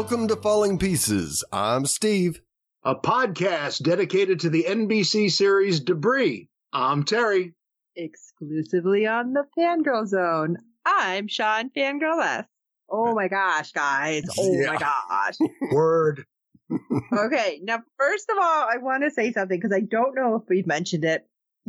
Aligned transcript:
Welcome 0.00 0.28
to 0.28 0.36
Falling 0.36 0.78
Pieces. 0.78 1.44
I'm 1.52 1.84
Steve. 1.84 2.40
A 2.84 2.94
podcast 2.94 3.82
dedicated 3.82 4.40
to 4.40 4.48
the 4.48 4.64
NBC 4.66 5.30
series 5.30 5.78
Debris. 5.78 6.48
I'm 6.72 7.04
Terry. 7.04 7.52
Exclusively 7.96 9.06
on 9.06 9.34
the 9.34 9.44
Fangirl 9.58 10.06
Zone. 10.06 10.56
I'm 10.86 11.28
Sean 11.28 11.68
Fangirl 11.76 12.18
S. 12.24 12.46
Oh 12.88 13.14
my 13.14 13.28
gosh, 13.28 13.72
guys. 13.72 14.24
Oh 14.38 14.50
Yeah. 14.50 14.72
my 14.72 14.78
gosh. 14.78 15.34
Word. 15.70 16.24
okay. 17.12 17.60
Now, 17.62 17.82
first 17.98 18.30
of 18.30 18.38
all, 18.38 18.42
I 18.72 18.78
want 18.80 19.02
to 19.02 19.10
say 19.10 19.32
something 19.32 19.58
because 19.60 19.76
I 19.76 19.80
don't 19.80 20.14
know 20.16 20.36
if 20.36 20.44
we've 20.48 20.66
mentioned 20.66 21.04
it. 21.04 21.26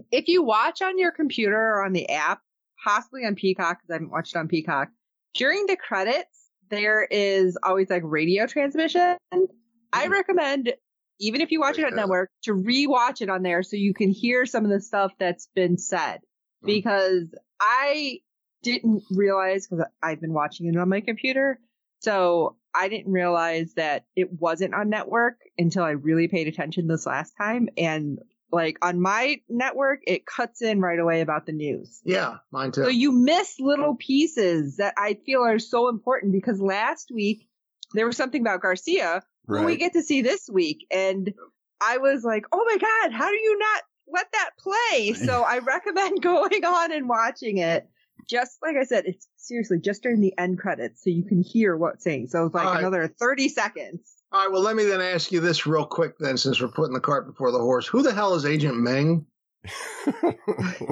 If 0.09 0.29
you 0.29 0.41
watch 0.41 0.81
on 0.81 0.97
your 0.97 1.11
computer 1.11 1.59
or 1.59 1.83
on 1.83 1.91
the 1.91 2.07
app, 2.09 2.39
possibly 2.81 3.25
on 3.25 3.35
Peacock, 3.35 3.79
because 3.81 3.89
I 3.89 3.95
haven't 3.95 4.11
watched 4.11 4.33
it 4.37 4.39
on 4.39 4.47
Peacock, 4.47 4.87
during 5.33 5.65
the 5.65 5.75
credits, 5.75 6.40
there 6.71 7.03
is 7.03 7.57
always 7.61 7.89
like 7.89 8.01
radio 8.03 8.47
transmission. 8.47 9.17
I 9.31 9.37
mm-hmm. 9.37 10.11
recommend, 10.11 10.73
even 11.19 11.41
if 11.41 11.51
you 11.51 11.59
watch 11.59 11.77
it 11.77 11.85
on 11.85 11.95
network, 11.95 12.31
to 12.45 12.53
rewatch 12.53 13.21
it 13.21 13.29
on 13.29 13.43
there 13.43 13.61
so 13.61 13.75
you 13.75 13.93
can 13.93 14.09
hear 14.09 14.45
some 14.47 14.65
of 14.65 14.71
the 14.71 14.81
stuff 14.81 15.11
that's 15.19 15.47
been 15.53 15.77
said. 15.77 16.15
Mm-hmm. 16.15 16.67
Because 16.67 17.35
I 17.59 18.19
didn't 18.63 19.03
realize, 19.11 19.67
because 19.67 19.85
I've 20.01 20.21
been 20.21 20.33
watching 20.33 20.67
it 20.67 20.77
on 20.77 20.89
my 20.89 21.01
computer, 21.01 21.59
so 21.99 22.55
I 22.73 22.87
didn't 22.89 23.11
realize 23.11 23.73
that 23.75 24.05
it 24.15 24.31
wasn't 24.31 24.73
on 24.73 24.89
network 24.89 25.35
until 25.57 25.83
I 25.83 25.91
really 25.91 26.27
paid 26.27 26.47
attention 26.47 26.87
this 26.87 27.05
last 27.05 27.33
time. 27.37 27.69
And 27.77 28.19
like 28.51 28.77
on 28.81 28.99
my 28.99 29.41
network, 29.49 30.01
it 30.05 30.25
cuts 30.25 30.61
in 30.61 30.81
right 30.81 30.99
away 30.99 31.21
about 31.21 31.45
the 31.45 31.51
news. 31.51 32.01
Yeah, 32.03 32.37
mine 32.51 32.71
too. 32.71 32.83
So 32.83 32.89
you 32.89 33.11
miss 33.11 33.59
little 33.59 33.95
pieces 33.95 34.77
that 34.77 34.93
I 34.97 35.17
feel 35.25 35.41
are 35.41 35.59
so 35.59 35.89
important 35.89 36.31
because 36.33 36.61
last 36.61 37.11
week 37.13 37.47
there 37.93 38.05
was 38.05 38.17
something 38.17 38.41
about 38.41 38.61
Garcia 38.61 39.23
who 39.47 39.65
we 39.65 39.77
get 39.77 39.93
to 39.93 40.01
see 40.01 40.21
this 40.21 40.49
week. 40.49 40.87
And 40.91 41.33
I 41.81 41.97
was 41.97 42.23
like, 42.23 42.45
oh 42.51 42.63
my 42.65 42.77
God, 42.77 43.11
how 43.11 43.29
do 43.29 43.35
you 43.35 43.57
not 43.57 43.83
let 44.07 44.27
that 44.31 44.51
play? 44.57 45.13
So 45.25 45.43
I 45.43 45.59
recommend 45.59 46.21
going 46.21 46.63
on 46.63 46.91
and 46.91 47.09
watching 47.09 47.57
it. 47.57 47.87
Just 48.29 48.57
like 48.61 48.75
I 48.77 48.83
said, 48.83 49.05
it's 49.07 49.27
seriously 49.37 49.79
just 49.79 50.03
during 50.03 50.21
the 50.21 50.37
end 50.37 50.59
credits 50.59 51.03
so 51.03 51.09
you 51.09 51.23
can 51.23 51.41
hear 51.41 51.75
what's 51.75 52.03
saying. 52.03 52.27
So 52.27 52.45
it's 52.45 52.55
like 52.55 52.67
All 52.67 52.73
right. 52.73 52.79
another 52.79 53.07
30 53.07 53.49
seconds. 53.49 54.20
All 54.33 54.41
right, 54.41 54.51
well, 54.51 54.61
let 54.61 54.77
me 54.77 54.85
then 54.85 55.01
ask 55.01 55.31
you 55.31 55.41
this 55.41 55.67
real 55.67 55.85
quick 55.85 56.17
then, 56.17 56.37
since 56.37 56.61
we're 56.61 56.69
putting 56.69 56.93
the 56.93 57.01
cart 57.01 57.27
before 57.27 57.51
the 57.51 57.59
horse. 57.59 57.85
Who 57.87 58.01
the 58.01 58.13
hell 58.13 58.33
is 58.33 58.45
Agent 58.45 58.77
Meng? 58.77 59.25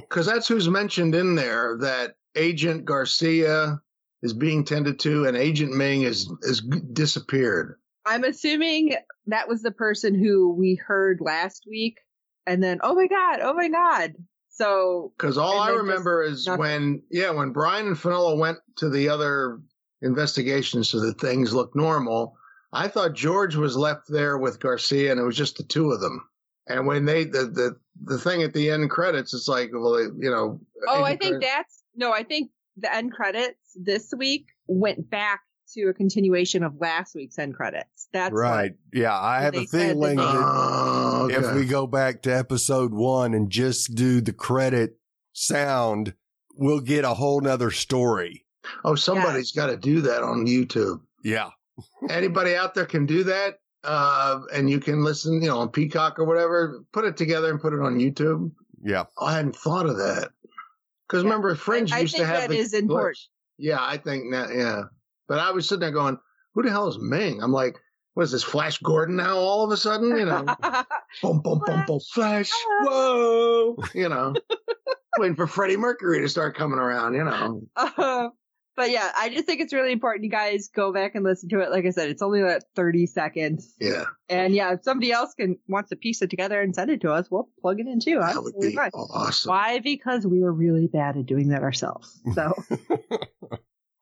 Because 0.10 0.26
that's 0.26 0.48
who's 0.48 0.68
mentioned 0.68 1.14
in 1.14 1.36
there 1.36 1.78
that 1.82 2.16
Agent 2.36 2.86
Garcia 2.86 3.80
is 4.22 4.34
being 4.34 4.66
tended 4.66 5.00
to 5.00 5.26
and 5.26 5.38
Agent 5.38 5.72
Meng 5.74 6.02
is, 6.02 6.32
is 6.42 6.62
disappeared. 6.62 7.76
I'm 8.06 8.24
assuming 8.24 8.96
that 9.28 9.48
was 9.48 9.62
the 9.62 9.72
person 9.72 10.16
who 10.16 10.54
we 10.54 10.76
heard 10.76 11.20
last 11.22 11.66
week. 11.70 11.98
And 12.48 12.62
then, 12.64 12.80
oh 12.82 12.96
my 12.96 13.08
God, 13.08 13.40
oh 13.42 13.54
my 13.54 13.70
God. 13.70 14.14
So 14.50 15.14
Because 15.18 15.38
all 15.38 15.60
I 15.60 15.70
remember 15.72 16.24
is 16.24 16.48
nothing. 16.48 16.60
when, 16.60 17.02
yeah, 17.12 17.30
when 17.30 17.52
Brian 17.52 17.88
and 17.88 17.98
Finola 17.98 18.36
went 18.36 18.58
to 18.78 18.90
the 18.90 19.10
other 19.10 19.60
investigations 20.02 20.90
so 20.90 21.00
that 21.02 21.22
things 21.22 21.54
looked 21.54 21.76
normal, 21.76 22.36
I 22.72 22.88
thought 22.88 23.14
George 23.14 23.56
was 23.56 23.76
left 23.76 24.08
there 24.10 24.38
with 24.38 24.60
Garcia 24.60 25.12
and 25.12 25.20
it 25.20 25.24
was 25.24 25.38
just 25.38 25.58
the 25.58 25.64
two 25.64 25.92
of 25.92 26.02
them. 26.02 26.28
And 26.68 26.86
when 26.86 27.06
they, 27.06 27.24
the, 27.24 27.46
the, 27.46 27.76
the 28.04 28.20
thing 28.20 28.44
at 28.44 28.54
the 28.54 28.70
end 28.70 28.90
credits, 28.92 29.34
it's 29.34 29.48
like, 29.48 29.72
well, 29.74 30.00
you 30.00 30.30
know. 30.30 30.60
Oh, 30.88 31.04
I 31.04 31.16
think 31.16 31.42
Gar- 31.42 31.52
that's 31.52 31.84
no. 31.96 32.14
I 32.14 32.22
think 32.24 32.52
the 32.78 32.94
end 32.94 33.12
credits 33.12 33.58
this 33.76 34.14
week 34.16 34.48
went 34.68 35.10
back 35.10 35.42
to 35.74 35.88
a 35.90 35.94
continuation 35.94 36.64
of 36.64 36.76
last 36.80 37.16
week's 37.16 37.40
end 37.40 37.56
credits. 37.56 38.08
That's 38.14 38.34
right. 38.34 38.74
Yeah, 38.94 39.18
I 39.20 39.42
have 39.42 39.54
They 39.54 39.64
a 39.64 39.68
said 39.68 39.80
that 39.80 39.94
feeling 39.94 40.18
that 40.18 40.24
Oh, 40.28 41.30
okay. 41.32 41.36
if 41.48 41.56
we 41.56 41.66
go 41.66 41.88
back 41.88 42.22
to 42.24 42.32
episode 42.38 42.94
one 42.94 43.34
and 43.34 43.50
just 43.50 43.96
do 43.96 44.22
the 44.22 44.34
credit 44.34 44.98
sound, 45.34 46.14
we'll 46.56 46.80
get 46.82 47.04
a 47.06 47.14
whole 47.16 47.42
nother 47.42 47.72
story. 47.72 48.46
oh, 48.86 48.96
somebody's 48.96 49.52
got 49.52 49.68
to 49.68 49.78
do 49.78 50.02
that 50.02 50.22
on 50.24 50.46
YouTube. 50.46 51.02
Yeah. 51.24 51.50
Anybody 52.10 52.56
out 52.56 52.74
there 52.74 52.86
can 52.86 53.06
do 53.06 53.24
that. 53.26 53.56
Uh, 53.84 54.42
and 54.54 54.70
you 54.70 54.80
can 54.80 55.04
listen, 55.04 55.42
you 55.42 55.48
know, 55.48 55.60
on 55.60 55.70
Peacock 55.70 56.20
or 56.20 56.26
whatever, 56.26 56.84
put 56.92 57.06
it 57.06 57.16
together 57.16 57.50
and 57.50 57.62
put 57.62 57.74
it 57.74 57.80
on 57.80 57.98
YouTube. 57.98 58.52
Yeah. 58.84 59.06
I 59.20 59.34
hadn't 59.36 59.56
thought 59.56 59.86
of 59.86 59.98
that. 59.98 60.30
Because 61.08 61.24
Yeah. 61.24 61.30
remember, 61.30 61.56
Fringe 61.56 61.92
I 61.94 62.00
used 62.00 62.14
to 62.16 62.20
think 62.24 62.30
have 62.30 62.42
that 62.42 62.50
the 62.50 62.58
is 62.58 62.74
important. 62.74 63.16
clips. 63.16 63.30
Yeah, 63.58 63.78
I 63.82 63.98
think 63.98 64.32
that. 64.32 64.54
Yeah, 64.54 64.84
but 65.28 65.40
I 65.40 65.52
was 65.52 65.68
sitting 65.68 65.80
there 65.82 65.92
going, 65.92 66.18
"Who 66.54 66.62
the 66.64 66.70
hell 66.70 66.88
is 66.88 66.98
Ming?" 67.00 67.42
I'm 67.42 67.52
like, 67.52 67.78
"What 68.14 68.24
is 68.24 68.32
this 68.32 68.44
Flash 68.44 68.78
Gordon 68.80 69.16
now? 69.18 69.36
All 69.38 69.66
of 69.66 69.72
a 69.72 69.78
sudden, 69.78 70.16
you 70.18 70.26
know, 70.26 70.46
boom, 71.22 71.42
boom, 71.42 71.62
boom, 71.66 71.84
boom, 71.88 72.00
Flash, 72.14 72.52
whoa, 72.84 73.76
you 73.94 74.08
know, 74.08 74.34
waiting 75.18 75.36
for 75.36 75.48
Freddie 75.48 75.76
Mercury 75.78 76.22
to 76.22 76.30
start 76.30 76.56
coming 76.56 76.80
around, 76.80 77.16
you 77.16 77.24
know." 77.26 77.62
Uh, 77.76 78.30
but 78.80 78.92
yeah, 78.92 79.12
I 79.18 79.28
just 79.28 79.46
think 79.46 79.60
it's 79.60 79.74
really 79.74 79.92
important 79.92 80.24
you 80.24 80.30
guys 80.32 80.70
go 80.74 80.94
back 80.94 81.14
and 81.16 81.26
listen 81.26 81.50
to 81.50 81.60
it. 81.60 81.70
Like 81.70 81.86
I 81.86 81.90
said, 81.90 82.10
it's 82.10 82.22
only 82.22 82.42
like 82.42 82.62
30 82.78 83.08
seconds. 83.08 83.76
Yeah, 83.78 84.06
And 84.30 84.56
yeah, 84.56 84.72
if 84.74 84.84
somebody 84.84 85.12
else 85.12 85.34
can 85.34 85.58
wants 85.68 85.90
to 85.90 85.98
piece 85.98 86.22
it 86.22 86.30
together 86.30 86.62
and 86.62 86.74
send 86.74 86.90
it 86.90 87.02
to 87.02 87.12
us, 87.12 87.30
we'll 87.30 87.50
plug 87.62 87.82
it 87.82 87.88
in 87.88 88.00
too. 88.00 88.20
that 88.20 88.42
would 88.42 88.54
Absolutely 88.56 88.70
be 88.70 88.76
fine. 88.78 88.92
awesome. 88.92 89.50
Why? 89.50 89.80
Because 89.80 90.26
we 90.26 90.40
were 90.40 90.54
really 90.54 90.88
bad 90.88 91.18
at 91.18 91.26
doing 91.26 91.50
that 91.50 91.62
ourselves. 91.62 92.18
So, 92.34 92.54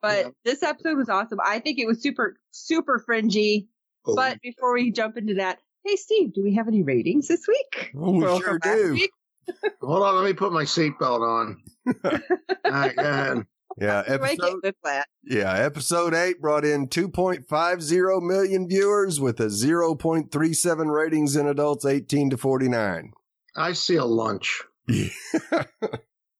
but 0.01 0.25
Yeah. 0.25 0.29
this 0.45 0.61
episode 0.61 0.95
was 0.97 1.09
awesome. 1.09 1.39
I 1.43 1.57
think 1.59 1.79
it 1.79 1.87
was 1.87 2.01
super, 2.01 2.37
super 2.51 2.99
fringy. 2.99 3.69
Oh, 4.05 4.15
But 4.15 4.39
before 4.41 4.73
we 4.75 4.91
jump 4.91 5.17
into 5.17 5.33
that, 5.35 5.59
hey 5.85 5.95
Steve, 5.95 6.33
do 6.33 6.43
we 6.43 6.53
have 6.55 6.67
any 6.67 6.83
ratings 6.83 7.27
this 7.27 7.47
week? 7.47 7.91
Oh, 7.97 8.11
we 8.11 8.39
sure 8.39 8.59
do. 8.59 9.07
hold 9.81 10.03
on, 10.03 10.15
let 10.15 10.25
me 10.25 10.33
put 10.33 10.53
my 10.53 10.63
seatbelt 10.65 11.21
on. 11.21 11.63
All 12.05 12.11
right, 12.71 12.95
go 12.95 13.01
ahead. 13.01 13.45
Yeah. 13.77 14.03
You 14.11 14.19
might 14.19 14.37
get 14.37 14.47
Episode, 14.47 14.59
with 14.63 15.03
yeah. 15.23 15.53
Episode 15.53 16.13
eight 16.13 16.41
brought 16.41 16.65
in 16.65 16.87
2.50 16.87 18.23
million 18.23 18.67
viewers 18.67 19.19
with 19.19 19.39
a 19.39 19.45
0.37 19.47 20.91
ratings 20.93 21.35
in 21.35 21.47
adults 21.47 21.85
18 21.85 22.31
to 22.31 22.37
49. 22.37 23.11
I 23.55 23.73
see 23.73 23.95
a 23.95 24.05
lunch. 24.05 24.63
Yeah. 24.87 25.09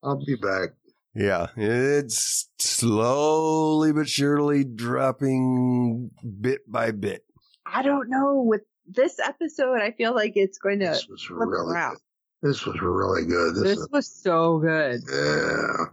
I'll 0.04 0.24
be 0.24 0.36
back. 0.36 0.70
Yeah, 1.14 1.48
it's 1.56 2.48
slowly 2.60 3.92
but 3.92 4.08
surely 4.08 4.64
dropping 4.64 6.12
bit 6.40 6.72
by 6.72 6.92
bit. 6.92 7.26
I 7.66 7.82
don't 7.82 8.08
know. 8.08 8.44
With 8.44 8.62
this 8.86 9.18
episode, 9.20 9.82
I 9.82 9.92
feel 9.92 10.14
like 10.14 10.34
it's 10.36 10.60
going 10.60 10.80
to. 10.80 10.90
This 10.90 11.08
was 11.10 11.28
really 11.32 11.74
around. 11.74 11.94
good. 11.94 12.50
This 12.50 12.66
was 12.68 12.80
really 12.80 13.26
good. 13.26 13.56
This, 13.56 13.64
This 13.64 13.78
is, 13.80 13.90
was 13.92 14.08
so 14.08 14.60
good. 14.60 15.02
yeah. 15.12 15.86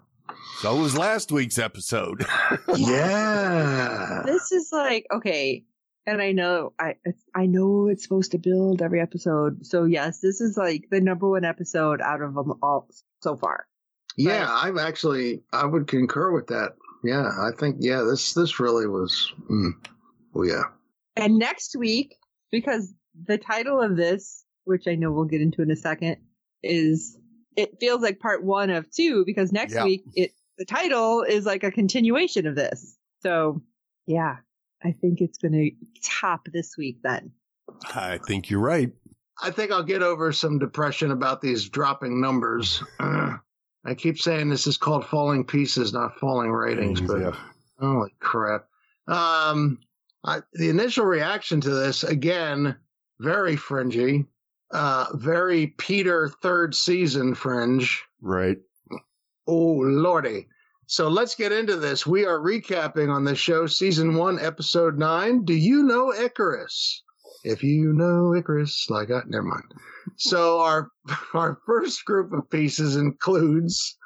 So 0.59 0.77
was 0.77 0.97
last 0.97 1.33
week's 1.33 1.59
episode. 1.59 2.25
Yeah. 2.77 4.23
This 4.25 4.51
is 4.51 4.71
like 4.73 5.07
okay, 5.13 5.65
and 6.07 6.21
I 6.21 6.33
know 6.33 6.73
I 6.79 6.97
I 7.35 7.47
know 7.47 7.89
it's 7.89 8.03
supposed 8.03 8.33
to 8.33 8.39
build 8.39 8.83
every 8.83 9.01
episode. 9.01 9.67
So 9.67 9.85
yes, 9.85 10.21
this 10.21 10.41
is 10.41 10.57
like 10.57 10.87
the 10.91 11.01
number 11.01 11.29
one 11.29 11.45
episode 11.45 12.01
out 12.01 12.23
of 12.23 12.35
them 12.35 12.55
all 12.63 12.89
so 13.21 13.37
far. 13.37 13.67
Yeah, 14.17 14.47
I'm 14.49 14.79
actually 14.79 15.43
I 15.53 15.67
would 15.67 15.87
concur 15.87 16.33
with 16.33 16.49
that. 16.49 16.77
Yeah, 17.03 17.29
I 17.29 17.51
think 17.59 17.77
yeah, 17.81 18.03
this 18.03 18.35
this 18.35 18.59
really 18.61 18.87
was 18.87 19.33
mm, 19.51 19.73
oh 20.35 20.43
yeah. 20.43 20.65
And 21.17 21.39
next 21.39 21.77
week, 21.77 22.17
because 22.51 22.93
the 23.27 23.39
title 23.39 23.81
of 23.81 23.97
this, 23.97 24.45
which 24.65 24.89
I 24.89 24.95
know 24.95 25.13
we'll 25.13 25.27
get 25.27 25.43
into 25.43 25.63
in 25.63 25.71
a 25.71 25.77
second, 25.77 26.17
is 26.63 27.17
it 27.57 27.79
feels 27.81 28.03
like 28.03 28.19
part 28.21 28.45
one 28.45 28.71
of 28.71 28.91
two 28.91 29.25
because 29.25 29.53
next 29.53 29.75
Yeah. 29.75 29.85
week 29.85 30.05
it 30.15 30.33
the 30.59 30.65
title 30.65 31.23
is 31.23 31.45
like 31.47 31.65
a 31.65 31.71
continuation 31.71 32.47
of 32.47 32.55
this. 32.55 32.97
So 33.21 33.63
yeah, 34.07 34.37
I 34.83 34.93
think 34.93 35.21
it's 35.21 35.39
going 35.39 35.53
to 35.53 35.71
top 36.03 36.47
this 36.53 36.77
week 36.77 36.99
then. 37.03 37.33
I 37.95 38.19
think 38.19 38.51
you're 38.51 38.61
right. 38.61 38.93
I 39.43 39.51
think 39.51 39.73
I'll 39.73 39.83
get 39.83 40.03
over 40.03 40.31
some 40.33 40.59
depression 40.59 41.11
about 41.11 41.41
these 41.41 41.69
dropping 41.69 42.21
numbers. 42.21 42.83
Uh, 43.01 43.37
I 43.85 43.95
keep 43.95 44.19
saying 44.19 44.49
this 44.49 44.67
is 44.67 44.77
called 44.77 45.07
falling 45.07 45.45
pieces, 45.45 45.93
not 45.93 46.19
falling 46.19 46.51
ratings, 46.53 47.01
but 47.01 47.21
Yeah. 47.21 47.37
holy 47.81 48.15
crap. 48.21 48.67
Um, 49.09 49.79
I, 50.25 50.41
the 50.55 50.69
initial 50.71 51.05
reaction 51.05 51.61
to 51.63 51.71
this, 51.71 52.05
again, 52.05 52.77
very 53.21 53.57
fringy, 53.57 54.25
uh, 54.71 55.07
very 55.15 55.69
Peter 55.79 56.29
third 56.43 56.75
season 56.75 57.35
fringe. 57.35 58.03
Right. 58.21 58.59
Oh, 59.47 59.77
lordy. 59.81 60.49
So 60.87 61.09
let's 61.09 61.35
get 61.35 61.53
into 61.53 61.77
this. 61.77 62.07
We 62.07 62.27
are 62.27 62.39
recapping 62.39 63.13
on 63.13 63.25
the 63.25 63.35
show, 63.35 63.67
season 63.67 64.15
one, 64.15 64.39
episode 64.39 64.99
nine. 64.99 65.45
Do 65.45 65.55
you 65.55 65.83
know 65.83 66.13
Icarus? 66.13 67.03
If 67.43 67.63
you 67.63 67.93
know 67.93 68.35
Icarus, 68.35 68.87
like 68.91 69.11
I, 69.11 69.21
never 69.27 69.45
mind. 69.45 69.65
So 70.17 70.61
our, 70.61 70.91
our 71.35 71.59
first 71.67 72.05
group 72.05 72.33
of 72.33 72.49
pieces 72.51 72.97
includes, 72.97 73.97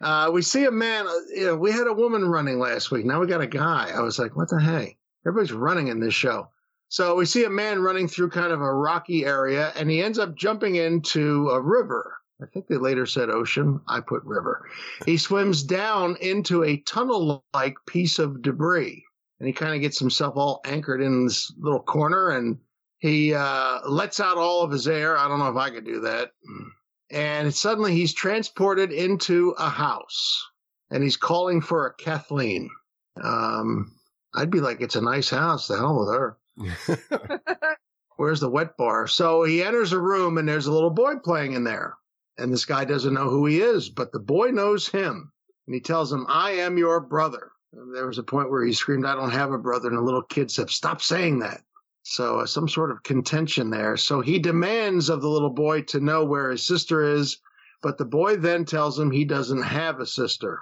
uh, 0.00 0.30
we 0.32 0.42
see 0.42 0.64
a 0.64 0.70
man, 0.70 1.06
uh, 1.06 1.12
you 1.34 1.46
know, 1.46 1.56
we 1.56 1.72
had 1.72 1.86
a 1.86 1.92
woman 1.92 2.24
running 2.24 2.58
last 2.58 2.90
week. 2.90 3.04
Now 3.06 3.20
we 3.20 3.26
got 3.26 3.40
a 3.40 3.46
guy. 3.46 3.92
I 3.94 4.00
was 4.00 4.18
like, 4.18 4.36
what 4.36 4.48
the 4.48 4.60
hey? 4.60 4.98
Everybody's 5.26 5.52
running 5.52 5.88
in 5.88 6.00
this 6.00 6.14
show. 6.14 6.48
So 6.88 7.16
we 7.16 7.26
see 7.26 7.44
a 7.44 7.50
man 7.50 7.82
running 7.82 8.08
through 8.08 8.30
kind 8.30 8.52
of 8.52 8.60
a 8.60 8.74
rocky 8.74 9.24
area, 9.24 9.72
and 9.76 9.90
he 9.90 10.02
ends 10.02 10.18
up 10.18 10.36
jumping 10.36 10.76
into 10.76 11.50
a 11.50 11.60
river. 11.60 12.16
I 12.40 12.46
think 12.46 12.66
they 12.66 12.76
later 12.76 13.06
said 13.06 13.30
ocean. 13.30 13.80
I 13.88 14.00
put 14.00 14.22
river. 14.24 14.68
He 15.04 15.16
swims 15.16 15.62
down 15.62 16.16
into 16.20 16.62
a 16.64 16.76
tunnel 16.78 17.44
like 17.54 17.76
piece 17.86 18.18
of 18.18 18.42
debris, 18.42 19.02
and 19.40 19.46
he 19.46 19.52
kind 19.52 19.74
of 19.74 19.80
gets 19.80 19.98
himself 19.98 20.36
all 20.36 20.60
anchored 20.64 21.00
in 21.00 21.24
this 21.24 21.52
little 21.58 21.82
corner, 21.82 22.30
and 22.30 22.58
he 22.98 23.34
uh, 23.34 23.80
lets 23.88 24.20
out 24.20 24.38
all 24.38 24.62
of 24.62 24.70
his 24.70 24.86
air. 24.86 25.16
I 25.16 25.28
don't 25.28 25.38
know 25.38 25.50
if 25.50 25.56
I 25.56 25.70
could 25.70 25.84
do 25.84 26.00
that. 26.00 26.32
And 27.10 27.54
suddenly 27.54 27.92
he's 27.92 28.14
transported 28.14 28.92
into 28.92 29.54
a 29.58 29.68
house, 29.68 30.44
and 30.90 31.02
he's 31.02 31.16
calling 31.16 31.60
for 31.60 31.86
a 31.86 31.94
Kathleen. 31.94 32.70
Um, 33.22 33.92
I'd 34.34 34.50
be 34.50 34.60
like, 34.60 34.80
it's 34.80 34.96
a 34.96 35.00
nice 35.00 35.30
house. 35.30 35.68
The 35.68 35.76
hell 35.76 35.98
with 35.98 36.14
her. 36.14 36.36
Where's 38.16 38.40
the 38.40 38.48
wet 38.48 38.76
bar? 38.76 39.06
So 39.06 39.44
he 39.44 39.62
enters 39.62 39.92
a 39.92 40.00
room 40.00 40.38
and 40.38 40.48
there's 40.48 40.66
a 40.66 40.72
little 40.72 40.90
boy 40.90 41.16
playing 41.16 41.52
in 41.52 41.64
there. 41.64 41.96
And 42.38 42.52
this 42.52 42.64
guy 42.64 42.84
doesn't 42.84 43.14
know 43.14 43.28
who 43.28 43.46
he 43.46 43.60
is, 43.60 43.88
but 43.88 44.12
the 44.12 44.20
boy 44.20 44.50
knows 44.50 44.88
him. 44.88 45.32
And 45.66 45.74
he 45.74 45.80
tells 45.80 46.12
him, 46.12 46.26
I 46.28 46.52
am 46.52 46.78
your 46.78 47.00
brother. 47.00 47.50
And 47.72 47.94
there 47.94 48.06
was 48.06 48.18
a 48.18 48.22
point 48.22 48.50
where 48.50 48.64
he 48.64 48.72
screamed, 48.72 49.06
I 49.06 49.14
don't 49.14 49.30
have 49.30 49.52
a 49.52 49.58
brother. 49.58 49.88
And 49.88 49.98
the 49.98 50.02
little 50.02 50.22
kid 50.22 50.50
said, 50.50 50.70
Stop 50.70 51.02
saying 51.02 51.40
that. 51.40 51.62
So 52.02 52.40
uh, 52.40 52.46
some 52.46 52.68
sort 52.68 52.90
of 52.90 53.02
contention 53.02 53.70
there. 53.70 53.96
So 53.96 54.20
he 54.20 54.38
demands 54.38 55.08
of 55.08 55.22
the 55.22 55.28
little 55.28 55.50
boy 55.50 55.82
to 55.82 56.00
know 56.00 56.24
where 56.24 56.50
his 56.50 56.64
sister 56.64 57.02
is. 57.02 57.38
But 57.82 57.98
the 57.98 58.04
boy 58.04 58.36
then 58.36 58.64
tells 58.64 58.98
him 58.98 59.10
he 59.10 59.24
doesn't 59.24 59.62
have 59.62 60.00
a 60.00 60.06
sister. 60.06 60.60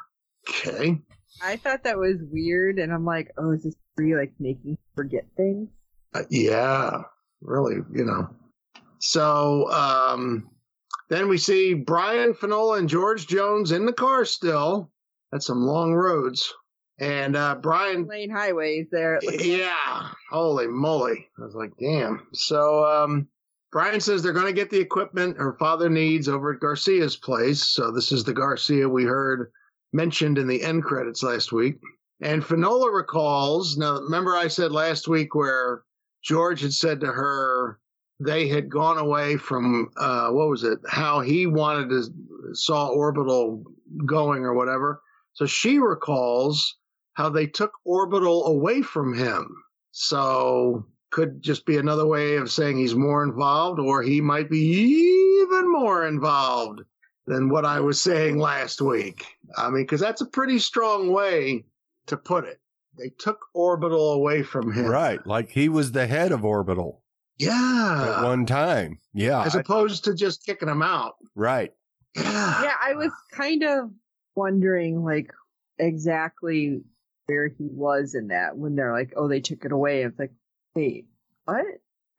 Okay. 0.49 1.01
I 1.43 1.57
thought 1.57 1.85
that 1.85 1.99
was 1.99 2.17
weird, 2.31 2.79
and 2.79 2.93
I'm 2.93 3.05
like, 3.05 3.31
oh, 3.37 3.53
is 3.53 3.65
this 3.65 3.75
free 3.97 4.17
like 4.17 4.33
making 4.39 4.79
forget 4.95 5.27
things? 5.37 5.69
Uh, 6.15 6.23
yeah, 6.31 7.03
really, 7.41 7.77
you 7.93 8.05
know. 8.05 8.29
So 8.99 9.71
um, 9.71 10.49
then 11.11 11.29
we 11.29 11.39
see 11.39 11.75
Brian 11.75 12.35
Finola 12.35 12.79
and 12.79 12.89
George 12.89 13.27
Jones 13.27 13.73
in 13.73 13.85
the 13.85 13.93
car 13.93 14.25
still. 14.25 14.91
That's 15.33 15.47
some 15.47 15.63
long 15.63 15.93
roads. 15.93 16.53
And 17.01 17.35
uh, 17.35 17.57
Brian, 17.57 18.07
Lane 18.07 18.31
highways 18.31 18.87
there. 18.93 19.17
it 19.17 19.25
looks 19.25 19.39
like. 19.39 19.47
yeah, 19.47 20.09
holy 20.31 20.69
moly. 20.69 21.27
I 21.39 21.45
was 21.45 21.55
like, 21.55 21.73
damn. 21.81 22.29
So 22.33 22.85
um, 22.85 23.27
Brian 23.73 24.01
says 24.01 24.23
they're 24.23 24.33
going 24.33 24.47
to 24.47 24.53
get 24.53 24.71
the 24.71 24.79
equipment 24.79 25.37
her 25.37 25.57
father 25.59 25.91
needs 25.91 26.29
over 26.29 26.55
at 26.55 26.61
Garcia's 26.61 27.17
place. 27.17 27.65
So 27.65 27.91
this 27.91 28.13
is 28.13 28.23
the 28.23 28.33
Garcia 28.33 28.89
we 28.89 29.03
heard 29.03 29.51
mentioned 29.93 30.39
in 30.39 30.47
the 30.47 30.63
end 30.63 30.85
credits 30.85 31.25
last 31.25 31.51
week. 31.51 31.81
And 32.21 32.45
Finola 32.45 32.93
recalls, 32.93 33.77
now 33.77 33.99
remember 33.99 34.37
I 34.37 34.47
said 34.47 34.71
last 34.71 35.09
week 35.09 35.35
where 35.35 35.83
George 36.25 36.63
had 36.63 36.73
said 36.73 37.01
to 37.01 37.07
her 37.07 37.79
they 38.21 38.49
had 38.49 38.71
gone 38.71 38.99
away 38.99 39.37
from, 39.37 39.91
uh, 39.97 40.31
what 40.31 40.49
was 40.49 40.65
it, 40.65 40.79
how 40.89 41.21
he 41.21 41.47
wanted 41.47 41.91
to, 41.91 42.55
saw 42.55 42.89
orbital 42.89 43.63
going 44.07 44.45
or 44.45 44.55
whatever. 44.55 45.03
So 45.35 45.47
she 45.47 45.79
recalls 45.79 46.77
how 47.15 47.29
they 47.29 47.47
took 47.47 47.73
orbital 47.85 48.47
away 48.47 48.83
from 48.83 49.15
him. 49.15 49.55
So 49.91 50.87
could 51.11 51.43
just 51.43 51.67
be 51.67 51.77
another 51.77 52.07
way 52.07 52.37
of 52.37 52.51
saying 52.51 52.77
he's 52.77 52.95
more 52.95 53.23
involved, 53.23 53.79
or 53.79 54.03
he 54.03 54.21
might 54.21 54.51
be 54.51 54.59
even 54.59 55.71
more 55.71 56.07
involved 56.07 56.81
than 57.27 57.49
what 57.49 57.65
I 57.65 57.81
was 57.81 58.01
saying 58.01 58.39
last 58.39 58.81
week. 58.81 59.25
I 59.57 59.71
mean, 59.71 59.83
because 59.83 60.01
that's 60.01 60.23
a 60.23 60.27
pretty 60.27 60.59
strong 60.59 61.13
way 61.13 61.65
to 62.07 62.17
put 62.17 62.45
it. 62.45 62.59
They 62.99 63.11
took 63.19 63.41
orbital 63.55 64.13
away 64.13 64.43
from 64.43 64.73
him. 64.73 64.87
right. 64.87 65.25
Like 65.27 65.51
he 65.51 65.69
was 65.69 65.93
the 65.93 66.07
head 66.07 66.33
of 66.33 66.45
Orbital 66.45 67.03
Yeah. 67.39 68.17
at 68.19 68.25
one 68.25 68.47
time. 68.47 68.99
Yeah. 69.13 69.43
As 69.45 69.57
I- 69.57 69.61
opposed 69.61 70.05
to 70.05 70.15
just 70.15 70.45
kicking 70.47 70.69
him 70.69 70.83
out. 70.83 71.15
right. 71.35 71.73
Yeah. 72.17 72.63
Yeah, 72.63 72.75
I 72.81 72.95
was 72.95 73.11
kind 73.33 73.65
of 73.65 73.91
wondering 74.37 75.03
like 75.05 75.33
exactly 75.79 76.81
where 77.27 77.49
he 77.49 77.69
was 77.71 78.15
in 78.15 78.29
that 78.29 78.57
when 78.57 78.77
they're 78.77 78.93
like, 78.93 79.13
oh, 79.17 79.29
they 79.29 79.41
took 79.41 79.65
it 79.65 79.73
away. 79.73 80.03
It's 80.03 80.19
like, 80.19 80.33
wait, 80.75 81.07
what? 81.45 81.65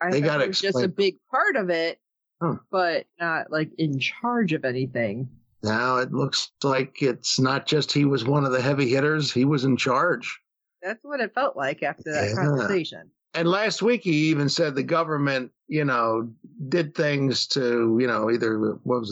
I 0.02 0.12
They 0.12 0.20
thought 0.22 0.26
gotta 0.28 0.44
he 0.44 0.48
was 0.50 0.62
just 0.62 0.82
a 0.82 0.88
big 0.88 1.16
part 1.32 1.56
of 1.56 1.70
it, 1.70 2.00
Huh. 2.42 2.56
but 2.72 3.06
not 3.20 3.52
like 3.52 3.72
in 3.78 4.00
charge 4.00 4.52
of 4.54 4.66
anything. 4.66 5.30
Now 5.64 5.98
it 5.98 6.12
looks 6.12 6.52
like 6.64 7.02
it's 7.02 7.40
not 7.40 7.66
just 7.66 7.92
he 7.92 8.06
was 8.06 8.26
one 8.26 8.44
of 8.46 8.52
the 8.52 8.62
heavy 8.62 8.90
hitters, 8.90 9.32
he 9.32 9.46
was 9.46 9.64
in 9.64 9.78
charge. 9.78 10.40
That's 10.86 11.04
what 11.04 11.20
it 11.20 11.34
felt 11.34 11.58
like 11.58 11.82
after 11.82 12.14
that 12.14 12.30
Yeah. 12.30 12.36
conversation. 12.36 13.10
And 13.34 13.50
last 13.50 13.82
week 13.82 14.04
he 14.04 14.30
even 14.30 14.48
said 14.48 14.76
the 14.76 14.84
government, 14.84 15.52
you 15.68 15.84
know, 15.84 16.32
did 16.70 16.94
things 16.96 17.48
to, 17.48 17.98
you 18.00 18.08
know, 18.08 18.30
either 18.30 18.78
what 18.84 19.02
was 19.02 19.12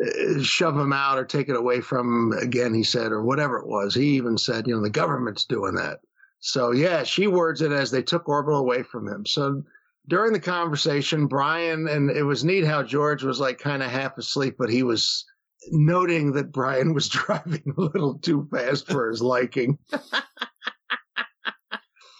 it, 0.00 0.38
uh, 0.38 0.42
shove 0.42 0.78
him 0.78 0.92
out 0.92 1.18
or 1.18 1.24
take 1.24 1.48
it 1.48 1.56
away 1.56 1.80
from 1.80 2.32
him 2.32 2.38
again. 2.38 2.72
He 2.72 2.84
said, 2.84 3.10
or 3.10 3.22
whatever 3.22 3.58
it 3.58 3.66
was. 3.66 3.94
He 3.94 4.10
even 4.10 4.38
said, 4.38 4.66
you 4.68 4.74
know, 4.76 4.80
the 4.80 4.90
government's 4.90 5.44
doing 5.44 5.74
that. 5.74 5.98
So 6.38 6.70
yeah, 6.70 7.02
she 7.02 7.26
words 7.26 7.62
it 7.62 7.72
as 7.72 7.90
they 7.90 8.02
took 8.02 8.28
orbital 8.28 8.60
away 8.60 8.84
from 8.84 9.08
him. 9.08 9.26
So 9.26 9.64
during 10.06 10.32
the 10.32 10.40
conversation, 10.40 11.26
Brian 11.26 11.88
and 11.88 12.10
it 12.10 12.22
was 12.22 12.44
neat 12.44 12.64
how 12.64 12.84
George 12.84 13.24
was 13.24 13.40
like 13.40 13.58
kind 13.58 13.82
of 13.82 13.90
half 13.90 14.16
asleep, 14.16 14.54
but 14.56 14.70
he 14.70 14.84
was 14.84 15.26
noting 15.72 16.32
that 16.32 16.52
Brian 16.52 16.94
was 16.94 17.08
driving 17.08 17.74
a 17.76 17.80
little 17.80 18.18
too 18.20 18.48
fast 18.52 18.86
for 18.86 19.10
his 19.10 19.20
liking. 19.20 19.78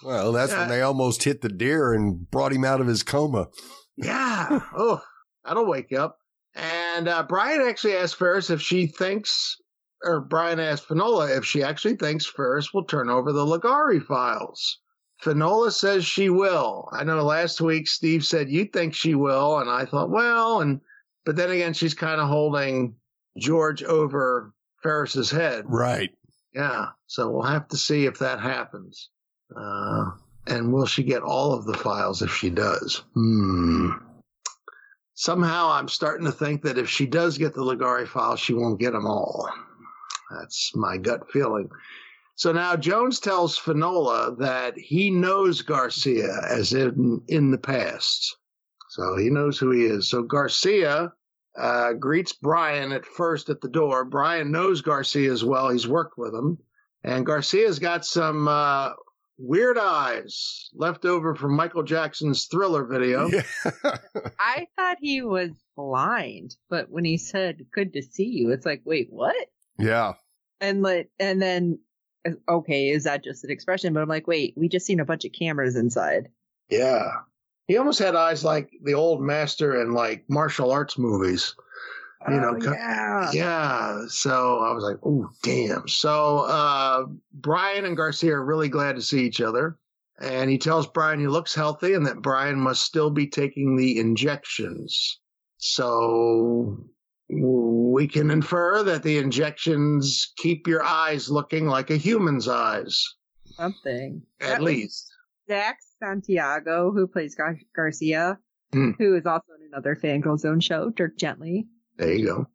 Well, 0.03 0.33
that's 0.33 0.53
when 0.53 0.69
they 0.69 0.83
almost 0.83 1.25
hit 1.25 1.41
the 1.41 1.49
deer 1.49 1.93
and 1.93 2.31
brought 2.31 2.53
him 2.53 2.65
out 2.65 2.81
of 2.81 2.87
his 2.87 3.03
coma. 3.03 3.49
Yeah. 3.97 4.61
oh, 4.77 5.03
that'll 5.45 5.67
wake 5.67 5.91
you 5.91 5.99
up. 5.99 6.19
And 6.55 7.09
uh, 7.09 7.25
Brian 7.29 7.61
actually 7.61 7.97
asked 7.97 8.17
Ferris 8.17 8.51
if 8.51 8.61
she 8.61 8.87
thinks, 8.87 9.57
or 10.05 10.21
Brian 10.21 10.61
asked 10.61 10.87
Finola 10.87 11.37
if 11.37 11.45
she 11.45 11.63
actually 11.63 11.97
thinks 11.97 12.27
Ferris 12.27 12.73
will 12.73 12.85
turn 12.85 13.11
over 13.11 13.33
the 13.33 13.45
Ligari 13.45 14.03
files. 14.03 14.79
Finola 15.21 15.73
says 15.73 16.05
she 16.05 16.31
will. 16.31 16.89
I 16.93 17.03
know 17.03 17.23
last 17.25 17.61
week 17.61 17.89
Steve 17.89 18.25
said 18.25 18.49
you 18.49 18.67
think 18.67 18.95
she 18.95 19.15
will, 19.15 19.59
and 19.59 19.69
I 19.69 19.85
thought, 19.85 20.11
well, 20.11 20.61
and 20.61 20.81
but 21.25 21.37
then 21.37 21.51
again, 21.51 21.75
she's 21.75 21.95
kind 21.95 22.21
of 22.21 22.29
holding 22.29 22.95
George 23.37 23.83
over 23.83 24.53
Ferris's 24.83 25.31
head. 25.31 25.65
Right. 25.67 26.11
Yeah. 26.55 26.87
So 27.07 27.31
we'll 27.31 27.43
have 27.43 27.69
to 27.69 27.77
see 27.77 28.07
if 28.07 28.19
that 28.21 28.41
happens. 28.41 29.11
Uh, 29.57 30.11
and 30.47 30.73
will 30.73 30.87
she 30.87 31.03
get 31.03 31.23
all 31.23 31.53
of 31.53 31.65
the 31.65 31.75
files 31.75 32.23
if 32.23 32.35
she 32.35 32.51
does? 32.51 33.03
Hmm. 33.15 33.91
Somehow 35.15 35.71
I'm 35.71 35.89
starting 35.89 36.27
to 36.27 36.33
think 36.33 36.63
that 36.63 36.79
if 36.79 36.89
she 36.89 37.07
does 37.07 37.39
get 37.39 37.55
the 37.55 37.63
Ligari 37.63 38.07
files, 38.07 38.41
she 38.41 38.55
won't 38.55 38.81
get 38.81 38.93
them 38.93 39.07
all. 39.07 39.51
That's 40.31 40.73
my 40.77 40.97
gut 40.97 41.31
feeling. 41.31 41.69
So 42.37 42.53
now 42.53 42.77
Jones 42.77 43.19
tells 43.19 43.59
Finola 43.59 44.37
that 44.39 44.79
he 44.79 45.11
knows 45.11 45.63
Garcia 45.63 46.31
as 46.49 46.73
in 46.73 47.21
in 47.27 47.51
the 47.51 47.59
past. 47.59 48.37
So 48.91 49.17
he 49.17 49.29
knows 49.29 49.59
who 49.59 49.73
he 49.73 49.85
is. 49.85 50.09
So 50.09 50.23
Garcia 50.23 51.13
uh, 51.59 51.95
greets 51.95 52.33
Brian 52.33 52.93
at 52.93 53.05
first 53.05 53.49
at 53.49 53.61
the 53.61 53.69
door. 53.69 54.05
Brian 54.05 54.53
knows 54.53 54.83
Garcia 54.83 55.33
as 55.33 55.45
well. 55.45 55.69
He's 55.71 55.89
worked 55.89 56.17
with 56.17 56.33
him. 56.33 56.59
And 57.03 57.27
Garcia's 57.27 57.81
got 57.81 58.05
some 58.05 58.47
uh, 58.47 58.91
weird 59.39 59.79
eyes 59.79 60.69
left 60.75 61.05
over 61.05 61.35
from 61.35 61.55
Michael 61.55 61.83
Jackson's 61.83 62.47
thriller 62.47 62.85
video. 62.85 63.29
Yeah. 63.29 63.43
I 64.39 64.67
thought 64.77 64.99
he 65.01 65.23
was 65.23 65.51
blind, 65.77 66.57
but 66.69 66.91
when 66.91 67.05
he 67.05 67.17
said 67.17 67.67
"good 67.73 67.93
to 67.93 68.03
see 68.03 68.27
you," 68.27 68.51
it's 68.51 68.67
like, 68.67 68.83
wait, 68.85 69.09
what? 69.11 69.37
yeah. 69.79 70.15
And 70.61 70.83
like, 70.83 71.09
and 71.21 71.41
then, 71.41 71.79
okay, 72.49 72.89
is 72.91 73.05
that 73.05 73.23
just 73.23 73.45
an 73.45 73.51
expression? 73.51 73.95
But 73.95 74.03
I'm 74.03 74.09
like, 74.09 74.27
wait, 74.27 74.55
we 74.57 74.69
just 74.69 74.87
seen 74.87 74.99
a 74.99 75.05
bunch 75.05 75.25
of 75.25 75.33
cameras 75.33 75.77
inside. 75.77 76.29
Yeah. 76.69 77.11
He 77.69 77.77
almost 77.77 78.01
had 78.01 78.17
eyes 78.17 78.45
like 78.45 78.71
the 78.83 78.95
old 78.95 79.23
master 79.23 79.81
in 79.81 79.93
like 79.93 80.25
martial 80.29 80.73
arts 80.73 80.99
movies. 80.99 81.55
You 82.29 82.41
know, 82.41 82.59
Oh, 82.61 82.73
yeah. 82.73 83.31
Yeah. 83.33 84.01
So 84.09 84.59
I 84.59 84.73
was 84.73 84.83
like, 84.83 84.97
oh, 85.05 85.29
damn. 85.43 85.87
So 85.87 86.39
uh, 86.41 87.05
Brian 87.33 87.85
and 87.85 87.97
Garcia 87.97 88.35
are 88.35 88.45
really 88.45 88.69
glad 88.69 88.97
to 88.97 89.03
see 89.03 89.25
each 89.25 89.41
other. 89.41 89.79
And 90.21 90.51
he 90.51 90.59
tells 90.59 90.89
Brian 90.89 91.21
he 91.21 91.29
looks 91.29 91.55
healthy 91.55 91.95
and 91.95 92.05
that 92.07 92.21
Brian 92.23 92.59
must 92.59 92.83
still 92.83 93.11
be 93.11 93.29
taking 93.29 93.77
the 93.77 94.01
injections. 94.01 95.21
So 95.59 96.85
we 97.29 98.09
can 98.09 98.31
infer 98.31 98.83
that 98.83 99.03
the 99.03 99.19
injections 99.19 100.33
keep 100.37 100.67
your 100.67 100.83
eyes 100.83 101.31
looking 101.31 101.67
like 101.67 101.91
a 101.91 101.97
human's 101.97 102.49
eyes, 102.49 103.05
something. 103.57 104.23
at 104.41 104.49
That 104.59 104.63
least. 104.63 105.09
Zak 105.49 105.79
Santiago, 106.03 106.91
who 106.91 107.07
plays 107.07 107.35
Gar- 107.35 107.59
Garcia, 107.77 108.39
Hmm. 108.73 108.91
who 108.99 109.15
is 109.17 109.25
also 109.25 109.53
in 109.61 109.67
another 109.73 109.97
Fangirl 109.97 110.39
Zone 110.39 110.61
show, 110.61 110.91
Dirk 110.91 111.17
Gently. 111.17 111.67
There 111.99 112.13
you 112.15 112.27
go. 112.27 112.47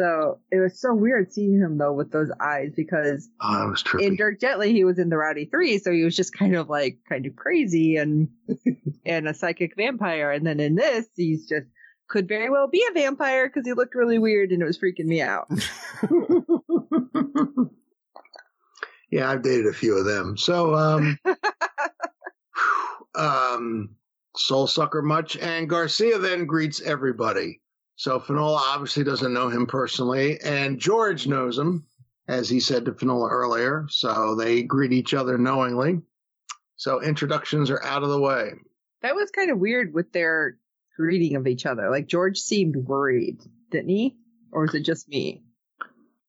So 0.00 0.40
it 0.50 0.58
was 0.60 0.80
so 0.80 0.94
weird 0.94 1.30
seeing 1.30 1.60
him 1.60 1.76
though 1.76 1.92
with 1.92 2.10
those 2.10 2.30
eyes 2.40 2.72
because 2.74 3.28
Oh, 3.42 3.68
was 3.68 3.82
trippy. 3.82 4.04
in 4.06 4.16
Dirk 4.16 4.40
Gently 4.40 4.72
he 4.72 4.82
was 4.82 4.98
in 4.98 5.10
the 5.10 5.18
Rowdy 5.18 5.44
Three, 5.44 5.76
so 5.76 5.92
he 5.92 6.04
was 6.04 6.16
just 6.16 6.32
kind 6.32 6.56
of 6.56 6.70
like 6.70 6.98
kind 7.06 7.26
of 7.26 7.36
crazy 7.36 7.96
and 7.96 8.28
and 9.04 9.28
a 9.28 9.34
psychic 9.34 9.76
vampire. 9.76 10.30
And 10.30 10.46
then 10.46 10.58
in 10.58 10.74
this, 10.74 11.06
he's 11.14 11.46
just 11.46 11.66
could 12.08 12.26
very 12.28 12.48
well 12.48 12.66
be 12.66 12.82
a 12.88 12.94
vampire 12.94 13.46
because 13.46 13.66
he 13.66 13.74
looked 13.74 13.94
really 13.94 14.18
weird 14.18 14.52
and 14.52 14.62
it 14.62 14.64
was 14.64 14.78
freaking 14.78 15.04
me 15.04 15.20
out. 15.20 15.48
yeah, 19.10 19.30
I've 19.30 19.42
dated 19.42 19.66
a 19.66 19.72
few 19.72 19.98
of 19.98 20.06
them. 20.06 20.36
So, 20.38 20.74
um, 20.74 21.18
um, 23.14 23.90
Soul 24.36 24.66
Sucker 24.66 25.02
much, 25.02 25.36
and 25.36 25.68
Garcia 25.68 26.18
then 26.18 26.46
greets 26.46 26.80
everybody. 26.80 27.60
So 28.00 28.18
Finola 28.18 28.62
obviously 28.68 29.04
doesn't 29.04 29.34
know 29.34 29.50
him 29.50 29.66
personally, 29.66 30.40
and 30.40 30.78
George 30.78 31.26
knows 31.26 31.58
him, 31.58 31.84
as 32.28 32.48
he 32.48 32.58
said 32.58 32.86
to 32.86 32.94
Finola 32.94 33.28
earlier. 33.28 33.84
So 33.90 34.34
they 34.34 34.62
greet 34.62 34.94
each 34.94 35.12
other 35.12 35.36
knowingly. 35.36 36.00
So 36.76 37.02
introductions 37.02 37.68
are 37.68 37.82
out 37.82 38.02
of 38.02 38.08
the 38.08 38.18
way. 38.18 38.52
That 39.02 39.14
was 39.14 39.30
kind 39.30 39.50
of 39.50 39.58
weird 39.58 39.92
with 39.92 40.12
their 40.12 40.56
greeting 40.96 41.36
of 41.36 41.46
each 41.46 41.66
other. 41.66 41.90
Like 41.90 42.06
George 42.06 42.38
seemed 42.38 42.74
worried, 42.74 43.42
didn't 43.70 43.90
he? 43.90 44.16
Or 44.50 44.64
is 44.64 44.74
it 44.74 44.86
just 44.86 45.06
me? 45.06 45.42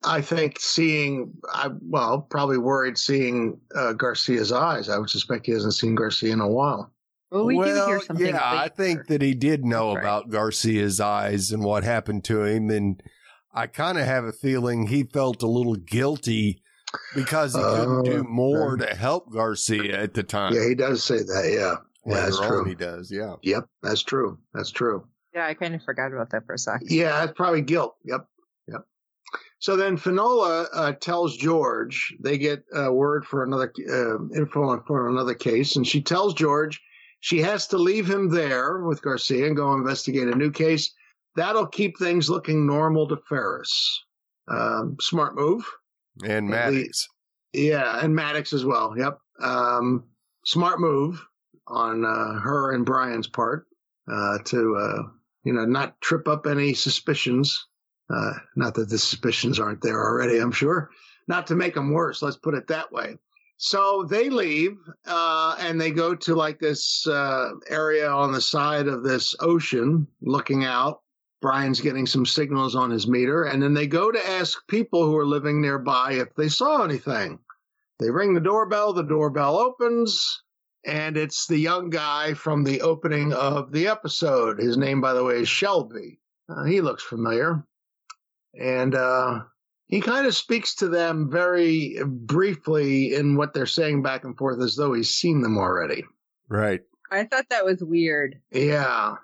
I 0.04 0.20
think 0.20 0.60
seeing, 0.60 1.36
I 1.54 1.70
well, 1.80 2.28
probably 2.30 2.58
worried 2.58 2.98
seeing 2.98 3.62
uh, 3.74 3.94
Garcia's 3.94 4.52
eyes. 4.52 4.90
I 4.90 4.98
would 4.98 5.10
suspect 5.10 5.46
he 5.46 5.54
hasn't 5.54 5.76
seen 5.76 5.96
Garcia 5.96 6.34
in 6.34 6.42
a 6.42 6.50
while. 6.50 6.92
Well, 7.32 7.46
we 7.46 7.56
do 7.56 7.64
hear 7.86 8.02
something. 8.02 8.28
yeah, 8.28 8.40
I 8.44 8.68
think 8.68 9.08
that 9.08 9.22
he 9.22 9.34
did 9.34 9.64
know 9.64 9.94
Right. 9.96 10.02
about 10.02 10.30
Garcia's 10.30 11.00
eyes 11.00 11.52
and 11.52 11.64
what 11.64 11.84
happened 11.84 12.26
to 12.26 12.44
him, 12.44 12.70
and 12.70 13.02
I 13.54 13.68
kind 13.68 13.98
of 13.98 14.06
have 14.06 14.26
a 14.26 14.34
feeling 14.34 14.88
he 14.88 15.04
felt 15.04 15.42
a 15.42 15.48
little 15.48 15.76
guilty 15.76 16.62
because 17.16 17.56
he 17.56 17.62
couldn't 17.62 18.00
Oh, 18.00 18.04
do 18.04 18.24
more 18.24 18.74
okay. 18.74 18.88
to 18.88 18.96
help 18.96 19.32
Garcia 19.32 19.98
at 20.02 20.14
the 20.14 20.24
time. 20.24 20.54
Yeah, 20.54 20.68
he 20.68 20.76
does 20.76 21.04
say 21.04 21.20
that. 21.20 21.50
Yeah, 21.54 21.76
yeah, 22.06 22.22
that's 22.26 22.38
on, 22.38 22.48
true. 22.50 22.66
he 22.66 22.76
does. 22.76 23.10
Yeah. 23.10 23.36
Yep, 23.44 23.66
that's 23.82 24.04
true. 24.04 24.38
That's 24.54 24.72
true. 24.72 25.06
Yeah, 25.34 25.48
I 25.48 25.54
kind 25.54 25.74
of 25.74 25.82
forgot 25.84 26.12
about 26.12 26.32
that 26.32 26.46
for 26.46 26.54
a 26.54 26.58
second. 26.58 26.92
Yeah, 26.92 27.12
that's 27.26 27.32
probably 27.38 27.62
guilt. 27.62 27.96
Yep, 28.04 28.26
yep. 28.68 28.82
So 29.60 29.78
then 29.78 29.96
Finola 29.96 30.68
uh, 30.74 30.92
tells 31.00 31.38
George 31.38 32.14
they 32.20 32.38
get 32.38 32.66
a 32.74 32.92
word 32.92 33.24
for 33.26 33.44
another 33.46 33.72
uh, 33.90 34.18
info 34.36 34.84
for 34.86 35.08
another 35.08 35.34
case, 35.34 35.78
and 35.78 35.88
she 35.88 36.02
tells 36.02 36.34
George 36.34 36.82
she 37.22 37.40
has 37.40 37.68
to 37.68 37.78
leave 37.78 38.10
him 38.10 38.30
there 38.30 38.80
with 38.80 39.02
Garcia 39.02 39.46
and 39.46 39.56
go 39.56 39.74
investigate 39.74 40.28
a 40.28 40.36
new 40.36 40.52
case. 40.52 40.92
That'll 41.36 41.68
keep 41.68 41.98
things 41.98 42.30
looking 42.30 42.66
normal 42.66 43.08
to 43.08 43.18
Ferris. 43.30 44.04
Um, 44.48 44.98
smart 45.00 45.36
move. 45.36 45.64
And 46.28 46.50
Maddox. 46.50 47.08
Yeah, 47.54 48.04
and 48.04 48.16
Maddox 48.16 48.54
as 48.54 48.66
well. 48.66 48.96
Yep. 48.98 49.20
Um, 49.42 50.06
smart 50.46 50.80
move 50.80 51.26
on 51.68 52.04
uh, 52.04 52.40
her 52.40 52.74
and 52.74 52.86
Brian's 52.86 53.28
part 53.28 53.68
uh, 54.12 54.40
to 54.46 54.76
uh, 54.76 55.04
you 55.44 55.54
know 55.54 55.66
not 55.66 56.00
trip 56.02 56.28
up 56.28 56.48
any 56.48 56.74
suspicions. 56.74 57.68
Uh, 58.10 58.34
not 58.56 58.74
that 58.74 58.90
the 58.90 58.98
suspicions 58.98 59.60
aren't 59.60 59.82
there 59.82 60.04
already, 60.04 60.40
I'm 60.40 60.52
sure. 60.52 60.90
Not 61.28 61.48
to 61.48 61.56
make 61.56 61.76
them 61.76 61.94
worse. 61.94 62.22
Let's 62.22 62.36
put 62.36 62.56
it 62.56 62.68
that 62.68 62.92
way. 62.92 63.16
So 63.64 64.08
they 64.10 64.32
leave 64.32 64.76
uh, 65.06 65.56
and 65.60 65.80
they 65.80 65.92
go 65.92 66.16
to 66.16 66.34
like 66.34 66.58
this 66.58 67.06
uh, 67.06 67.52
area 67.70 68.10
on 68.10 68.32
the 68.32 68.42
side 68.42 68.88
of 68.88 69.04
this 69.04 69.36
ocean, 69.40 70.08
looking 70.20 70.66
out. 70.66 71.02
Brian's 71.44 71.80
getting 71.80 72.08
some 72.08 72.26
signals 72.26 72.76
on 72.76 72.90
his 72.90 73.08
meter, 73.08 73.44
and 73.44 73.62
then 73.62 73.76
they 73.76 73.86
go 73.86 74.12
to 74.12 74.30
ask 74.30 74.68
people 74.68 75.06
who 75.06 75.16
are 75.16 75.28
living 75.28 75.62
nearby 75.62 76.14
if 76.14 76.34
they 76.34 76.50
saw 76.50 76.84
anything. 76.84 77.38
They 78.00 78.10
ring 78.10 78.34
the 78.34 78.40
doorbell, 78.40 78.94
the 78.94 79.04
doorbell 79.04 79.58
opens, 79.58 80.42
and 80.84 81.16
it's 81.16 81.46
the 81.46 81.60
young 81.60 81.92
guy 81.92 82.34
from 82.34 82.64
the 82.64 82.82
opening 82.82 83.32
of 83.32 83.72
the 83.72 83.88
episode. 83.88 84.58
His 84.58 84.76
name, 84.76 85.02
by 85.02 85.14
the 85.14 85.24
way, 85.24 85.36
is 85.36 85.50
Shelby. 85.50 86.20
Uh, 86.50 86.64
he 86.64 86.82
looks 86.82 87.04
familiar. 87.04 87.64
And 88.60 88.96
uh, 88.96 89.42
he 89.92 90.00
kind 90.00 90.26
of 90.26 90.34
speaks 90.34 90.74
to 90.76 90.88
them 90.88 91.30
very 91.30 91.98
briefly 92.06 93.14
in 93.14 93.36
what 93.36 93.54
they're 93.54 93.66
saying 93.66 94.02
back 94.02 94.24
and 94.24 94.38
forth 94.38 94.62
as 94.62 94.76
though 94.78 94.94
he's 94.94 95.10
seen 95.10 95.42
them 95.42 95.58
already. 95.58 96.06
Right. 96.48 96.80
I 97.12 97.26
thought 97.26 97.50
that 97.50 97.66
was 97.66 97.84
weird. 97.84 98.40
Yeah. 98.52 99.16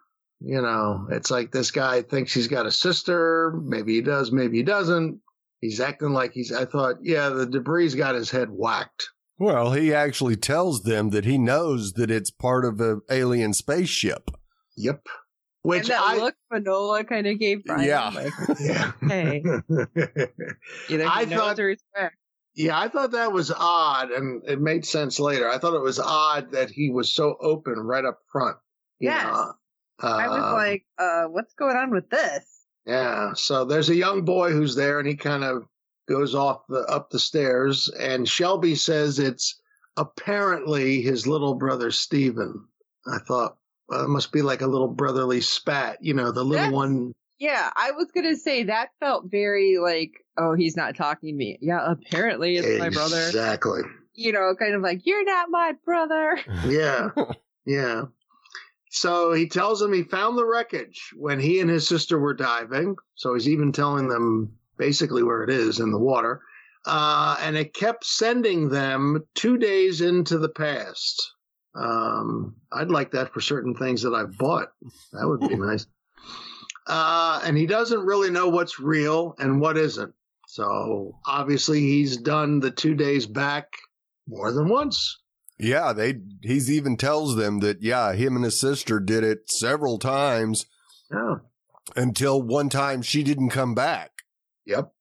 You 0.41 0.62
know, 0.62 1.07
it's 1.09 1.31
like 1.31 1.51
this 1.51 1.71
guy 1.71 2.01
thinks 2.01 2.33
he's 2.33 2.50
got 2.50 2.65
a 2.65 2.71
sister. 2.71 3.59
Maybe 3.63 3.95
he 3.95 4.01
does, 4.01 4.31
maybe 4.31 4.57
he 4.57 4.63
doesn't. 4.63 5.21
He's 5.62 5.79
acting 5.79 6.12
like 6.12 6.33
he's. 6.33 6.51
I 6.51 6.65
thought, 6.65 6.97
yeah, 7.01 7.29
the 7.29 7.47
debris 7.47 7.95
got 7.95 8.13
his 8.13 8.29
head 8.29 8.50
whacked. 8.51 9.09
Well, 9.39 9.71
he 9.71 9.93
actually 9.93 10.36
tells 10.36 10.83
them 10.83 11.12
that 11.12 11.25
he 11.25 11.38
knows 11.38 11.93
that 11.93 12.12
it's 12.12 12.29
part 12.29 12.65
of 12.65 12.79
an 12.81 13.01
alien 13.09 13.53
spaceship. 13.53 14.29
Yep. 14.75 15.07
Which 15.64 15.82
and 15.82 15.90
that 15.90 16.02
I. 16.02 16.18
look 16.18 16.36
Finola 16.52 17.04
kind 17.04 17.28
of 17.28 17.40
gave 17.40 17.64
Brian. 17.66 17.88
Yeah. 17.88 18.10
Like, 18.10 18.34
yeah. 18.60 18.92
hey, 19.08 19.44
either 20.90 21.08
I 21.08 21.26
thought- 21.26 21.60
yeah, 22.56 22.80
I 22.80 22.88
thought 22.88 23.12
that 23.12 23.32
was 23.32 23.52
odd, 23.52 24.10
and 24.12 24.42
it 24.48 24.60
made 24.60 24.84
sense 24.86 25.20
later. 25.20 25.48
I 25.48 25.60
thought 25.60 25.76
it 25.76 25.82
was 25.82 26.00
odd 26.00 26.52
that 26.54 26.72
he 26.72 26.90
was 26.90 27.12
so 27.14 27.38
open 27.40 27.76
right 27.76 28.04
up 28.04 28.20
front. 28.32 28.58
Yeah. 29.00 29.24
Know. 29.24 29.54
I 30.08 30.28
was 30.28 30.44
Um, 30.44 30.54
like, 30.54 30.86
uh, 30.98 31.26
what's 31.26 31.54
going 31.54 31.76
on 31.76 31.92
with 31.92 32.10
this? 32.10 32.46
Yeah. 32.88 33.34
So 33.34 33.64
there's 33.66 33.90
a 33.90 33.96
young 33.96 34.24
boy 34.26 34.52
who's 34.52 34.76
there, 34.76 34.98
and 35.00 35.08
he 35.08 35.16
kind 35.16 35.44
of 35.44 35.68
goes 36.10 36.34
off 36.34 36.66
the 36.68 36.80
up 36.86 37.10
the 37.12 37.20
stairs, 37.20 37.90
and 38.00 38.28
Shelby 38.28 38.74
says 38.76 39.20
it's 39.20 39.62
apparently 39.98 41.02
his 41.02 41.28
little 41.28 41.54
brother 41.56 41.92
Stephen. 41.92 42.66
I 43.06 43.20
thought 43.28 43.58
well, 43.89 44.03
it 44.03 44.10
must 44.10 44.32
be 44.32 44.41
like 44.41 44.62
a 44.62 44.67
little 44.67 44.88
brotherly 44.88 45.41
spat, 45.41 45.98
you 46.01 46.13
know, 46.13 46.32
the 46.32 46.44
little 46.44 46.65
That's- 46.65 46.74
one. 46.74 47.13
Yeah, 47.39 47.70
I 47.75 47.91
was 47.91 48.08
gonna 48.15 48.36
say 48.36 48.63
that 48.63 48.89
felt 49.00 49.29
very 49.29 49.77
like, 49.77 50.25
oh, 50.39 50.53
he's 50.56 50.75
not 50.75 50.96
talking 50.96 51.29
to 51.34 51.38
me. 51.38 51.60
Yeah, 51.62 51.79
apparently 51.91 52.56
it's 52.58 52.79
my 52.79 52.89
brother. 52.89 53.27
Exactly. 53.27 53.82
You 54.15 54.32
know, 54.32 54.56
kind 54.58 54.74
of 54.74 54.82
like, 54.82 55.06
you're 55.06 55.24
not 55.24 55.50
my 55.51 55.74
brother. 55.86 56.39
Yeah. 56.67 57.10
yeah. 57.65 58.06
So 58.89 59.34
he 59.34 59.48
tells 59.48 59.79
them 59.79 59.94
he 59.94 60.01
found 60.01 60.36
the 60.36 60.46
wreckage 60.46 61.12
when 61.15 61.39
he 61.39 61.60
and 61.60 61.70
his 61.70 61.88
sister 61.88 62.17
were 62.17 62.34
diving. 62.34 62.96
So 63.13 63.36
he's 63.36 63.48
even 63.48 63.72
telling 63.72 64.08
them 64.08 64.53
basically 64.79 65.22
where 65.22 65.44
it 65.44 65.51
is 65.51 65.79
in 65.79 65.91
the 65.91 66.00
water. 66.00 66.41
Uh, 66.88 67.36
and 67.41 67.56
it 67.56 67.74
kept 67.75 68.06
sending 68.06 68.70
them 68.70 69.24
two 69.36 69.58
days 69.58 70.01
into 70.01 70.39
the 70.39 70.50
past. 70.50 71.34
Um, 71.77 72.55
I'd 72.72 72.89
like 72.89 73.12
that 73.12 73.34
for 73.34 73.39
certain 73.41 73.75
things 73.75 74.01
that 74.01 74.13
I've 74.13 74.38
bought. 74.38 74.72
That 75.13 75.27
would 75.27 75.41
be 75.48 75.55
nice. 75.57 75.86
Uh, 76.88 77.41
and 77.43 77.57
he 77.57 77.65
doesn't 77.67 78.05
really 78.05 78.29
know 78.31 78.50
what's 78.50 78.79
real 78.79 79.36
and 79.39 79.60
what 79.62 79.77
isn't. 79.77 80.13
So 80.48 81.15
obviously 81.25 81.81
he's 81.81 82.17
done 82.17 82.60
the 82.62 82.72
two 82.72 82.96
days 82.96 83.27
back 83.27 83.67
more 84.27 84.51
than 84.51 84.69
once. 84.69 85.17
Yeah, 85.60 85.91
they 85.91 86.19
he's 86.41 86.72
even 86.72 86.98
tells 86.98 87.36
them 87.36 87.60
that 87.60 87.81
yeah, 87.81 88.13
him 88.13 88.36
and 88.36 88.46
his 88.46 88.60
sister 88.60 89.00
did 89.00 89.24
it 89.24 89.50
several 89.50 89.98
times 90.00 90.65
Yeah. 91.12 91.36
until 91.96 92.41
one 92.41 92.69
time 92.69 93.01
she 93.01 93.24
didn't 93.24 93.50
come 93.50 93.75
back. 93.75 94.12
Yep. 94.65 94.91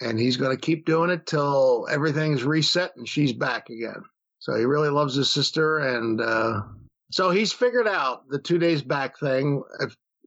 And 0.00 0.18
he's 0.18 0.36
going 0.36 0.56
to 0.56 0.60
keep 0.60 0.86
doing 0.86 1.10
it 1.10 1.26
till 1.26 1.86
everything's 1.90 2.42
reset 2.44 2.96
and 2.96 3.08
she's 3.08 3.32
back 3.32 3.68
again. 3.70 4.02
So 4.40 4.54
he 4.54 4.64
really 4.64 4.88
loves 4.90 5.14
his 5.14 5.30
sister. 5.32 5.78
And 5.78 6.20
uh, 6.20 6.62
so 7.10 7.30
he's 7.30 7.52
figured 7.52 7.88
out 7.88 8.28
the 8.28 8.38
two 8.38 8.58
days 8.58 8.82
back 8.82 9.18
thing. 9.18 9.62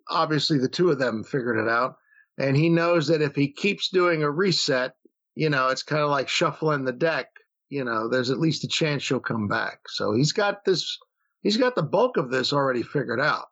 Obviously, 0.09 0.57
the 0.57 0.67
two 0.69 0.89
of 0.91 0.99
them 0.99 1.23
figured 1.23 1.57
it 1.57 1.69
out. 1.69 1.95
And 2.37 2.55
he 2.57 2.69
knows 2.69 3.07
that 3.07 3.21
if 3.21 3.35
he 3.35 3.51
keeps 3.51 3.89
doing 3.89 4.23
a 4.23 4.29
reset, 4.31 4.93
you 5.35 5.49
know, 5.49 5.67
it's 5.69 5.83
kind 5.83 6.01
of 6.01 6.09
like 6.09 6.27
shuffling 6.27 6.83
the 6.85 6.91
deck. 6.91 7.27
You 7.69 7.83
know, 7.85 8.09
there's 8.09 8.29
at 8.31 8.39
least 8.39 8.63
a 8.65 8.67
chance 8.67 9.01
she'll 9.03 9.19
come 9.19 9.47
back. 9.47 9.79
So 9.87 10.13
he's 10.13 10.33
got 10.33 10.65
this, 10.65 10.97
he's 11.41 11.55
got 11.57 11.75
the 11.75 11.83
bulk 11.83 12.17
of 12.17 12.29
this 12.31 12.51
already 12.51 12.83
figured 12.83 13.21
out. 13.21 13.45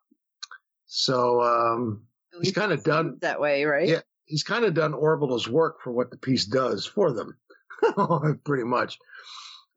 So 0.86 1.40
um, 1.42 2.02
He's 2.42 2.52
kinda 2.52 2.76
done- 2.78 3.18
that 3.22 3.40
way, 3.40 3.64
right? 3.64 3.88
Yeah. 3.88 4.00
he's 4.26 4.42
kind 4.42 4.64
of 4.64 4.74
done 4.74 4.92
Orbital's 4.92 5.48
work 5.48 5.80
for 5.82 5.92
what 5.92 6.10
the 6.10 6.16
piece 6.18 6.44
does 6.44 6.84
for 6.84 7.12
them, 7.12 7.36
pretty 8.44 8.64
much. 8.64 8.98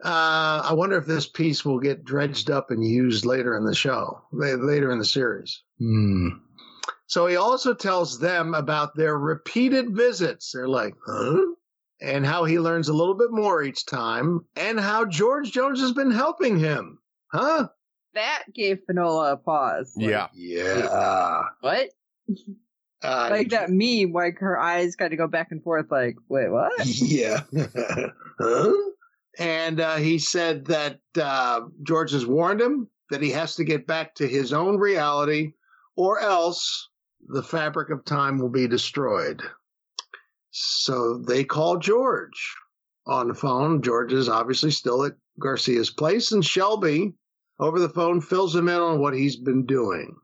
Uh, 0.03 0.61
I 0.65 0.73
wonder 0.73 0.97
if 0.97 1.05
this 1.05 1.27
piece 1.27 1.63
will 1.63 1.79
get 1.79 2.03
dredged 2.03 2.51
up 2.51 2.71
and 2.71 2.85
used 2.85 3.25
later 3.25 3.55
in 3.55 3.63
the 3.63 3.73
show, 3.75 4.21
later 4.31 4.91
in 4.91 4.99
the 4.99 5.05
series. 5.05 5.63
Hmm. 5.79 6.27
So 7.07 7.27
he 7.27 7.37
also 7.37 7.73
tells 7.73 8.19
them 8.19 8.53
about 8.53 8.95
their 8.95 9.17
repeated 9.17 9.95
visits. 9.95 10.51
They're 10.51 10.67
like, 10.67 10.95
huh? 11.05 11.41
And 12.01 12.25
how 12.25 12.43
he 12.43 12.59
learns 12.59 12.89
a 12.89 12.93
little 12.93 13.13
bit 13.13 13.31
more 13.31 13.63
each 13.63 13.85
time, 13.85 14.45
and 14.57 14.77
how 14.77 15.05
George 15.05 15.51
Jones 15.51 15.79
has 15.79 15.93
been 15.93 16.11
helping 16.11 16.59
him. 16.59 16.99
Huh? 17.31 17.69
That 18.13 18.43
gave 18.53 18.79
Finola 18.85 19.33
a 19.33 19.37
pause. 19.37 19.93
Like, 19.95 20.09
yeah. 20.09 20.27
Yeah. 20.33 21.43
What? 21.61 21.89
Uh, 23.05 23.27
like 23.29 23.49
that 23.49 23.69
meme, 23.69 24.13
like 24.13 24.39
her 24.39 24.57
eyes 24.57 24.95
kind 24.95 25.11
of 25.11 25.19
go 25.19 25.27
back 25.27 25.51
and 25.51 25.61
forth, 25.61 25.87
like, 25.91 26.15
wait, 26.29 26.49
what? 26.49 26.71
Yeah. 26.85 27.41
huh? 28.39 28.73
And 29.39 29.79
uh, 29.79 29.95
he 29.95 30.19
said 30.19 30.65
that 30.65 30.99
uh, 31.19 31.61
George 31.81 32.11
has 32.11 32.25
warned 32.25 32.61
him 32.61 32.87
that 33.09 33.21
he 33.21 33.31
has 33.31 33.55
to 33.55 33.63
get 33.63 33.87
back 33.87 34.15
to 34.15 34.27
his 34.27 34.53
own 34.53 34.77
reality, 34.77 35.53
or 35.95 36.19
else 36.19 36.89
the 37.27 37.43
fabric 37.43 37.89
of 37.89 38.05
time 38.05 38.37
will 38.37 38.49
be 38.49 38.67
destroyed. 38.67 39.41
So 40.51 41.17
they 41.17 41.43
call 41.43 41.77
George 41.77 42.55
on 43.07 43.27
the 43.27 43.33
phone. 43.33 43.81
George 43.81 44.13
is 44.13 44.29
obviously 44.29 44.71
still 44.71 45.03
at 45.03 45.13
Garcia's 45.39 45.89
place, 45.89 46.31
and 46.31 46.45
Shelby 46.45 47.13
over 47.59 47.79
the 47.79 47.89
phone 47.89 48.21
fills 48.21 48.55
him 48.55 48.67
in 48.67 48.79
on 48.79 48.99
what 48.99 49.13
he's 49.13 49.35
been 49.35 49.65
doing. 49.65 50.15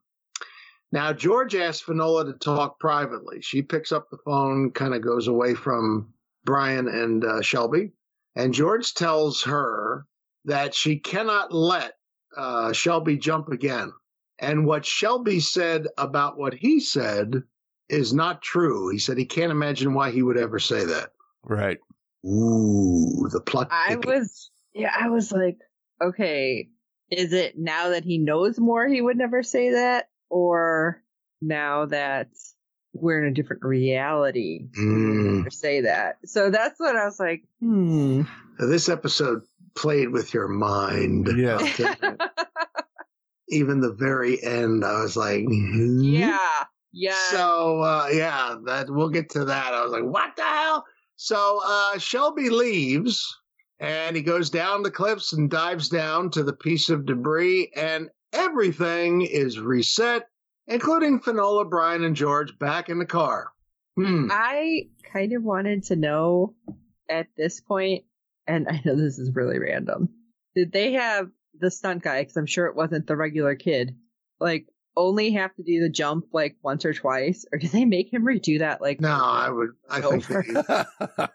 Now, 0.92 1.14
George 1.14 1.56
asks 1.56 1.84
Finola 1.84 2.26
to 2.26 2.34
talk 2.34 2.80
privately. 2.80 3.42
She 3.42 3.62
picks 3.62 3.92
up 3.92 4.10
the 4.10 4.18
phone, 4.26 4.72
kind 4.72 4.96
of 4.96 5.02
goes 5.02 5.28
away 5.28 5.54
from 5.54 6.12
Brian 6.46 6.88
and 6.88 7.24
uh, 7.24 7.42
Shelby, 7.42 7.92
and 8.36 8.54
George 8.54 8.94
tells 8.94 9.44
her 9.44 10.06
that 10.46 10.74
she 10.74 10.98
cannot 11.00 11.54
let 11.54 11.94
uh, 12.36 12.72
Shelby 12.74 13.18
jump 13.18 13.50
again. 13.50 13.92
And 14.40 14.66
what 14.66 14.86
Shelby 14.86 15.40
said 15.40 15.88
about 15.98 16.38
what 16.38 16.54
he 16.54 16.80
said 16.80 17.44
is 17.90 18.14
not 18.14 18.42
true. 18.42 18.90
He 18.90 19.00
said 19.00 19.18
he 19.18 19.26
can't 19.26 19.52
imagine 19.52 19.94
why 19.94 20.12
he 20.12 20.22
would 20.22 20.38
ever 20.38 20.60
say 20.60 20.86
that. 20.86 21.10
Right. 21.44 21.78
Ooh, 22.26 23.28
the 23.32 23.42
plot. 23.42 23.68
I 23.72 23.98
was, 24.06 24.52
yeah, 24.74 24.94
I 24.98 25.10
was 25.10 25.32
like, 25.32 25.58
okay, 26.02 26.70
is 27.10 27.34
it 27.34 27.58
now 27.58 27.90
that 27.90 28.06
he 28.06 28.18
knows 28.18 28.60
more 28.60 28.88
he 28.88 29.02
would 29.02 29.18
never 29.18 29.44
say 29.44 29.72
that? 29.72 30.10
Or 30.30 31.02
now 31.42 31.88
that 31.88 32.30
we're 32.94 33.24
in 33.24 33.32
a 33.32 33.34
different 33.34 33.64
reality, 33.64 34.68
he 34.74 34.82
Mm. 34.82 35.54
say 35.54 35.82
that? 35.82 36.18
So 36.26 36.50
that's 36.50 36.80
what 36.80 36.96
I 36.96 37.06
was 37.06 37.20
like, 37.20 37.44
hmm. 37.60 38.24
This 38.60 38.90
episode 38.90 39.42
played 39.76 40.10
with 40.10 40.34
your 40.34 40.48
mind. 40.48 41.30
Yeah. 41.38 41.58
I'll 41.60 41.68
tell 41.68 41.96
you. 42.02 42.18
Even 43.52 43.80
the 43.80 43.94
very 43.94 44.42
end, 44.44 44.86
I 44.86 45.02
was 45.02 45.16
like, 45.16 45.44
hmm? 45.44 46.02
yeah, 46.02 46.38
yeah. 46.92 47.32
So 47.32 47.82
uh, 47.82 48.08
yeah, 48.12 48.58
that 48.66 48.90
we'll 48.90 49.10
get 49.10 49.30
to 49.32 49.46
that. 49.46 49.74
I 49.74 49.82
was 49.82 49.92
like, 49.92 50.04
what 50.04 50.36
the 50.36 50.44
hell? 50.44 50.86
So 51.16 51.60
uh, 51.66 51.98
Shelby 51.98 52.50
leaves 52.50 53.26
and 53.80 54.16
he 54.16 54.22
goes 54.22 54.50
down 54.50 54.84
the 54.84 54.92
cliffs 54.92 55.34
and 55.34 55.50
dives 55.50 55.90
down 55.90 56.30
to 56.32 56.44
the 56.44 56.54
piece 56.54 56.90
of 56.90 57.06
debris, 57.06 57.72
and 57.76 58.10
everything 58.34 59.22
is 59.22 59.60
reset, 59.60 60.28
including 60.70 61.20
Finola, 61.20 61.66
Brian, 61.66 62.04
and 62.04 62.16
George 62.16 62.58
back 62.58 62.90
in 62.90 63.00
the 63.00 63.06
car. 63.06 63.52
Hmm. 63.96 64.28
I 64.32 64.90
kind 65.12 65.34
of 65.34 65.44
wanted 65.44 65.84
to 65.86 65.96
know 65.96 66.56
at 67.10 67.28
this 67.36 67.60
point, 67.60 68.06
and 68.48 68.68
I 68.70 68.82
know 68.86 68.96
this 68.96 69.18
is 69.20 69.36
really 69.36 69.60
random. 69.60 70.10
Did 70.56 70.72
they 70.72 70.94
have 70.94 71.30
the 71.60 71.72
stunt 71.72 72.04
guy? 72.04 72.22
Because 72.22 72.38
I'm 72.38 72.46
sure 72.46 72.68
it 72.68 72.76
wasn't 72.76 73.08
the 73.08 73.18
regular 73.18 73.56
kid. 73.56 73.98
Like, 74.40 74.68
only 74.96 75.32
have 75.32 75.54
to 75.56 75.64
do 75.64 75.82
the 75.82 75.90
jump 75.90 76.26
like 76.34 76.58
once 76.62 76.86
or 76.86 76.94
twice, 76.94 77.46
or 77.52 77.60
did 77.60 77.72
they 77.72 77.86
make 77.86 78.14
him 78.14 78.24
redo 78.24 78.60
that? 78.60 78.82
Like, 78.82 79.02
No, 79.02 79.10
I 79.10 79.50
would. 79.50 79.72
I 79.90 80.02
think. 80.02 80.28
They, 80.28 80.44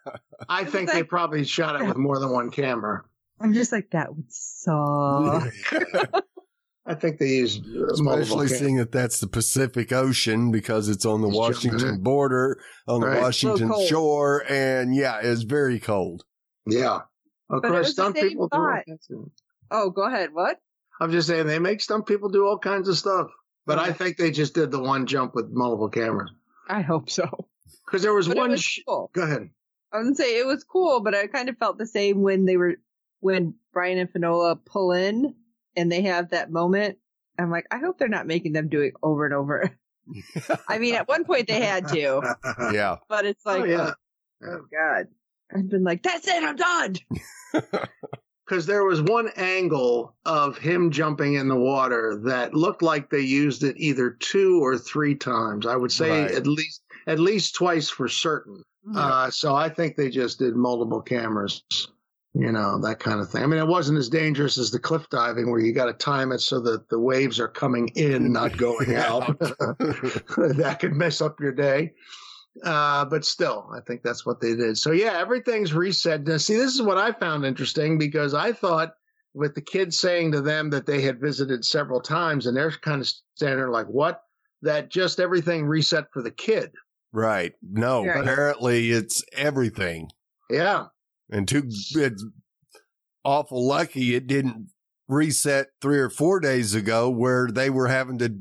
I 0.48 0.64
think 0.64 0.92
they 0.92 1.02
probably 1.02 1.44
shot 1.44 1.80
it 1.80 1.86
with 1.86 1.96
more 1.96 2.18
than 2.18 2.30
one 2.30 2.50
camera. 2.50 3.04
I'm 3.40 3.52
just 3.52 3.72
like 3.72 3.90
that 3.90 4.14
would 4.14 4.32
suck. 4.32 5.52
I 6.86 6.94
think 6.94 7.18
they 7.18 7.28
used 7.28 7.64
uh, 7.74 7.86
Especially 7.86 8.48
seeing 8.48 8.76
that 8.76 8.92
that's 8.92 9.18
the 9.20 9.26
Pacific 9.26 9.90
Ocean 9.92 10.50
because 10.52 10.88
it's 10.90 11.06
on 11.06 11.22
the 11.22 11.28
It's 11.28 11.36
Washington 11.36 11.88
in. 11.88 12.02
border, 12.02 12.60
on 12.86 13.00
the 13.00 13.06
Right. 13.06 13.22
Washington 13.22 13.68
So 13.72 13.86
shore, 13.86 14.44
and 14.48 14.94
yeah, 14.94 15.20
it's 15.22 15.42
very 15.42 15.80
cold. 15.80 16.24
Yeah. 16.66 17.00
Of 17.50 17.62
But 17.62 17.68
course, 17.68 17.86
was 17.86 17.96
the 17.96 18.02
stunt 18.02 18.16
people 18.16 18.48
thought. 18.48 18.84
kinds 18.86 19.06
of- 19.10 19.30
Oh, 19.70 19.90
go 19.90 20.02
ahead. 20.02 20.30
What? 20.34 20.58
I'm 21.00 21.10
just 21.10 21.26
saying 21.26 21.46
they 21.46 21.58
make 21.58 21.80
stunt 21.80 22.06
people 22.06 22.28
do 22.28 22.46
all 22.46 22.58
kinds 22.58 22.88
of 22.88 22.96
stuff. 22.98 23.28
But 23.66 23.78
I 23.78 23.92
think 23.92 24.18
they 24.18 24.30
just 24.30 24.54
did 24.54 24.70
the 24.70 24.80
one 24.80 25.06
jump 25.06 25.34
with 25.34 25.48
multiple 25.50 25.88
cameras. 25.88 26.30
I 26.68 26.82
hope 26.82 27.08
so. 27.08 27.48
Because 27.86 28.02
there 28.02 28.12
was 28.12 28.28
But 28.28 28.36
one. 28.36 28.50
was 28.50 28.62
sh- 28.62 28.80
cool. 28.86 29.10
Go 29.14 29.22
ahead. 29.22 29.48
I 29.92 29.98
was 29.98 30.06
gonna 30.06 30.16
say 30.16 30.38
it 30.38 30.46
was 30.46 30.64
cool, 30.64 31.00
but 31.00 31.14
I 31.14 31.28
kind 31.28 31.48
of 31.48 31.56
felt 31.56 31.78
the 31.78 31.86
same 31.86 32.20
when 32.20 32.44
they 32.44 32.56
were 32.58 32.74
when 33.20 33.54
Brian 33.72 33.96
and 33.96 34.10
Finola 34.10 34.56
pull 34.56 34.92
in 34.92 35.34
and 35.76 35.90
they 35.90 36.02
have 36.02 36.30
that 36.30 36.50
moment. 36.50 36.98
I'm 37.38 37.50
like, 37.50 37.66
I 37.70 37.78
hope 37.78 37.98
they're 37.98 38.08
not 38.08 38.26
making 38.26 38.52
them 38.52 38.68
do 38.68 38.80
it 38.82 38.94
over 39.02 39.24
and 39.24 39.34
over. 39.34 39.70
I 40.68 40.78
mean, 40.78 40.94
at 40.94 41.08
one 41.08 41.24
point 41.24 41.48
they 41.48 41.60
had 41.60 41.88
to, 41.88 42.36
Yeah. 42.72 42.96
but 43.08 43.24
it's 43.24 43.44
like, 43.44 43.62
oh, 43.62 43.64
yeah. 43.64 43.90
oh, 44.46 44.60
God. 44.72 45.06
I've 45.54 45.68
been 45.68 45.84
like, 45.84 46.02
that's 46.02 46.28
it, 46.28 46.42
I'm 46.42 46.56
done. 46.56 46.94
Because 48.46 48.66
there 48.66 48.84
was 48.84 49.00
one 49.00 49.30
angle 49.36 50.14
of 50.26 50.58
him 50.58 50.90
jumping 50.90 51.32
in 51.32 51.48
the 51.48 51.56
water 51.56 52.20
that 52.26 52.52
looked 52.52 52.82
like 52.82 53.08
they 53.08 53.20
used 53.20 53.62
it 53.64 53.74
either 53.78 54.10
two 54.20 54.62
or 54.62 54.76
three 54.76 55.14
times. 55.14 55.64
I 55.64 55.76
would 55.76 55.90
say 55.90 56.24
Right. 56.24 56.30
at 56.30 56.46
least 56.46 56.82
at 57.06 57.18
least 57.18 57.54
twice 57.54 57.88
for 57.88 58.06
certain. 58.06 58.62
Uh, 58.94 59.30
so 59.30 59.54
I 59.54 59.70
think 59.70 59.96
they 59.96 60.10
just 60.10 60.40
did 60.40 60.56
multiple 60.56 61.00
cameras, 61.00 61.64
you 62.34 62.50
know, 62.50 62.80
that 62.80 62.98
kind 62.98 63.20
of 63.20 63.30
thing. 63.30 63.42
I 63.42 63.46
mean, 63.46 63.60
it 63.60 63.66
wasn't 63.66 63.98
as 63.98 64.08
dangerous 64.08 64.58
as 64.58 64.70
the 64.70 64.78
cliff 64.78 65.08
diving 65.08 65.50
where 65.50 65.60
you 65.60 65.72
got 65.72 65.86
to 65.86 65.92
time 65.92 66.32
it 66.32 66.40
so 66.40 66.60
that 66.60 66.88
the 66.88 66.98
waves 66.98 67.38
are 67.38 67.48
coming 67.48 67.88
in, 67.94 68.32
not 68.32 68.56
going 68.56 68.94
out. 68.96 69.38
that 69.38 70.78
could 70.80 70.92
mess 70.94 71.20
up 71.20 71.38
your 71.40 71.52
day. 71.52 71.92
Uh, 72.62 73.04
but 73.04 73.24
still, 73.24 73.68
I 73.74 73.80
think 73.80 74.02
that's 74.02 74.24
what 74.24 74.40
they 74.40 74.54
did. 74.54 74.78
So 74.78 74.92
yeah, 74.92 75.18
everything's 75.18 75.72
reset. 75.74 76.24
Now, 76.24 76.36
see, 76.36 76.54
this 76.56 76.74
is 76.74 76.82
what 76.82 76.98
I 76.98 77.12
found 77.12 77.44
interesting 77.44 77.98
because 77.98 78.32
I 78.34 78.52
thought 78.52 78.94
with 79.32 79.54
the 79.56 79.60
kids 79.60 79.98
saying 79.98 80.32
to 80.32 80.40
them 80.40 80.70
that 80.70 80.86
they 80.86 81.02
had 81.02 81.20
visited 81.20 81.64
several 81.64 82.00
times 82.00 82.46
and 82.46 82.56
they're 82.56 82.70
kind 82.70 83.00
of 83.00 83.08
standing 83.34 83.58
there 83.58 83.70
like, 83.70 83.86
what? 83.86 84.22
That 84.62 84.88
just 84.88 85.18
everything 85.20 85.66
reset 85.66 86.04
for 86.12 86.22
the 86.22 86.30
kid. 86.30 86.70
Right. 87.12 87.52
No, 87.60 88.04
Right. 88.06 88.20
apparently 88.20 88.90
it's 88.92 89.22
everything. 89.32 90.08
Yeah. 90.48 90.86
And 91.30 91.48
too, 91.48 91.64
it's 91.66 92.24
awful 93.24 93.66
lucky 93.66 94.14
it 94.14 94.26
didn't 94.26 94.68
reset 95.08 95.68
three 95.80 95.98
or 95.98 96.10
four 96.10 96.40
days 96.40 96.74
ago 96.74 97.10
where 97.10 97.48
they 97.50 97.70
were 97.70 97.88
having 97.88 98.18
to 98.18 98.34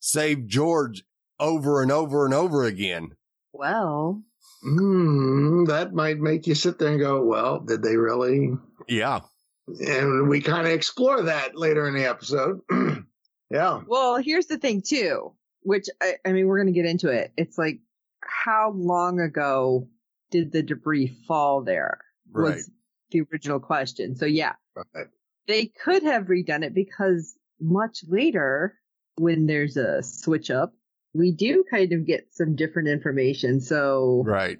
save 0.00 0.46
George 0.46 1.04
over 1.38 1.82
and 1.82 1.92
over 1.92 2.24
and 2.24 2.34
over 2.34 2.64
again. 2.64 3.10
Well, 3.52 4.22
Hmm, 4.62 5.64
that 5.64 5.94
might 5.94 6.18
make 6.18 6.46
you 6.46 6.54
sit 6.54 6.78
there 6.78 6.90
and 6.90 7.00
go, 7.00 7.22
well, 7.24 7.60
did 7.60 7.82
they 7.82 7.96
really? 7.96 8.52
Yeah. 8.88 9.20
And 9.66 10.28
we 10.28 10.40
kind 10.40 10.66
of 10.66 10.72
explore 10.72 11.22
that 11.22 11.56
later 11.56 11.88
in 11.88 11.94
the 11.94 12.04
episode. 12.04 12.60
yeah. 13.50 13.80
well, 13.86 14.16
here's 14.16 14.46
the 14.46 14.58
thing 14.58 14.82
too, 14.82 15.32
which 15.62 15.86
I, 16.02 16.14
I 16.26 16.32
mean, 16.32 16.46
we're 16.46 16.58
going 16.58 16.72
to 16.72 16.78
get 16.78 16.90
into 16.90 17.08
it. 17.08 17.32
It's 17.36 17.56
like, 17.56 17.78
how 18.22 18.72
long 18.76 19.20
ago 19.20 19.88
did 20.30 20.52
the 20.52 20.62
debris 20.62 21.16
fall 21.26 21.62
there? 21.62 22.00
Right. 22.32 22.54
Was 22.56 22.70
the 23.10 23.22
original 23.32 23.60
question. 23.60 24.14
So 24.16 24.26
yeah, 24.26 24.52
Right. 24.76 25.06
they 25.48 25.66
could 25.66 26.02
have 26.04 26.26
redone 26.26 26.62
it 26.64 26.74
because 26.74 27.34
much 27.60 28.04
later, 28.08 28.78
when 29.16 29.46
there's 29.46 29.76
a 29.76 30.02
switch 30.02 30.50
up, 30.50 30.72
we 31.12 31.32
do 31.32 31.64
kind 31.70 31.92
of 31.92 32.06
get 32.06 32.28
some 32.32 32.54
different 32.56 32.88
information. 32.88 33.60
So 33.60 34.22
Right. 34.24 34.58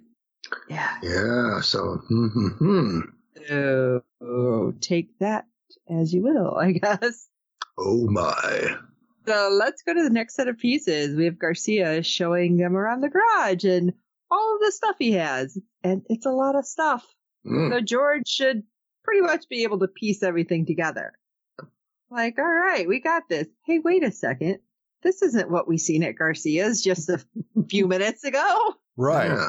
yeah, 0.68 0.98
Yeah. 1.02 1.60
So, 1.60 2.00
hmm, 2.08 2.48
hmm. 2.58 3.00
so 3.48 4.74
take 4.80 5.18
that 5.20 5.46
as 5.88 6.12
you 6.12 6.22
will, 6.22 6.56
I 6.56 6.72
guess. 6.82 7.28
oh 7.78 8.06
my. 8.10 8.76
So 9.26 9.50
let's 9.52 9.82
go 9.82 9.94
to 9.94 10.02
the 10.02 10.10
next 10.10 10.34
set 10.34 10.48
of 10.48 10.58
pieces. 10.58 11.14
We 11.14 11.26
have 11.26 11.38
Garcia 11.38 12.02
showing 12.02 12.56
them 12.56 12.76
around 12.76 13.02
the 13.02 13.10
garage 13.10 13.64
and 13.64 13.92
all 14.30 14.54
of 14.56 14.60
the 14.60 14.72
stuff 14.72 14.96
he 14.98 15.12
has, 15.12 15.56
and 15.84 16.02
it's 16.08 16.26
a 16.26 16.30
lot 16.32 16.56
of 16.56 16.64
stuff. 16.64 17.06
Hmm. 17.46 17.70
So 17.70 17.80
George 17.80 18.28
should 18.28 18.62
pretty 19.04 19.20
much 19.22 19.48
be 19.48 19.62
able 19.62 19.78
to 19.80 19.88
piece 19.88 20.22
everything 20.22 20.66
together. 20.66 21.12
Like, 22.10 22.38
all 22.38 22.44
right, 22.44 22.88
we 22.88 23.00
got 23.00 23.28
this. 23.28 23.46
Hey, 23.66 23.78
wait 23.78 24.02
a 24.02 24.10
second. 24.10 24.58
This 25.02 25.22
isn't 25.22 25.50
what 25.50 25.68
we 25.68 25.78
seen 25.78 26.02
at 26.02 26.16
Garcia's 26.16 26.82
just 26.82 27.08
a 27.08 27.24
few 27.68 27.86
minutes 27.86 28.24
ago. 28.24 28.74
Right. 28.96 29.30
Yeah. 29.30 29.48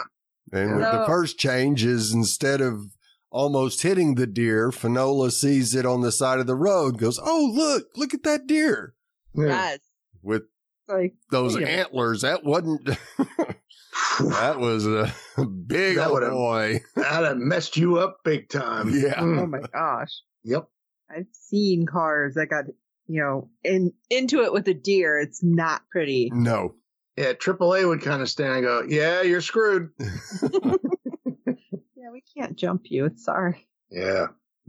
And 0.54 0.82
the 0.82 1.04
first 1.08 1.38
change 1.40 1.84
is 1.84 2.14
instead 2.14 2.62
of 2.62 2.82
almost 3.32 3.82
hitting 3.82 4.16
the 4.16 4.28
deer, 4.28 4.72
Finola 4.72 5.32
sees 5.32 5.74
it 5.76 5.86
on 5.86 6.02
the 6.02 6.12
side 6.12 6.40
of 6.40 6.48
the 6.48 6.56
road, 6.56 6.98
goes, 6.98 7.20
Oh, 7.22 7.52
look, 7.54 7.88
look 7.96 8.14
at 8.14 8.24
that 8.24 8.48
deer 8.48 8.94
Yes. 9.34 9.80
with 10.22 10.44
Like, 10.92 11.14
those 11.32 11.56
Wait 11.56 11.64
a 11.64 11.70
antlers. 11.70 12.22
That 12.22 12.44
wasn't, 12.44 12.86
that 14.20 14.60
was 14.60 14.86
a 14.88 15.14
big 15.68 15.98
That 15.98 16.08
old 16.08 16.14
would've- 16.16 16.32
boy. 16.32 16.82
That'd 16.96 17.28
have 17.28 17.38
messed 17.38 17.78
you 17.78 17.98
up 17.98 18.18
big 18.24 18.50
time. 18.50 18.90
Yeah. 18.94 19.16
Oh 19.20 19.46
my 19.46 19.60
gosh. 19.74 20.12
Yep. 20.44 20.68
I've 21.10 21.28
seen 21.32 21.86
cars 21.86 22.36
that 22.36 22.48
got, 22.48 22.66
you 23.08 23.22
know, 23.22 23.50
in 23.64 23.94
into 24.10 24.42
it 24.44 24.54
with 24.54 24.68
a 24.68 24.74
deer. 24.74 25.18
It's 25.20 25.44
not 25.44 25.82
pretty. 25.92 26.30
No. 26.34 26.76
Yeah, 27.18 27.34
AAA 27.34 27.88
would 27.88 28.02
kind 28.02 28.22
of 28.22 28.30
stand 28.30 28.54
and 28.54 28.64
go, 28.64 28.84
"Yeah, 28.88 29.22
you're 29.22 29.42
screwed." 29.42 29.90
Yeah, 31.96 32.10
we 32.12 32.24
can't 32.36 32.56
jump 32.58 32.84
you. 32.86 33.06
It's 33.06 33.26
sorry. 33.26 33.68
Yeah. 33.90 34.28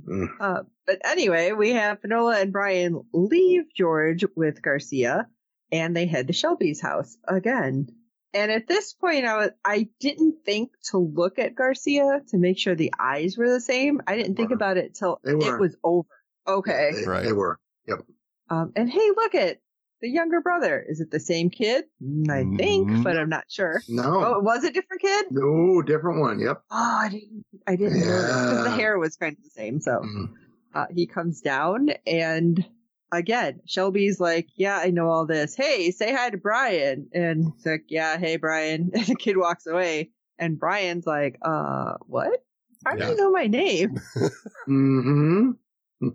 Mm. 0.09 0.27
Uh, 0.41 0.63
but 0.87 0.99
anyway, 1.05 1.53
we 1.53 1.71
have 1.71 2.01
Finola 2.01 2.41
and 2.41 2.53
Brian 2.53 3.03
leave 3.13 3.65
George 3.77 4.25
with 4.35 4.61
Garcia, 4.63 5.29
and 5.73 5.97
they 5.97 6.07
head 6.07 6.29
to 6.29 6.33
Shelby's 6.33 6.81
house 6.81 7.17
again. 7.27 7.89
And 8.35 8.51
at 8.53 8.67
this 8.67 8.95
point, 8.95 9.25
I 9.27 9.37
was, 9.37 9.51
I 9.65 9.89
didn't 10.01 10.45
think 10.47 10.71
to 10.91 10.99
look 10.99 11.39
at 11.39 11.55
Garcia 11.55 12.21
to 12.29 12.39
make 12.39 12.59
sure 12.59 12.75
the 12.75 12.93
eyes 12.99 13.37
were 13.37 13.51
the 13.51 13.61
same. 13.61 14.01
I 14.07 14.17
didn't 14.17 14.37
think 14.37 14.53
about 14.53 14.77
it 14.79 14.95
till 14.95 15.19
it 15.25 15.37
was 15.59 15.77
over. 15.85 16.09
Okay. 16.47 16.93
They, 16.95 17.07
Right. 17.07 17.25
they 17.25 17.33
were. 17.33 17.59
Um, 18.51 18.73
and 18.77 18.91
hey, 18.91 19.11
look 19.17 19.35
at 19.35 19.61
the 20.03 20.09
younger 20.11 20.41
brother. 20.43 20.85
Is 20.87 21.01
it 21.01 21.11
the 21.11 21.21
same 21.21 21.49
kid? 21.49 21.85
Mm, 22.03 22.29
I 22.29 22.57
think, 22.57 22.89
Mm. 22.91 23.03
but 23.05 23.17
I'm 23.17 23.29
not 23.31 23.45
sure. 23.49 23.81
No. 23.89 24.03
Oh, 24.25 24.35
it 24.39 24.43
was 24.45 24.65
a 24.65 24.71
different 24.73 25.01
kid. 25.01 25.27
No, 25.31 25.81
different 25.81 26.21
one. 26.21 26.39
Yep. 26.39 26.63
Oh, 26.71 26.99
I 27.03 27.09
didn't. 27.09 27.45
I 27.67 27.77
didn't 27.77 28.01
know 28.01 28.07
because 28.07 28.65
the 28.65 28.71
hair 28.71 28.99
was 28.99 29.17
kind 29.17 29.37
of 29.39 29.43
the 29.45 29.51
same. 29.51 29.81
So 29.81 30.01
Mm. 30.01 30.33
uh, 30.75 30.87
he 30.91 31.07
comes 31.07 31.41
down 31.41 31.91
and 32.07 32.63
again, 33.13 33.61
Shelby's 33.67 34.19
like, 34.19 34.49
yeah, 34.57 34.79
I 34.79 34.91
know 34.91 35.09
all 35.09 35.27
this. 35.27 35.55
Hey, 35.55 35.91
say 35.91 36.13
hi 36.13 36.31
to 36.31 36.37
Brian. 36.39 37.09
And 37.13 37.53
it's 37.57 37.67
like, 37.67 37.85
yeah, 37.89 38.19
hey, 38.19 38.37
Brian. 38.37 38.91
And 38.95 39.07
the 39.07 39.15
kid 39.17 39.37
walks 39.37 39.67
away 39.67 40.11
and 40.39 40.59
Brian's 40.59 41.07
like, 41.07 41.39
uh, 41.43 41.95
what? 42.07 42.45
How 42.85 42.95
do 42.95 43.01
Yeah. 43.05 43.11
you 43.11 43.17
know 43.17 43.31
my 43.31 43.47
name? 43.47 43.97
mm-hmm. 44.69 45.51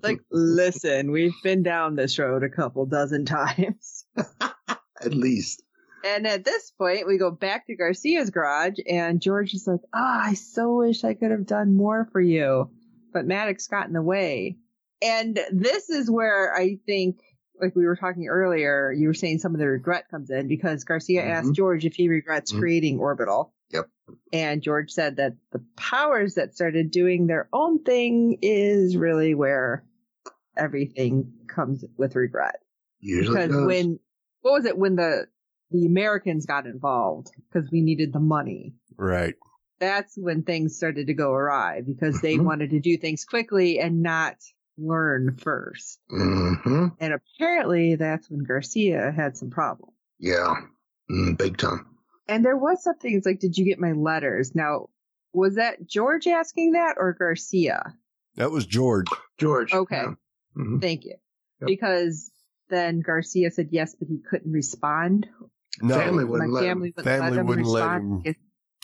Like, 0.04 0.20
listen, 0.32 1.12
we've 1.12 1.36
been 1.44 1.64
down 1.64 1.96
this 1.96 2.20
road 2.20 2.44
a 2.44 2.50
couple 2.50 2.86
dozen 2.86 3.26
times. 3.38 4.04
at 5.02 5.14
least. 5.14 5.64
And 6.04 6.28
at 6.28 6.44
this 6.46 6.72
point, 6.72 7.08
we 7.08 7.18
go 7.18 7.32
back 7.32 7.68
to 7.68 7.76
Garcia's 7.76 8.30
garage, 8.30 8.78
and 8.90 9.22
George 9.22 9.54
is 9.54 9.66
like, 9.68 9.80
"Ah, 9.94 10.28
I 10.28 10.34
so 10.36 10.78
wish 10.78 11.04
I 11.04 11.14
could 11.16 11.32
have 11.32 11.46
done 11.48 11.76
more 11.76 12.08
for 12.12 12.22
you, 12.22 12.70
but 13.14 13.26
Maddox 13.26 13.68
got 13.68 13.88
in 13.88 13.94
the 13.94 14.02
way." 14.02 14.58
And 15.02 15.40
this 15.52 15.90
is 15.90 16.10
where 16.10 16.54
I 16.56 16.78
think, 16.86 17.20
like 17.60 17.76
we 17.76 17.86
were 17.86 17.96
talking 17.96 18.28
earlier, 18.28 18.92
you 18.92 19.08
were 19.08 19.14
saying 19.14 19.40
some 19.40 19.54
of 19.54 19.60
the 19.60 19.68
regret 19.68 20.10
comes 20.10 20.30
in 20.30 20.48
because 20.48 20.84
Garcia 20.84 21.24
asked 21.24 21.50
Mhm. 21.50 21.56
George 21.56 21.86
if 21.86 21.96
he 21.96 22.08
regrets 22.10 22.52
Mhm. 22.54 22.60
creating 22.60 23.00
Orbital. 23.00 23.54
Yep. 23.72 23.90
And 24.32 24.62
George 24.62 24.92
said 24.92 25.18
that 25.18 25.34
the 25.52 25.64
powers 25.76 26.36
that 26.36 26.54
started 26.56 26.92
doing 26.92 27.28
their 27.28 27.50
own 27.52 27.84
thing 27.84 28.38
is 28.42 28.96
really 28.96 29.34
where 29.36 29.84
everything 30.56 31.34
comes 31.48 31.84
with 31.98 32.16
regret 32.16 32.56
Usually 33.00 33.36
because 33.36 33.52
does. 33.56 33.66
when 33.68 34.00
what 34.42 34.52
was 34.54 34.66
it 34.66 34.78
when 34.78 34.96
the 34.96 35.28
the 35.72 35.86
Americans 35.86 36.46
got 36.46 36.66
involved 36.66 37.30
because 37.52 37.70
we 37.72 37.82
needed 37.82 38.14
the 38.14 38.20
money. 38.22 38.74
right. 38.98 39.36
That's 39.80 40.18
when 40.18 40.42
things 40.44 40.76
started 40.76 41.08
to 41.08 41.14
go 41.14 41.34
awry 41.34 41.82
because 41.82 42.20
they 42.22 42.36
Mhm. 42.38 42.46
wanted 42.46 42.70
to 42.72 42.80
do 42.80 42.98
things 42.98 43.26
quickly 43.26 43.80
and 43.80 44.02
not 44.02 44.38
learn 44.78 45.38
first. 45.38 46.00
hmm 46.10 46.88
And 47.00 47.14
apparently 47.14 47.96
that's 47.96 48.30
when 48.30 48.44
Garcia 48.44 49.12
had 49.16 49.36
some 49.38 49.50
problems. 49.50 49.94
Yeah. 50.20 50.54
Mm, 51.12 51.38
big 51.38 51.58
time. 51.58 51.86
And 52.28 52.44
there 52.44 52.58
was 52.58 52.84
something 52.84 53.14
it's 53.14 53.26
like, 53.26 53.40
did 53.40 53.58
you 53.58 53.66
get 53.66 53.80
my 53.80 53.94
letters? 53.94 54.54
Now, 54.54 54.90
was 55.34 55.56
that 55.56 55.88
George 55.88 56.28
asking 56.28 56.74
that 56.74 56.96
or 56.98 57.14
Garcia? 57.14 57.94
That 58.36 58.52
was 58.52 58.66
George. 58.66 59.08
George. 59.38 59.74
Okay. 59.74 59.96
Yeah. 60.04 60.14
Mhm. 60.58 60.82
Thank 60.82 61.06
you. 61.06 61.16
Yep. 61.62 61.68
Because 61.68 62.30
then 62.70 63.00
Garcia 63.00 63.50
said 63.52 63.70
yes, 63.72 63.96
but 63.98 64.08
he 64.10 64.20
couldn't 64.30 64.52
respond. 64.52 65.28
No. 65.82 65.96
Family 65.96 66.26
wouldn't 66.26 66.52
My 66.52 66.60
let 66.60 66.64
him. 66.66 66.70
family 66.70 66.94
wouldn't 66.96 67.06
Family 67.06 67.30
let 67.32 67.40
him 67.40 67.48
wouldn't 67.48 67.68
let 67.68 67.82
respond. 67.84 68.26
him. 68.28 68.36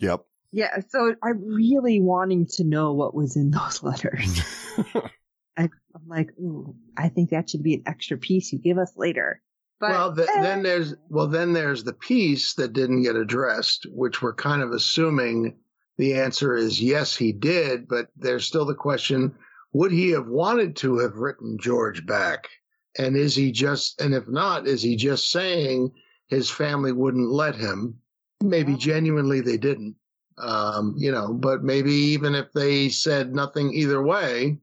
Yep. 0.02 0.26
Yeah, 0.52 0.80
so 0.90 1.16
I'm 1.24 1.44
really 1.44 2.00
wanting 2.00 2.46
to 2.58 2.64
know 2.64 2.94
what 2.94 3.16
was 3.16 3.36
in 3.36 3.50
those 3.52 3.82
letters. 3.84 4.42
I, 5.58 5.64
I'm 5.64 6.08
like, 6.08 6.30
ooh, 6.40 6.76
I 6.98 7.10
think 7.10 7.30
that 7.30 7.50
should 7.50 7.64
be 7.64 7.76
an 7.76 7.84
extra 7.86 8.18
piece 8.18 8.52
you 8.52 8.60
give 8.60 8.78
us 8.78 8.94
later. 8.98 9.42
But 9.80 9.90
well, 9.92 10.16
th- 10.16 10.30
eh, 10.34 10.42
then 10.42 10.64
there's 10.64 10.96
well, 11.10 11.28
then 11.28 11.54
there's 11.54 11.84
the 11.84 11.94
piece 11.94 12.54
that 12.56 12.74
didn't 12.74 13.04
get 13.04 13.16
addressed, 13.16 13.86
which 13.92 14.22
we're 14.22 14.34
kind 14.34 14.62
of 14.62 14.72
assuming 14.72 15.56
the 15.98 16.14
answer 16.16 16.56
is 16.56 16.82
yes, 16.82 17.16
he 17.16 17.32
did. 17.32 17.88
But 17.88 18.08
there's 18.16 18.46
still 18.46 18.66
the 18.66 18.76
question: 18.76 19.36
Would 19.74 19.92
he 19.92 20.10
have 20.12 20.28
wanted 20.28 20.76
to 20.78 21.00
have 21.00 21.16
written 21.16 21.58
George 21.60 22.06
back? 22.06 22.48
And 22.98 23.18
is 23.18 23.36
he 23.36 23.52
just? 23.52 24.00
And 24.00 24.14
if 24.14 24.28
not, 24.28 24.68
is 24.68 24.82
he 24.82 24.96
just 24.96 25.32
saying 25.32 25.92
his 26.28 26.50
family 26.50 26.92
wouldn't 26.92 27.30
let 27.30 27.56
him? 27.56 28.00
Maybe 28.42 28.72
Yeah. 28.74 28.78
genuinely 28.78 29.42
they 29.42 29.58
didn't. 29.58 29.96
Um, 30.38 30.96
you 30.98 31.12
know, 31.12 31.34
but 31.34 31.64
maybe 31.64 31.92
even 31.94 32.34
if 32.36 32.52
they 32.54 32.90
said 32.90 33.36
nothing 33.36 33.72
either 33.74 34.02
way, 34.02 34.60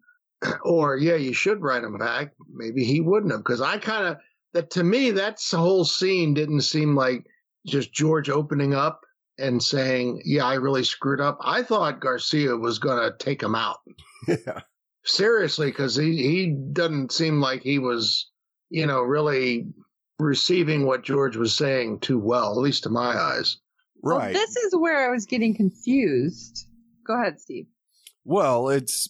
or 0.64 0.96
yeah, 0.96 1.16
you 1.16 1.32
should 1.32 1.62
write 1.62 1.84
him 1.84 1.98
back. 1.98 2.32
Maybe 2.52 2.84
he 2.84 3.00
wouldn't 3.00 3.32
have, 3.32 3.40
because 3.40 3.60
I 3.60 3.78
kind 3.78 4.06
of 4.06 4.16
that 4.54 4.70
to 4.72 4.84
me 4.84 5.10
that 5.12 5.40
whole 5.50 5.84
scene 5.84 6.34
didn't 6.34 6.62
seem 6.62 6.94
like 6.96 7.24
just 7.66 7.92
George 7.92 8.30
opening 8.30 8.74
up 8.74 9.00
and 9.38 9.62
saying, 9.62 10.22
"Yeah, 10.24 10.44
I 10.44 10.54
really 10.54 10.84
screwed 10.84 11.20
up." 11.20 11.38
I 11.42 11.62
thought 11.62 12.00
Garcia 12.00 12.56
was 12.56 12.78
going 12.78 12.98
to 12.98 13.16
take 13.18 13.42
him 13.42 13.54
out 13.54 13.78
yeah. 14.28 14.60
seriously 15.04 15.70
because 15.70 15.94
he 15.96 16.16
he 16.16 16.56
doesn't 16.72 17.12
seem 17.12 17.40
like 17.40 17.62
he 17.62 17.78
was, 17.78 18.30
you 18.70 18.86
know, 18.86 19.02
really 19.02 19.66
receiving 20.18 20.84
what 20.86 21.02
George 21.02 21.36
was 21.36 21.54
saying 21.54 22.00
too 22.00 22.18
well, 22.18 22.50
at 22.52 22.58
least 22.58 22.82
to 22.84 22.90
my 22.90 23.16
eyes. 23.16 23.56
well, 24.02 24.18
Right. 24.18 24.34
this 24.34 24.56
is 24.56 24.74
where 24.76 25.06
I 25.08 25.10
was 25.12 25.24
getting 25.26 25.54
confused. 25.54 26.66
Go 27.06 27.18
ahead, 27.18 27.40
Steve. 27.40 27.66
Well, 28.24 28.68
it's 28.68 29.08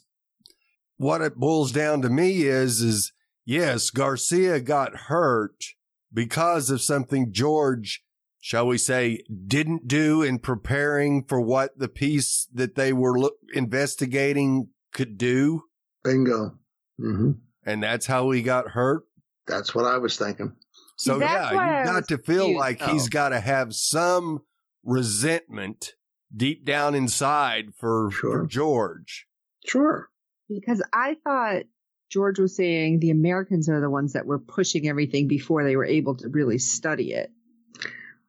what 1.00 1.22
it 1.22 1.34
boils 1.36 1.72
down 1.72 2.02
to 2.02 2.10
me 2.10 2.42
is 2.42 2.82
is 2.82 3.12
yes, 3.46 3.88
Garcia 3.90 4.60
got 4.60 4.94
hurt 5.08 5.64
because 6.12 6.68
of 6.68 6.82
something 6.82 7.32
George, 7.32 8.04
shall 8.38 8.66
we 8.66 8.76
say, 8.76 9.22
didn't 9.46 9.88
do 9.88 10.22
in 10.22 10.38
preparing 10.38 11.24
for 11.24 11.40
what 11.40 11.78
the 11.78 11.88
piece 11.88 12.46
that 12.52 12.74
they 12.74 12.92
were 12.92 13.18
look, 13.18 13.34
investigating 13.54 14.68
could 14.92 15.16
do, 15.16 15.62
Bingo. 16.04 16.58
hmm 16.98 17.30
and 17.64 17.82
that's 17.82 18.06
how 18.06 18.30
he 18.30 18.42
got 18.42 18.68
hurt. 18.68 19.04
That's 19.46 19.74
what 19.74 19.84
I 19.86 19.96
was 19.98 20.16
thinking. 20.18 20.54
So 20.96 21.18
that's 21.18 21.52
yeah, 21.52 21.80
you 21.80 21.84
got 21.86 22.08
to 22.08 22.18
feel 22.18 22.44
confused, 22.46 22.58
like 22.58 22.82
he's 22.82 23.04
though. 23.04 23.08
got 23.10 23.28
to 23.30 23.40
have 23.40 23.74
some 23.74 24.42
resentment 24.84 25.94
deep 26.34 26.64
down 26.64 26.94
inside 26.94 27.74
for, 27.78 28.10
Sure. 28.12 28.42
for 28.42 28.46
George. 28.46 29.26
Sure. 29.66 30.08
Because 30.50 30.82
I 30.92 31.16
thought 31.24 31.62
George 32.10 32.38
was 32.38 32.56
saying 32.56 32.98
the 32.98 33.10
Americans 33.10 33.68
are 33.68 33.80
the 33.80 33.88
ones 33.88 34.12
that 34.14 34.26
were 34.26 34.38
pushing 34.38 34.88
everything 34.88 35.28
before 35.28 35.64
they 35.64 35.76
were 35.76 35.84
able 35.84 36.16
to 36.16 36.28
really 36.28 36.58
study 36.58 37.12
it. 37.12 37.30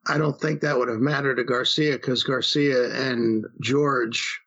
I 0.07 0.17
don't 0.17 0.39
think 0.39 0.61
that 0.61 0.77
would 0.77 0.87
have 0.87 0.99
mattered 0.99 1.35
to 1.35 1.43
Garcia 1.43 1.93
because 1.93 2.23
Garcia 2.23 2.91
and 3.09 3.45
George 3.59 4.39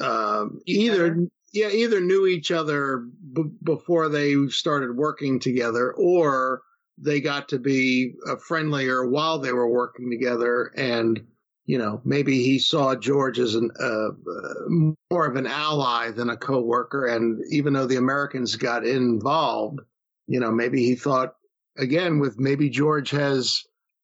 um, 0.00 0.60
either 0.66 1.26
yeah 1.52 1.68
either 1.68 2.00
knew 2.00 2.26
each 2.26 2.50
other 2.52 3.08
b- 3.32 3.50
before 3.62 4.08
they 4.08 4.34
started 4.48 4.96
working 4.96 5.40
together, 5.40 5.92
or 5.92 6.62
they 6.96 7.20
got 7.20 7.48
to 7.48 7.58
be 7.58 8.14
uh, 8.28 8.36
friendlier 8.36 9.08
while 9.08 9.38
they 9.38 9.52
were 9.52 9.68
working 9.68 10.10
together. 10.10 10.72
And 10.76 11.26
you 11.70 11.78
know 11.78 12.00
maybe 12.04 12.42
he 12.42 12.58
saw 12.58 12.96
George 12.96 13.38
as 13.38 13.54
an 13.54 13.70
uh, 13.78 14.08
uh, 14.08 14.94
more 15.12 15.26
of 15.26 15.36
an 15.36 15.46
ally 15.46 16.10
than 16.10 16.30
a 16.30 16.36
coworker. 16.36 17.06
And 17.06 17.40
even 17.48 17.74
though 17.74 17.86
the 17.86 18.02
Americans 18.06 18.56
got 18.56 18.84
involved, 18.84 19.78
you 20.26 20.40
know 20.40 20.50
maybe 20.50 20.84
he 20.84 20.96
thought 20.96 21.34
again 21.78 22.18
with 22.18 22.40
maybe 22.40 22.68
George 22.68 23.10
has 23.10 23.62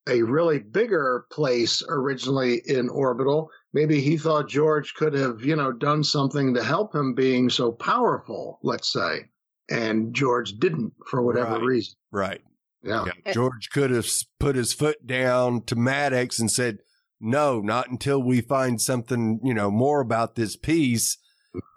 a 0.09 0.22
really 0.22 0.61
bigger 0.61 1.26
place 1.33 1.83
originally 1.88 2.62
in 2.66 2.88
orbital. 2.88 3.50
Maybe 3.72 4.00
he 4.00 4.16
thought 4.16 4.48
George 4.48 4.94
could 4.94 5.14
have, 5.14 5.44
you 5.44 5.57
know, 5.57 5.72
done 5.72 6.05
something 6.05 6.55
to 6.55 6.62
help 6.62 6.94
him 6.94 7.14
being 7.14 7.50
so 7.50 7.72
powerful, 7.72 8.61
let's 8.62 8.92
say. 8.92 9.29
And 9.68 10.14
George 10.14 10.52
didn't 10.61 10.92
for 11.11 11.22
whatever 11.22 11.55
Right. 11.55 11.62
reason. 11.62 11.94
Right. 12.12 12.40
Yeah. 12.85 13.07
Yeah, 13.07 13.33
George 13.33 13.70
could 13.72 13.90
have 13.90 14.09
put 14.38 14.55
his 14.55 14.72
foot 14.72 15.05
down 15.05 15.62
to 15.62 15.74
Maddox 15.74 16.38
and 16.38 16.48
said, 16.48 16.79
"No, 17.20 17.61
not 17.61 17.90
until 17.90 18.22
we 18.22 18.40
find 18.40 18.81
something, 18.81 19.40
you 19.42 19.55
know, 19.55 19.70
more 19.70 20.00
about 20.00 20.35
this 20.35 20.57
piece," 20.57 21.18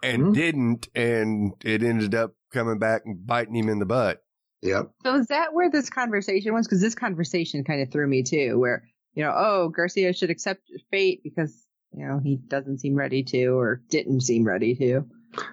and 0.02 0.22
Mhm. 0.24 0.34
didn't, 0.34 0.88
and 0.94 1.52
it 1.64 1.82
ended 1.82 2.14
up 2.14 2.34
coming 2.52 2.78
back 2.78 3.02
and 3.04 3.26
biting 3.26 3.54
him 3.54 3.68
in 3.68 3.78
the 3.78 3.86
butt. 3.86 4.22
Yep. 4.62 4.90
So 5.04 5.14
is 5.16 5.26
that 5.28 5.54
where 5.54 5.70
this 5.70 5.88
conversation 5.88 6.52
was? 6.52 6.66
Because 6.66 6.82
this 6.82 6.94
conversation 6.94 7.64
kind 7.64 7.80
of 7.80 7.90
threw 7.90 8.06
me 8.06 8.22
too, 8.22 8.58
where, 8.58 8.84
you 9.14 9.22
know, 9.22 9.32
oh, 9.34 9.68
Garcia 9.70 10.12
should 10.12 10.28
accept 10.30 10.60
fate 10.90 11.22
because, 11.24 11.66
you 11.94 12.06
know, 12.06 12.18
he 12.22 12.36
doesn't 12.36 12.78
seem 12.80 12.94
ready 12.94 13.22
to 13.22 13.46
or 13.58 13.82
didn't 13.88 14.20
seem 14.20 14.44
ready 14.44 14.74
to. 14.76 15.06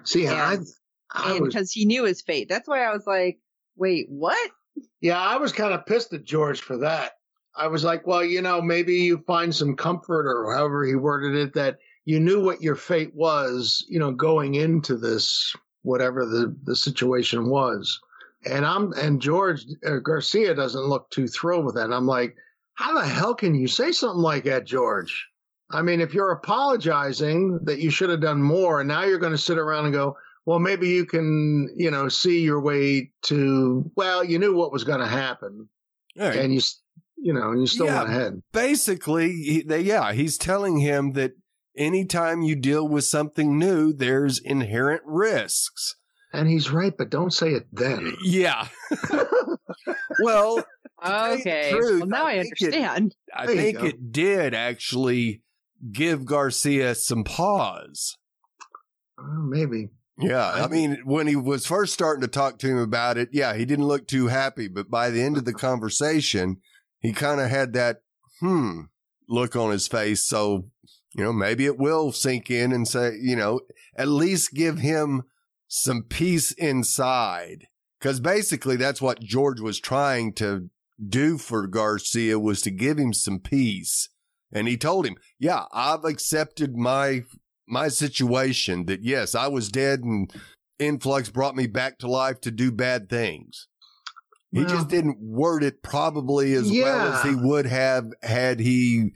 See, 0.04 0.26
and 0.26 0.34
I, 0.36 0.54
And- 0.54 0.66
I 1.10 1.30
and 1.36 1.40
was, 1.44 1.54
because 1.54 1.72
he 1.72 1.86
knew 1.86 2.04
his 2.04 2.20
fate. 2.20 2.48
That's 2.50 2.68
why 2.68 2.82
I 2.84 2.92
was 2.92 3.06
like, 3.06 3.38
wait, 3.76 4.06
what? 4.10 4.50
yeah, 5.00 5.18
I 5.18 5.36
was 5.38 5.52
kind 5.52 5.72
of 5.72 5.86
pissed 5.86 6.12
at 6.12 6.24
George 6.24 6.60
for 6.60 6.78
that. 6.78 7.12
I 7.58 7.66
was 7.66 7.84
like, 7.84 8.06
well, 8.06 8.24
you 8.24 8.40
know, 8.40 8.62
maybe 8.62 8.94
you 8.94 9.18
find 9.26 9.54
some 9.54 9.76
comfort 9.76 10.26
or 10.26 10.54
however 10.54 10.84
he 10.84 10.94
worded 10.94 11.34
it 11.34 11.54
that 11.54 11.78
you 12.04 12.20
knew 12.20 12.42
what 12.42 12.62
your 12.62 12.76
fate 12.76 13.14
was, 13.14 13.84
you 13.88 13.98
know, 13.98 14.12
going 14.12 14.54
into 14.54 14.96
this, 14.96 15.54
whatever 15.82 16.24
the, 16.24 16.56
the 16.64 16.76
situation 16.76 17.50
was. 17.50 18.00
And 18.46 18.64
I'm, 18.64 18.92
and 18.92 19.20
George 19.20 19.66
uh, 19.84 19.96
Garcia 19.96 20.54
doesn't 20.54 20.86
look 20.86 21.10
too 21.10 21.26
thrilled 21.26 21.66
with 21.66 21.74
that. 21.74 21.84
And 21.84 21.94
I'm 21.94 22.06
like, 22.06 22.36
how 22.74 22.94
the 22.96 23.06
hell 23.06 23.34
can 23.34 23.54
you 23.54 23.66
say 23.66 23.90
something 23.90 24.22
like 24.22 24.44
that, 24.44 24.64
George? 24.64 25.26
I 25.70 25.82
mean, 25.82 26.00
if 26.00 26.14
you're 26.14 26.30
apologizing 26.30 27.58
that 27.64 27.80
you 27.80 27.90
should 27.90 28.08
have 28.08 28.20
done 28.20 28.40
more 28.40 28.80
and 28.80 28.88
now 28.88 29.04
you're 29.04 29.18
going 29.18 29.32
to 29.32 29.38
sit 29.38 29.58
around 29.58 29.84
and 29.84 29.92
go, 29.92 30.16
well, 30.46 30.60
maybe 30.60 30.88
you 30.88 31.04
can, 31.04 31.68
you 31.76 31.90
know, 31.90 32.08
see 32.08 32.40
your 32.40 32.60
way 32.60 33.10
to, 33.24 33.90
well, 33.96 34.24
you 34.24 34.38
knew 34.38 34.54
what 34.54 34.72
was 34.72 34.84
going 34.84 35.00
to 35.00 35.06
happen 35.06 35.68
right. 36.16 36.36
and 36.36 36.54
you, 36.54 36.60
you 37.20 37.32
know, 37.32 37.50
and 37.52 37.60
you 37.60 37.66
still 37.66 37.86
Yeah. 37.86 37.98
went 38.04 38.08
ahead. 38.10 38.42
Basically, 38.52 39.32
he, 39.32 39.62
they, 39.62 39.80
yeah, 39.80 40.12
he's 40.12 40.36
telling 40.38 40.78
him 40.78 41.12
that 41.12 41.32
anytime 41.76 42.42
you 42.42 42.56
deal 42.56 42.86
with 42.88 43.04
something 43.04 43.58
new, 43.58 43.92
there's 43.92 44.38
inherent 44.38 45.02
risks. 45.04 45.96
And 46.32 46.48
he's 46.48 46.70
right, 46.70 46.92
but 46.96 47.08
don't 47.10 47.32
say 47.32 47.50
it 47.52 47.66
then. 47.72 48.12
Yeah. 48.22 48.68
well, 50.20 50.64
tell 51.04 51.36
you 51.36 51.44
the 51.44 51.50
Okay. 51.50 51.70
truth, 51.70 52.00
well, 52.00 52.08
now 52.08 52.26
I 52.26 52.30
I, 52.30 52.42
think 52.42 52.52
it- 52.60 52.64
understand. 52.74 53.14
I 53.34 53.46
There 53.46 53.56
think 53.56 53.78
go. 53.78 53.84
it 53.86 54.12
did 54.12 54.54
actually 54.54 55.42
give 55.92 56.24
Garcia 56.24 56.94
some 56.94 57.24
pause. 57.24 58.16
Well, 59.16 59.42
maybe. 59.48 59.88
Yeah, 60.18 60.44
I 60.44 60.64
I- 60.64 60.68
mean, 60.68 60.98
when 61.04 61.26
he 61.28 61.36
was 61.36 61.66
first 61.66 61.94
starting 61.94 62.22
to 62.22 62.28
talk 62.28 62.58
to 62.58 62.68
him 62.68 62.78
about 62.78 63.16
it, 63.18 63.30
yeah, 63.32 63.54
he 63.54 63.64
didn't 63.64 63.86
look 63.86 64.06
too 64.06 64.26
happy. 64.26 64.68
But 64.68 64.90
by 64.90 65.10
the 65.10 65.22
end 65.22 65.36
of 65.36 65.44
the 65.44 65.54
conversation, 65.54 66.58
he 67.00 67.12
kind 67.12 67.40
of 67.40 67.50
had 67.50 67.72
that 67.74 68.02
hmm 68.40 68.82
look 69.28 69.54
on 69.56 69.70
his 69.70 69.86
face. 69.86 70.24
So, 70.24 70.70
you 71.14 71.24
know, 71.24 71.32
maybe 71.32 71.66
it 71.66 71.78
will 71.78 72.12
sink 72.12 72.50
in 72.50 72.72
and 72.72 72.88
say, 72.88 73.12
you 73.20 73.36
know, 73.36 73.60
at 73.96 74.08
least 74.08 74.54
give 74.54 74.78
him 74.78 75.24
some 75.66 76.02
peace 76.02 76.52
inside. 76.52 77.66
Because 77.98 78.20
basically, 78.20 78.76
that's 78.76 79.02
what 79.02 79.20
George 79.20 79.60
was 79.60 79.80
trying 79.80 80.32
to 80.34 80.70
do 81.04 81.38
for 81.38 81.66
Garcia 81.66 82.38
was 82.38 82.62
to 82.62 82.70
give 82.70 82.98
him 82.98 83.12
some 83.12 83.38
peace. 83.38 84.08
And 84.52 84.66
he 84.66 84.76
told 84.76 85.06
him, 85.06 85.16
yeah, 85.38 85.64
I've 85.72 86.04
accepted 86.04 86.76
my 86.76 87.24
my 87.66 87.88
situation 87.88 88.86
that 88.86 89.02
yes, 89.02 89.34
I 89.34 89.48
was 89.48 89.68
dead 89.68 90.00
and 90.00 90.32
influx 90.78 91.28
brought 91.28 91.56
me 91.56 91.66
back 91.66 91.98
to 91.98 92.08
life 92.08 92.40
to 92.42 92.50
do 92.50 92.72
bad 92.72 93.10
things. 93.10 93.68
He 94.50 94.60
Well- 94.60 94.68
just 94.68 94.88
didn't 94.88 95.18
word 95.20 95.62
it 95.62 95.82
probably 95.82 96.54
as 96.54 96.70
well 96.70 97.12
as 97.14 97.22
he 97.22 97.34
would 97.34 97.66
have 97.66 98.06
had 98.22 98.60
he 98.60 99.12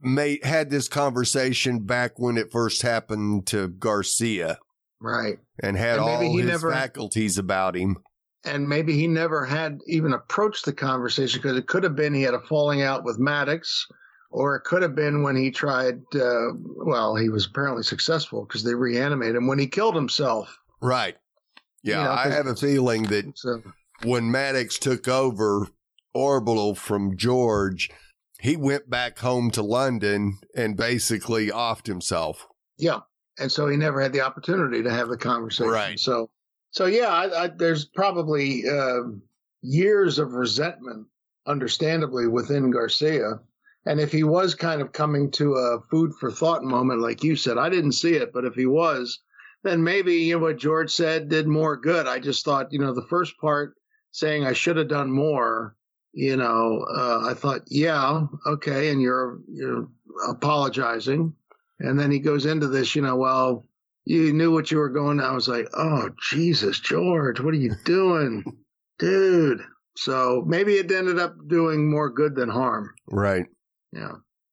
made 0.00 0.44
had 0.44 0.70
this 0.70 0.88
conversation 0.88 1.80
back 1.84 2.18
when 2.18 2.36
it 2.36 2.50
first 2.52 2.82
happened 2.82 3.46
to 3.48 3.68
Garcia 3.68 4.58
Right. 5.00 5.38
and 5.62 5.76
had 5.76 5.98
And 5.98 6.06
maybe 6.06 6.26
all 6.26 6.32
he 6.32 6.40
his 6.42 6.50
never- 6.50 6.70
faculties 6.72 7.38
about 7.38 7.76
him. 7.76 7.96
And 8.44 8.68
maybe 8.68 8.92
he 8.92 9.08
never 9.08 9.44
had 9.44 9.80
even 9.88 10.12
approached 10.12 10.64
the 10.66 10.72
conversation 10.72 11.40
because 11.42 11.56
it 11.56 11.66
could 11.66 11.82
have 11.82 11.96
been 11.96 12.14
he 12.14 12.22
had 12.22 12.34
a 12.34 12.40
falling 12.40 12.80
out 12.82 13.02
with 13.04 13.18
Maddox, 13.18 13.86
or 14.30 14.54
it 14.56 14.62
could 14.64 14.82
have 14.82 14.94
been 14.94 15.22
when 15.24 15.34
he 15.34 15.50
tried, 15.50 16.00
uh, 16.14 16.52
well, 16.84 17.16
he 17.16 17.28
was 17.28 17.46
apparently 17.46 17.82
successful 17.82 18.44
because 18.46 18.62
they 18.62 18.74
reanimated 18.74 19.34
him 19.36 19.46
when 19.48 19.58
he 19.58 19.66
killed 19.66 19.96
himself. 19.96 20.56
Right. 20.80 21.16
Yeah, 21.82 21.98
You 21.98 22.04
know, 22.04 22.10
I 22.12 22.28
have 22.28 22.46
a 22.46 22.54
feeling 22.54 23.04
that 23.04 23.26
So, 23.36 23.62
when 24.02 24.30
Maddox 24.30 24.78
took 24.78 25.08
over 25.08 25.68
Orbital 26.14 26.74
from 26.74 27.16
George, 27.16 27.90
he 28.40 28.56
went 28.56 28.88
back 28.88 29.18
home 29.18 29.50
to 29.52 29.62
London 29.62 30.38
and 30.54 30.76
basically 30.76 31.48
offed 31.48 31.86
himself. 31.86 32.46
yeah. 32.78 33.00
And 33.38 33.52
so 33.52 33.66
he 33.66 33.76
never 33.76 34.00
had 34.00 34.14
the 34.14 34.22
opportunity 34.22 34.82
to 34.82 34.90
have 34.90 35.08
the 35.08 35.16
conversation. 35.18 35.70
Right. 35.70 35.98
So, 35.98 36.30
so 36.70 36.86
yeah, 36.86 37.08
I, 37.08 37.44
I, 37.44 37.48
there's 37.48 37.84
probably 37.84 38.66
uh, 38.66 39.02
years 39.60 40.18
of 40.18 40.32
resentment, 40.32 41.06
understandably, 41.46 42.28
within 42.28 42.70
Garcia. 42.70 43.40
And 43.84 44.00
if 44.00 44.10
he 44.10 44.24
was 44.24 44.54
kind 44.54 44.80
of 44.80 44.92
coming 44.92 45.30
to 45.32 45.52
a 45.52 45.80
food 45.90 46.14
for 46.18 46.30
thought 46.30 46.64
moment, 46.64 47.02
like 47.02 47.22
you 47.22 47.36
said, 47.36 47.58
I 47.58 47.68
didn't 47.68 47.92
see 47.92 48.14
it, 48.14 48.32
but 48.32 48.46
if 48.46 48.54
he 48.54 48.64
was, 48.64 49.20
then 49.64 49.84
maybe 49.84 50.14
you 50.14 50.36
know 50.36 50.42
what 50.42 50.56
George 50.56 50.90
said 50.90 51.28
did 51.28 51.46
more 51.46 51.76
good. 51.76 52.06
I 52.06 52.18
just 52.18 52.42
thought, 52.42 52.72
you 52.72 52.78
know, 52.78 52.94
the 52.94 53.06
first 53.10 53.36
part 53.38 53.74
saying 54.16 54.46
I 54.46 54.54
should 54.54 54.78
have 54.78 54.88
done 54.88 55.10
more, 55.10 55.76
you 56.14 56.36
know, 56.36 56.86
uh, 56.88 57.28
I 57.28 57.34
thought, 57.34 57.60
yeah, 57.68 58.22
okay, 58.46 58.90
and 58.90 59.00
you're 59.02 59.40
you're 59.52 59.88
apologizing, 60.26 61.34
and 61.80 62.00
then 62.00 62.10
he 62.10 62.18
goes 62.18 62.46
into 62.46 62.66
this, 62.66 62.96
you 62.96 63.02
know, 63.02 63.16
well, 63.16 63.62
you 64.06 64.32
knew 64.32 64.52
what 64.52 64.70
you 64.70 64.78
were 64.78 64.88
going. 64.88 65.20
I 65.20 65.32
was 65.32 65.48
like, 65.48 65.68
oh 65.74 66.08
Jesus, 66.30 66.80
George, 66.80 67.40
what 67.40 67.52
are 67.52 67.58
you 67.58 67.74
doing, 67.84 68.42
dude? 68.98 69.60
So 69.98 70.42
maybe 70.46 70.74
it 70.74 70.90
ended 70.90 71.18
up 71.18 71.34
doing 71.46 71.90
more 71.90 72.08
good 72.08 72.34
than 72.34 72.48
harm. 72.48 72.90
Right. 73.10 73.44
Yeah. 73.92 74.12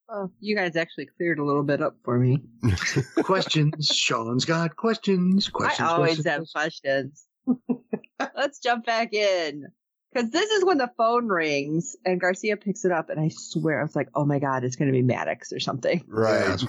Oh, 0.10 0.30
you 0.41 0.58
guys 0.58 0.76
actually 0.76 1.08
cleared 1.17 1.39
a 1.39 1.45
little 1.45 1.63
bit 1.63 1.82
up 1.82 1.95
for 2.04 2.19
me. 2.19 2.39
questions. 3.23 3.88
Sean's 3.88 4.43
got 4.43 4.76
questions. 4.76 5.47
Questions. 5.47 5.88
I 5.88 5.91
always 5.91 6.21
questions, 6.21 6.28
have 6.28 6.45
questions. 6.54 7.28
Let's 8.36 8.60
jump 8.60 8.86
back 8.86 9.14
in. 9.14 9.68
Because 10.14 10.30
this 10.30 10.50
is 10.52 10.64
when 10.64 10.78
the 10.78 10.92
phone 10.96 11.28
rings 11.28 11.96
and 12.06 12.22
Garcia 12.22 12.56
picks 12.56 12.86
it 12.86 12.92
up, 12.92 13.10
and 13.10 13.20
I 13.20 13.30
swear 13.30 13.80
I 13.80 13.84
was 13.84 13.96
like, 13.96 14.10
"Oh 14.14 14.26
my 14.26 14.38
god, 14.38 14.64
it's 14.64 14.76
going 14.76 14.92
to 14.92 14.94
be 14.94 15.02
Maddox 15.02 15.52
or 15.52 15.60
something." 15.60 16.04
Right. 16.08 16.60
So 16.60 16.68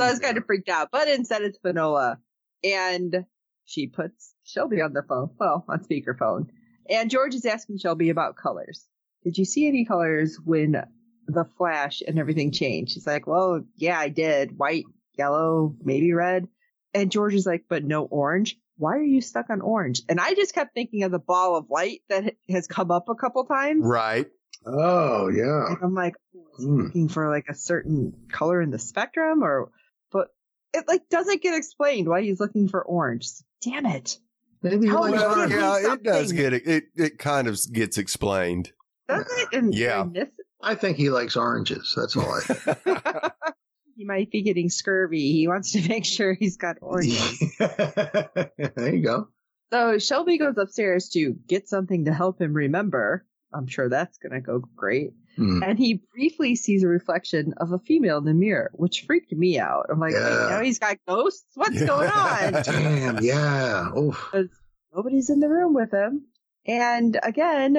I 0.00 0.10
was 0.10 0.18
kind 0.18 0.36
of 0.36 0.46
freaked 0.46 0.68
out, 0.68 0.88
but 0.90 1.06
instead 1.08 1.42
it's 1.42 1.58
Finola, 1.58 2.18
and 2.64 3.24
she 3.66 3.86
puts 3.86 4.34
Shelby 4.44 4.80
on 4.80 4.92
the 4.92 5.04
phone, 5.08 5.30
well, 5.38 5.64
on 5.68 5.84
speakerphone, 5.84 6.48
and 6.90 7.08
George 7.08 7.34
is 7.36 7.46
asking 7.46 7.78
Shelby 7.78 8.10
about 8.10 8.36
colors. 8.36 8.84
Did 9.22 9.38
you 9.38 9.44
see 9.44 9.68
any 9.68 9.84
colors 9.84 10.36
when 10.44 10.84
the 11.28 11.44
flash 11.56 12.02
and 12.04 12.18
everything 12.18 12.50
changed? 12.50 12.92
She's 12.92 13.06
like, 13.06 13.28
"Well, 13.28 13.64
yeah, 13.76 13.98
I 13.98 14.08
did. 14.08 14.58
White, 14.58 14.86
yellow, 15.16 15.76
maybe 15.84 16.12
red." 16.12 16.48
And 16.94 17.12
George 17.12 17.34
is 17.34 17.46
like, 17.46 17.66
"But 17.68 17.84
no 17.84 18.04
orange." 18.04 18.58
Why 18.82 18.96
are 18.96 19.02
you 19.02 19.20
stuck 19.20 19.48
on 19.48 19.60
orange? 19.60 20.02
And 20.08 20.18
I 20.20 20.34
just 20.34 20.54
kept 20.54 20.74
thinking 20.74 21.04
of 21.04 21.12
the 21.12 21.20
ball 21.20 21.56
of 21.56 21.70
light 21.70 22.00
that 22.08 22.34
has 22.50 22.66
come 22.66 22.90
up 22.90 23.08
a 23.08 23.14
couple 23.14 23.44
times. 23.44 23.84
Right. 23.84 24.26
oh 24.66 25.28
yeah. 25.28 25.66
And 25.68 25.78
I'm 25.82 25.94
like, 25.94 26.14
oh, 26.36 26.40
Hmm. 26.56 26.80
looking 26.82 27.08
for 27.08 27.28
like 27.30 27.46
a 27.48 27.54
certain 27.54 28.12
color 28.30 28.60
in 28.60 28.70
the 28.70 28.78
spectrum 28.80 29.42
or, 29.44 29.70
but 30.10 30.28
it 30.74 30.84
like 30.88 31.08
doesn't 31.08 31.42
get 31.42 31.54
explained 31.56 32.08
why 32.08 32.22
he's 32.22 32.40
looking 32.40 32.68
for 32.68 32.82
orange. 32.82 33.28
Damn 33.62 33.86
it. 33.86 34.18
Maybe 34.62 34.86
he 34.86 34.88
How 34.92 35.02
likes 35.02 35.12
would 35.12 35.20
Well, 35.20 35.48
you 35.48 35.56
orange. 35.60 35.84
yeah, 35.84 35.92
it 35.94 36.02
does 36.02 36.32
get 36.32 36.52
it, 36.52 36.66
it. 36.66 36.84
It 36.96 37.18
kind 37.18 37.46
of 37.48 37.58
gets 37.72 37.98
explained. 37.98 38.72
Does 39.08 39.26
it? 39.38 39.48
And 39.52 39.72
Yeah. 39.74 40.00
I 40.00 40.04
miss 40.04 40.28
I 40.60 40.74
think 40.74 40.96
he 40.96 41.10
likes 41.10 41.36
oranges. 41.36 41.92
That's 41.96 42.16
all 42.16 42.26
I. 42.34 43.30
he 43.96 44.04
might 44.04 44.30
be 44.30 44.42
getting 44.42 44.68
scurvy. 44.70 45.32
He 45.32 45.48
wants 45.48 45.72
to 45.72 45.86
make 45.88 46.04
sure 46.04 46.34
he's 46.34 46.56
got 46.56 46.76
oranges. 46.80 47.42
there 47.58 48.94
you 48.94 49.02
go. 49.02 49.28
so 49.72 49.98
Shelby 49.98 50.38
goes 50.38 50.56
upstairs 50.58 51.08
to 51.10 51.32
get 51.46 51.68
something 51.68 52.04
to 52.06 52.12
help 52.12 52.40
him 52.40 52.52
remember. 52.54 53.26
I'm 53.54 53.66
sure 53.66 53.88
that's 53.88 54.16
going 54.18 54.32
to 54.32 54.40
go 54.40 54.60
great. 54.76 55.10
Hmm. 55.36 55.62
And 55.62 55.78
he 55.78 56.02
briefly 56.14 56.56
sees 56.56 56.84
a 56.84 56.88
reflection 56.88 57.52
of 57.58 57.72
a 57.72 57.78
female 57.78 58.18
in 58.18 58.24
the 58.24 58.32
mirror, 58.34 58.70
which 58.74 59.02
freaked 59.06 59.32
me 59.32 59.58
out. 59.58 59.86
I'm 59.90 60.00
like, 60.00 60.12
Yeah. 60.14 60.46
now 60.50 60.62
he's 60.62 60.78
got 60.78 60.96
ghosts? 61.06 61.44
What's 61.54 61.80
Yeah. 61.80 61.86
going 61.86 62.10
on? 62.10 62.52
Damn. 62.62 63.18
Yeah. 63.22 63.90
Oof. 63.96 64.32
nobody's 64.94 65.28
in 65.30 65.40
the 65.40 65.48
room 65.48 65.74
with 65.74 65.90
him. 65.92 66.26
And 66.66 67.18
again, 67.22 67.76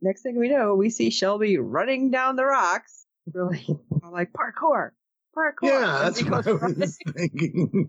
next 0.00 0.22
thing 0.22 0.38
we 0.38 0.48
know, 0.48 0.74
we 0.74 0.90
see 0.90 1.10
Shelby 1.10 1.58
running 1.58 2.10
down 2.10 2.36
the 2.36 2.44
rocks. 2.44 3.04
Really, 3.32 3.66
I'm 4.02 4.10
like 4.12 4.32
parkour, 4.32 4.90
parkour. 5.36 5.68
Yeah, 5.68 5.98
that's 6.02 6.22
what 6.24 6.46
I 6.46 6.52
was 6.52 6.98
thinking. 7.16 7.88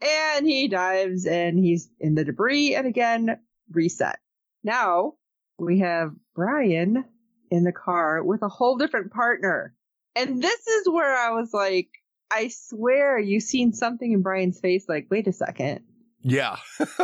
and 0.00 0.46
he 0.46 0.68
dives 0.68 1.26
and 1.26 1.58
he's 1.58 1.90
in 2.00 2.14
the 2.14 2.24
debris 2.24 2.74
and 2.74 2.86
again 2.86 3.38
reset. 3.70 4.18
Now 4.62 5.14
we 5.58 5.80
have 5.80 6.12
Brian 6.34 7.04
in 7.50 7.64
the 7.64 7.72
car 7.72 8.22
with 8.22 8.42
a 8.42 8.48
whole 8.48 8.76
different 8.76 9.12
partner. 9.12 9.74
And 10.16 10.42
this 10.42 10.66
is 10.66 10.88
where 10.88 11.16
I 11.16 11.30
was 11.30 11.52
like, 11.52 11.88
I 12.30 12.48
swear 12.48 13.18
you've 13.18 13.42
seen 13.42 13.72
something 13.72 14.10
in 14.12 14.22
Brian's 14.22 14.60
face 14.60 14.84
like, 14.88 15.06
wait 15.10 15.26
a 15.28 15.32
second. 15.32 15.80
yeah. 16.22 16.56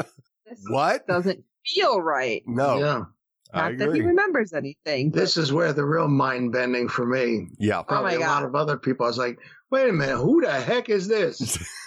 This 0.49 0.63
What? 0.69 1.09
doesn't 1.09 1.43
feel 1.67 2.01
right. 2.01 2.43
No, 2.47 2.79
yeah. 2.79 3.03
I 3.53 3.71
Not 3.71 3.79
that 3.79 3.95
he 3.95 4.03
remembers 4.03 4.53
anything. 4.53 5.11
but- 5.11 5.21
This 5.21 5.37
is 5.37 5.53
where 5.53 5.73
the 5.73 5.85
real 5.85 6.09
mind 6.09 6.53
bending 6.53 6.89
for 6.89 7.07
me. 7.07 7.49
Yeah. 7.59 7.83
Probably 7.83 8.17
Oh 8.17 8.19
my 8.21 8.27
a 8.27 8.29
lot 8.29 8.45
of 8.45 8.55
other 8.55 8.77
people. 8.77 9.05
I 9.07 9.09
was 9.09 9.19
like, 9.19 9.39
wait 9.71 9.89
a 9.89 9.93
minute, 9.93 10.17
who 10.19 10.41
the 10.43 10.53
heck 10.53 10.89
is 10.89 11.07
this? 11.09 11.59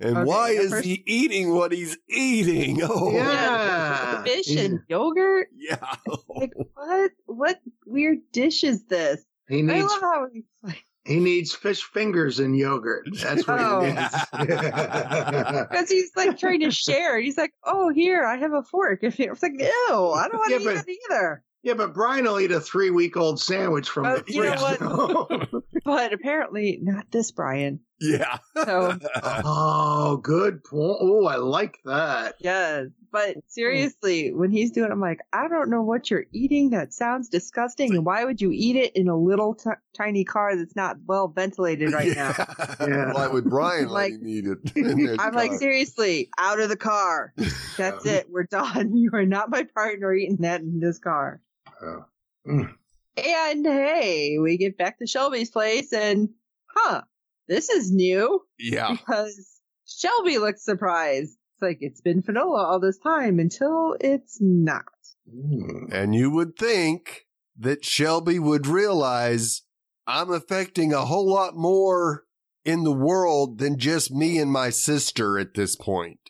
and 0.00 0.16
Okay, 0.18 0.24
why 0.24 0.50
is 0.50 0.70
first- 0.70 0.84
he 0.84 1.02
eating 1.06 1.52
what 1.54 1.72
he's 1.72 1.96
eating? 2.08 2.80
Oh, 2.88 3.12
Yeah. 3.12 4.22
fish 4.22 4.54
and 4.56 4.80
yogurt. 4.88 5.48
yeah. 5.56 5.94
Like 6.28 6.52
what? 6.74 7.10
What? 7.26 7.58
weird 7.86 8.18
dish 8.32 8.62
is 8.64 8.84
this? 8.84 9.24
He 9.48 9.58
I 9.58 9.62
needs 9.62 9.88
love 9.90 10.00
how 10.00 10.26
he's 10.32 10.44
like, 10.62 10.84
he 11.08 11.18
needs 11.18 11.54
fish 11.54 11.82
fingers 11.82 12.38
and 12.38 12.56
yogurt. 12.56 13.08
That's 13.20 13.46
what 13.46 13.60
Oh. 13.60 13.80
he 13.80 13.92
needs. 13.92 14.14
because 15.68 15.90
he's 15.90 16.10
like 16.16 16.38
trying 16.38 16.60
to 16.60 16.70
share. 16.70 17.18
He's 17.20 17.36
like, 17.36 17.52
"Oh, 17.64 17.88
here, 17.90 18.24
I 18.24 18.36
have 18.36 18.52
a 18.52 18.62
fork." 18.62 19.00
If 19.02 19.18
it's 19.20 19.42
like, 19.42 19.52
"Ew, 19.58 19.66
I 19.68 20.28
don't 20.28 20.38
want 20.38 20.50
Yeah, 20.52 20.58
to 20.58 20.64
but- 20.64 20.74
eat 20.74 20.98
that 21.08 21.14
either." 21.14 21.42
yeah, 21.62 21.74
but 21.74 21.92
Brian 21.94 22.24
will 22.24 22.38
eat 22.40 22.52
a 22.52 22.60
three 22.60 22.90
week 22.90 23.16
old 23.16 23.40
sandwich 23.40 23.88
from 23.88 24.06
Oh, 24.06 24.18
the 24.18 24.32
you 24.32 24.44
know 24.44 25.26
fridge. 25.26 25.62
But 25.84 26.12
apparently, 26.12 26.78
not 26.82 27.10
this 27.10 27.30
Brian. 27.32 27.80
Yeah. 28.00 28.38
So 28.64 28.96
oh, 29.22 30.16
good 30.22 30.62
point. 30.64 30.98
Oh, 31.00 31.26
I 31.26 31.36
like 31.36 31.78
that. 31.84 32.36
yes, 32.38 32.86
but 33.10 33.36
seriously, 33.48 34.32
when 34.32 34.50
he's 34.50 34.70
doing, 34.70 34.90
it, 34.90 34.92
I'm 34.92 35.00
like, 35.00 35.20
I 35.32 35.48
don't 35.48 35.70
know 35.70 35.82
what 35.82 36.10
you're 36.10 36.26
eating. 36.32 36.70
That 36.70 36.92
sounds 36.92 37.28
disgusting. 37.28 37.94
And 37.94 38.04
why 38.04 38.24
would 38.24 38.40
you 38.40 38.50
eat 38.52 38.76
it 38.76 38.94
in 38.94 39.08
a 39.08 39.16
little 39.16 39.54
t- 39.54 39.70
tiny 39.96 40.24
car 40.24 40.54
that's 40.56 40.76
not 40.76 40.98
well 41.06 41.28
ventilated 41.28 41.92
right 41.92 42.14
now? 42.14 42.34
Yeah. 42.80 43.12
Why 43.12 43.26
would 43.26 43.44
Brian 43.50 43.88
Like- 43.88 44.12
let 44.12 44.20
him 44.20 44.28
eat 44.28 44.44
it? 44.46 44.76
in 44.76 45.16
I'm 45.20 45.34
like, 45.34 45.52
seriously, 45.54 46.30
out 46.38 46.60
of 46.60 46.68
the 46.68 46.76
car. 46.76 47.32
That's 47.76 48.06
it. 48.06 48.28
We're 48.30 48.44
done. 48.44 48.96
You 48.96 49.10
are 49.14 49.26
not 49.26 49.50
my 49.50 49.64
partner 49.74 50.14
eating 50.14 50.36
that 50.42 50.60
in 50.60 50.78
this 50.80 50.98
car. 50.98 51.40
Oh. 51.82 52.04
Mm. 52.46 52.72
And 53.16 53.66
hey, 53.66 54.38
we 54.38 54.56
get 54.58 54.78
back 54.78 54.98
to 55.00 55.06
Shelby's 55.06 55.50
place 55.50 55.92
and, 55.92 56.28
huh, 56.66 57.02
this 57.48 57.68
is 57.68 57.90
new 57.90 58.40
Yeah. 58.58 58.92
because 58.92 59.60
Shelby 59.86 60.38
looks 60.38 60.64
surprised. 60.64 61.32
It's 61.54 61.62
like 61.62 61.78
it's 61.80 62.00
been 62.00 62.22
Finola 62.22 62.64
all 62.64 62.80
this 62.80 62.98
time 62.98 63.38
until 63.38 63.96
it's 64.00 64.38
not. 64.40 64.84
Mm. 65.28 65.92
And 65.92 66.14
you 66.14 66.30
would 66.30 66.56
think 66.56 67.26
that 67.58 67.84
Shelby 67.84 68.38
would 68.38 68.66
realize 68.66 69.62
I'm 70.06 70.30
affecting 70.32 70.92
a 70.92 71.04
whole 71.04 71.28
lot 71.28 71.56
more 71.56 72.24
in 72.64 72.84
the 72.84 72.92
world 72.92 73.58
than 73.58 73.78
just 73.78 74.12
me 74.12 74.38
and 74.38 74.52
my 74.52 74.70
sister 74.70 75.38
at 75.38 75.54
this 75.54 75.74
point. 75.74 76.20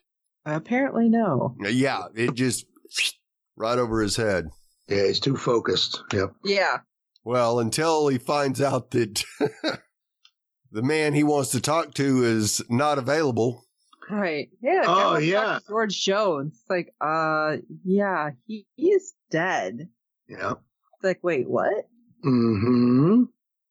Apparently, 0.47 1.09
no. 1.09 1.55
Yeah, 1.61 2.05
it 2.15 2.35
just 2.35 2.65
right 3.57 3.79
over 3.79 4.01
his 4.01 4.17
head. 4.17 4.49
Yeah, 4.89 5.07
he's 5.07 5.21
too 5.21 5.37
focused. 5.37 6.03
Yep. 6.13 6.31
Yeah. 6.45 6.79
Well, 7.25 7.59
until 7.61 8.09
he 8.09 8.17
finds 8.17 8.63
out 8.63 8.91
that 8.93 9.23
the 10.73 10.83
man 10.83 11.15
he 11.15 11.25
wants 11.25 11.51
to 11.53 11.61
talk 11.61 11.95
to 11.95 12.25
is 12.25 12.63
not 12.69 12.99
available. 12.99 13.65
Right. 14.11 14.49
Yeah. 14.63 14.83
Oh, 14.85 14.87
guy 14.87 15.05
wants 15.05 15.21
to 15.21 15.27
yeah. 15.31 15.59
George 15.69 16.01
Jones. 16.05 16.53
It's 16.61 16.71
like, 16.71 16.95
uh, 17.01 17.57
yeah, 17.85 18.31
he, 18.47 18.67
he 18.77 18.89
is 18.91 19.13
dead. 19.31 19.89
Yeah. 20.29 20.53
It's 20.53 21.05
like, 21.05 21.21
wait, 21.23 21.49
what? 21.49 21.89
Mm-hmm. 22.25 23.25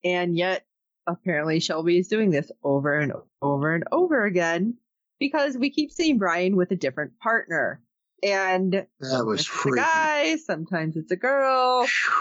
And 0.03 0.37
yet, 0.37 0.65
apparently, 1.07 1.59
Shelby 1.59 1.97
is 1.99 2.07
doing 2.07 2.29
this 2.31 2.51
over 2.63 2.93
and 2.99 3.13
over 3.41 3.73
and 3.73 3.83
over 3.91 4.25
again 4.25 4.75
because 5.19 5.57
we 5.57 5.69
keep 5.71 5.91
seeing 5.91 6.17
Brian 6.17 6.55
with 6.55 6.71
a 6.71 6.75
different 6.75 7.17
partner. 7.19 7.81
And 8.23 8.73
That 8.73 8.87
was 8.99 9.09
sometimes 9.11 9.39
it's 9.41 9.49
a 9.49 9.51
freaky. 9.51 9.77
guy, 9.81 10.35
sometimes 10.37 10.95
it's 10.97 11.11
a 11.11 11.15
girl. 11.15 11.85
Phew. 11.85 12.13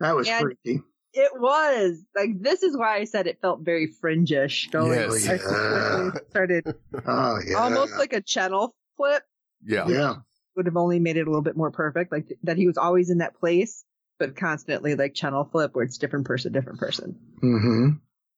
That 0.00 0.14
was 0.16 0.28
And- 0.28 0.40
freaky. 0.42 0.80
It 1.14 1.32
was 1.34 2.02
like 2.14 2.30
this 2.40 2.62
is 2.62 2.76
why 2.76 2.96
I 2.98 3.04
said 3.04 3.26
it 3.26 3.40
felt 3.40 3.60
very 3.60 3.88
fringish. 4.02 4.70
Going, 4.70 4.92
Yes. 4.92 5.28
I 5.28 5.34
Yeah. 5.34 6.10
started 6.30 6.64
Oh 7.06 7.38
yeah. 7.46 7.54
almost 7.56 7.96
like 7.96 8.12
a 8.12 8.20
channel 8.20 8.74
flip. 8.96 9.22
Yeah. 9.64 9.88
yeah. 9.88 10.14
Would 10.56 10.66
have 10.66 10.76
only 10.76 10.98
made 11.00 11.16
it 11.16 11.22
a 11.26 11.30
little 11.30 11.42
bit 11.42 11.56
more 11.56 11.70
perfect, 11.70 12.12
like 12.12 12.26
that 12.42 12.56
he 12.56 12.66
was 12.66 12.76
always 12.76 13.10
in 13.10 13.18
that 13.18 13.34
place, 13.38 13.84
but 14.18 14.36
constantly 14.36 14.94
like 14.96 15.14
channel 15.14 15.48
flip 15.50 15.74
where 15.74 15.84
it's 15.84 15.98
different 15.98 16.26
person, 16.26 16.52
different 16.52 16.78
person. 16.78 17.16
Mm-hmm. 17.42 17.88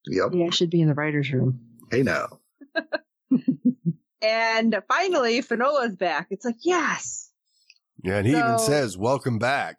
Yep. 0.06 0.30
Yeah, 0.34 0.46
I 0.46 0.50
should 0.50 0.70
be 0.70 0.80
in 0.80 0.88
the 0.88 0.94
writers' 0.94 1.32
room. 1.32 1.60
Hey 1.90 2.02
now. 2.02 2.38
And 4.22 4.76
finally, 4.86 5.40
Finola's 5.40 5.96
back. 5.96 6.26
It's 6.30 6.44
like, 6.44 6.56
yes. 6.60 7.30
Yeah, 8.04 8.18
and 8.18 8.26
he 8.26 8.32
even 8.36 8.58
says, 8.58 8.96
"Welcome 8.98 9.38
back." 9.38 9.78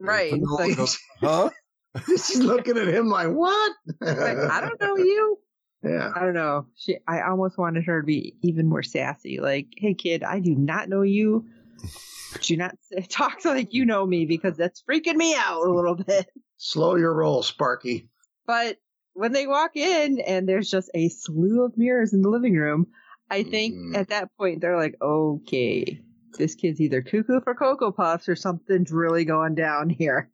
Right. 0.00 0.32
And 0.32 0.42
It's 0.42 0.50
Finola 0.50 0.68
like, 0.68 0.76
goes, 0.76 0.98
huh? 1.20 1.50
She's 2.06 2.38
looking 2.38 2.78
at 2.78 2.88
him 2.88 3.08
like, 3.08 3.28
what? 3.28 3.72
like, 4.00 4.38
I 4.38 4.60
don't 4.60 4.80
know 4.80 4.96
you. 5.04 5.38
Yeah. 5.84 6.12
I 6.14 6.20
don't 6.20 6.34
know. 6.34 6.66
She 6.76 6.96
I 7.08 7.22
almost 7.22 7.58
wanted 7.58 7.84
her 7.84 8.00
to 8.02 8.06
be 8.06 8.36
even 8.42 8.68
more 8.68 8.82
sassy. 8.84 9.40
Like, 9.40 9.66
hey 9.76 9.94
kid, 9.94 10.22
I 10.22 10.38
do 10.40 10.54
not 10.54 10.88
know 10.88 11.02
you. 11.02 11.44
Do 12.40 12.56
not 12.56 12.76
talk 13.08 13.44
like 13.44 13.74
you 13.74 13.84
know 13.84 14.06
me 14.06 14.24
because 14.24 14.56
that's 14.56 14.82
freaking 14.88 15.16
me 15.16 15.34
out 15.36 15.66
a 15.66 15.72
little 15.72 15.96
bit. 15.96 16.26
Slow 16.56 16.94
your 16.96 17.12
roll, 17.14 17.42
Sparky. 17.42 18.08
But 18.46 18.78
when 19.14 19.32
they 19.32 19.46
walk 19.46 19.76
in 19.76 20.20
and 20.20 20.48
there's 20.48 20.70
just 20.70 20.90
a 20.94 21.08
slew 21.10 21.64
of 21.64 21.76
mirrors 21.76 22.12
in 22.14 22.22
the 22.22 22.30
living 22.30 22.54
room, 22.56 22.86
I 23.30 23.42
think 23.42 23.74
Mhm. 23.74 23.96
at 23.96 24.08
that 24.08 24.28
point 24.38 24.60
they're 24.60 24.76
like, 24.78 24.96
okay, 25.02 26.00
this 26.38 26.54
kid's 26.54 26.80
either 26.80 27.02
cuckoo 27.02 27.40
for 27.42 27.54
Cocoa 27.54 27.92
Puffs 27.92 28.28
or 28.28 28.36
something's 28.36 28.90
really 28.92 29.24
going 29.24 29.54
down 29.54 29.90
here. 29.90 30.30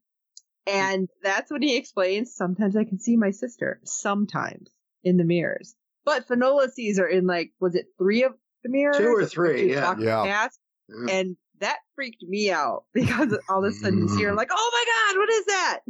And 0.69 1.09
that's 1.23 1.51
when 1.51 1.63
he 1.63 1.77
explains, 1.77 2.35
sometimes 2.35 2.77
I 2.77 2.85
can 2.85 2.99
see 2.99 3.17
my 3.17 3.31
sister, 3.31 3.81
sometimes 3.85 4.71
in 5.05 5.17
the 5.17 5.25
mirrors. 5.25 5.75
But 6.05 6.27
Finola 6.27 6.71
sees 6.71 6.99
her 6.99 7.07
in 7.07 7.27
like, 7.27 7.53
was 7.61 7.75
it 7.75 7.87
three 7.99 8.25
of 8.25 8.33
the 8.63 8.71
mirrors? 8.71 8.97
Two 8.99 9.09
or 9.09 9.25
three, 9.25 9.73
yeah. 9.73 9.95
Yeah. 9.99 10.23
past? 10.25 10.59
Yeah. 10.89 11.15
And 11.15 11.37
that 11.61 11.79
freaked 11.95 12.23
me 12.23 12.51
out 12.51 12.85
because 12.95 13.37
all 13.49 13.65
of 13.65 13.71
a 13.71 13.75
sudden 13.75 13.99
you 13.99 14.09
see 14.09 14.23
her 14.25 14.33
Mhm. 14.33 14.37
like, 14.37 14.51
oh 14.53 14.71
my 14.73 14.85
God, 15.13 15.19
what 15.21 15.31
is 15.31 15.45
that? 15.47 15.81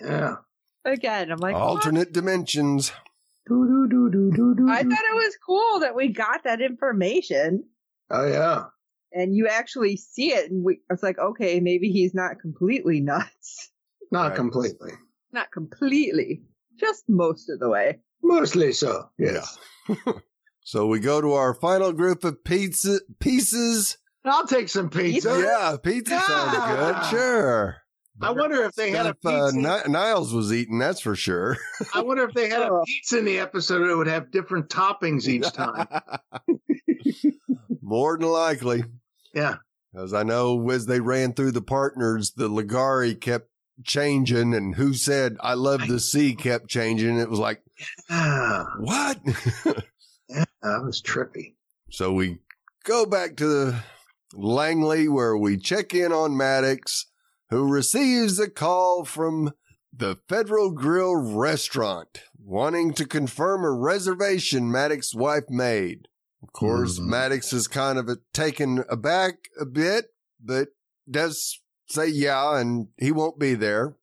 Yeah. 0.00 0.36
Again, 0.84 1.30
I'm 1.32 1.38
like, 1.38 1.54
what? 1.54 1.62
Alternate 1.62 2.12
dimensions. 2.12 2.92
Doo, 3.48 3.66
doo, 3.66 3.88
doo, 3.88 4.10
doo, 4.10 4.30
doo, 4.34 4.54
doo, 4.54 4.68
I 4.70 4.82
thought 4.82 4.90
it 4.90 5.14
was 5.14 5.36
cool 5.46 5.80
that 5.80 5.94
we 5.94 6.08
got 6.08 6.44
that 6.44 6.60
information 6.62 7.64
Oh 8.10 8.26
yeah. 8.26 8.64
and 9.12 9.34
you 9.34 9.48
actually 9.48 9.96
see 9.96 10.32
it. 10.32 10.50
And 10.50 10.64
we, 10.64 10.80
it's 10.90 11.02
like, 11.02 11.18
okay, 11.18 11.60
maybe 11.60 11.90
he's 11.90 12.14
not 12.14 12.40
completely 12.40 13.00
nuts. 13.02 13.70
Not 14.14 14.28
Right. 14.28 14.36
completely. 14.36 14.92
Not 15.32 15.50
completely, 15.52 16.42
just 16.78 17.04
most 17.08 17.50
of 17.50 17.58
the 17.58 17.68
way. 17.68 17.98
Mostly 18.22 18.72
so. 18.72 19.10
Yes. 19.18 19.58
So 20.66 20.86
we 20.86 20.98
go 20.98 21.20
to 21.20 21.32
our 21.34 21.52
final 21.52 21.92
group 21.92 22.24
of 22.24 22.42
pizza 22.42 23.00
pieces. 23.20 23.98
I'll 24.24 24.46
take 24.46 24.70
some 24.70 24.88
pizza. 24.88 25.28
Pizza? 25.28 25.38
Yeah, 25.46 25.76
pizza 25.82 26.18
sounds 26.20 26.56
good. 26.56 27.04
Sure. 27.10 27.76
I 28.22 28.30
wonder 28.30 28.62
if 28.62 28.72
they 28.74 28.90
had 28.90 29.04
a 29.04 29.14
Stuff, 29.20 29.34
uh, 29.34 29.50
pizza. 29.52 29.88
Niles 29.90 30.32
was 30.32 30.54
eating, 30.54 30.78
that's 30.78 31.00
for 31.00 31.14
sure. 31.14 31.58
I 31.94 32.00
wonder 32.00 32.24
if 32.26 32.32
they 32.32 32.48
had 32.48 32.62
a 32.62 32.70
Oh. 32.72 32.82
pizza 32.86 33.18
in 33.18 33.26
the 33.26 33.38
episode 33.40 33.86
that 33.86 33.94
would 33.94 34.06
have 34.06 34.30
different 34.30 34.70
toppings 34.70 35.28
each 35.28 35.52
time. 35.52 35.86
More 37.82 38.16
than 38.16 38.28
likely. 38.28 38.84
Yeah. 39.34 39.56
Because 39.92 40.14
I 40.14 40.22
know 40.22 40.70
as 40.70 40.86
they 40.86 41.00
ran 41.00 41.34
through 41.34 41.50
the 41.52 41.60
partners, 41.60 42.32
the 42.34 42.48
Ligari 42.48 43.20
kept 43.20 43.50
changing, 43.84 44.54
and 44.54 44.74
who 44.74 44.94
said, 44.94 45.36
I 45.40 45.54
love 45.54 45.86
the 45.88 45.98
sea 46.00 46.34
kept 46.34 46.68
changing. 46.68 47.18
It 47.18 47.28
was 47.30 47.38
like, 47.40 47.62
Ah, 48.10 48.66
what? 48.78 49.18
yeah, 50.28 50.44
that 50.62 50.82
was 50.84 51.02
trippy. 51.02 51.54
so 51.90 52.12
we 52.12 52.38
go 52.84 53.04
back 53.06 53.36
to 53.36 53.46
the 53.46 53.82
Langley 54.34 55.08
where 55.08 55.36
we 55.36 55.56
check 55.56 55.94
in 55.94 56.12
on 56.12 56.36
Maddox, 56.36 57.06
who 57.50 57.70
receives 57.70 58.38
a 58.38 58.48
call 58.50 59.04
from 59.04 59.52
the 59.96 60.16
Federal 60.28 60.70
Grill 60.72 61.14
restaurant 61.14 62.22
wanting 62.38 62.92
to 62.94 63.06
confirm 63.06 63.64
a 63.64 63.70
reservation 63.72 64.70
Maddox's 64.70 65.14
wife 65.14 65.44
made. 65.48 66.08
Of 66.42 66.52
course, 66.52 66.98
Mhm. 66.98 67.06
Maddox 67.06 67.52
is 67.52 67.68
kind 67.68 67.98
of 67.98 68.08
a, 68.08 68.18
taken 68.34 68.84
aback 68.90 69.34
a 69.58 69.64
bit, 69.64 70.06
but 70.38 70.68
does 71.10 71.60
say 71.86 72.08
yeah, 72.08 72.58
and 72.58 72.88
he 72.98 73.12
won't 73.12 73.38
be 73.38 73.54
there. 73.54 73.96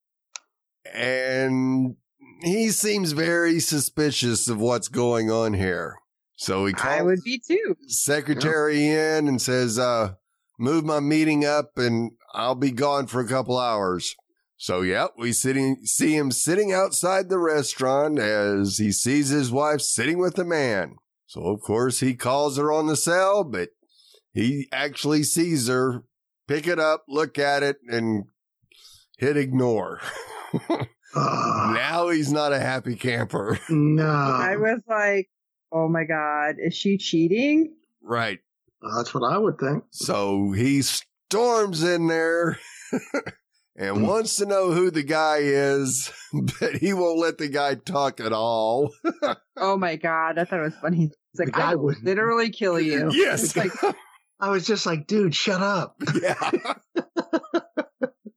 And 0.94 1.96
he 2.42 2.70
seems 2.70 3.12
very 3.12 3.60
suspicious 3.60 4.48
of 4.48 4.60
what's 4.60 4.88
going 4.88 5.30
on 5.30 5.54
here. 5.54 5.98
So 6.36 6.66
he 6.66 6.74
calls 6.74 7.00
I 7.00 7.04
would 7.04 7.24
be 7.24 7.40
too. 7.40 7.76
secretary 7.88 8.88
in 8.88 9.28
and 9.28 9.40
says, 9.40 9.78
uh, 9.78 10.14
move 10.58 10.84
my 10.84 11.00
meeting 11.00 11.46
up 11.46 11.78
and 11.78 12.12
I'll 12.34 12.56
be 12.56 12.72
gone 12.72 13.08
for 13.08 13.22
a 13.22 13.28
couple 13.28 13.60
hours. 13.60 14.16
So, 14.58 14.82
yep, 14.82 15.14
we 15.18 15.34
sitting, 15.34 15.78
see 15.86 16.16
him 16.16 16.30
sitting 16.32 16.72
outside 16.72 17.30
the 17.30 17.40
restaurant 17.40 18.20
as 18.20 18.78
he 18.78 18.92
sees 18.92 19.30
his 19.30 19.52
wife 19.52 19.82
sitting 19.82 20.20
with 20.20 20.38
a 20.38 20.46
man. 20.46 20.98
So, 21.26 21.48
of 21.48 21.62
course, 21.62 22.00
he 22.00 22.14
calls 22.14 22.58
her 22.58 22.72
on 22.72 22.86
the 22.86 22.96
cell, 22.96 23.44
but 23.44 23.70
he 24.34 24.68
actually 24.72 25.24
sees 25.24 25.68
her 25.68 26.04
pick 26.54 26.68
it 26.68 26.80
up, 26.80 27.04
look 27.08 27.38
at 27.40 27.64
it, 27.64 27.78
and 27.88 28.26
hit 29.18 29.38
ignore. 29.38 30.00
Ah, 31.14 31.72
now 31.76 32.10
he's 32.10 32.32
not 32.32 32.54
a 32.54 32.60
happy 32.60 32.96
camper. 32.96 33.60
no. 33.70 34.08
I 34.08 34.56
was 34.58 34.82
like, 34.88 35.30
oh 35.72 35.88
my 35.90 36.04
God, 36.06 36.56
is 36.60 36.74
she 36.76 36.98
cheating? 36.98 37.74
right. 38.02 38.40
That's 38.98 39.14
what 39.14 39.32
I 39.32 39.38
would 39.38 39.60
think. 39.60 39.84
So 39.92 40.54
he 40.54 40.82
storms 40.82 41.84
in 41.84 42.08
there 42.08 42.58
and 43.76 44.08
wants 44.08 44.38
to 44.38 44.48
know 44.48 44.72
who 44.72 44.90
the 44.90 45.04
guy 45.04 45.38
is, 45.42 46.12
but 46.60 46.74
he 46.78 46.94
won't 46.94 47.20
let 47.20 47.38
the 47.38 47.48
guy 47.48 47.76
talk 47.76 48.20
at 48.20 48.34
all. 48.34 48.92
Oh 49.64 49.78
my 49.78 49.96
god, 49.98 50.40
I 50.40 50.46
thought 50.46 50.60
it 50.60 50.64
was 50.64 50.76
funny. 50.82 51.12
It's 51.34 51.40
like 51.40 51.52
guy 51.52 51.74
I 51.74 51.76
would- 51.76 52.02
literally 52.04 52.50
kill 52.50 52.80
you. 52.80 53.12
yes. 53.14 53.44
It's 53.44 53.56
like 53.56 53.72
I 54.42 54.50
was 54.50 54.66
just 54.66 54.86
like, 54.86 55.06
dude, 55.08 55.36
shut 55.36 55.62
up. 55.62 55.96
yeah. 56.22 56.52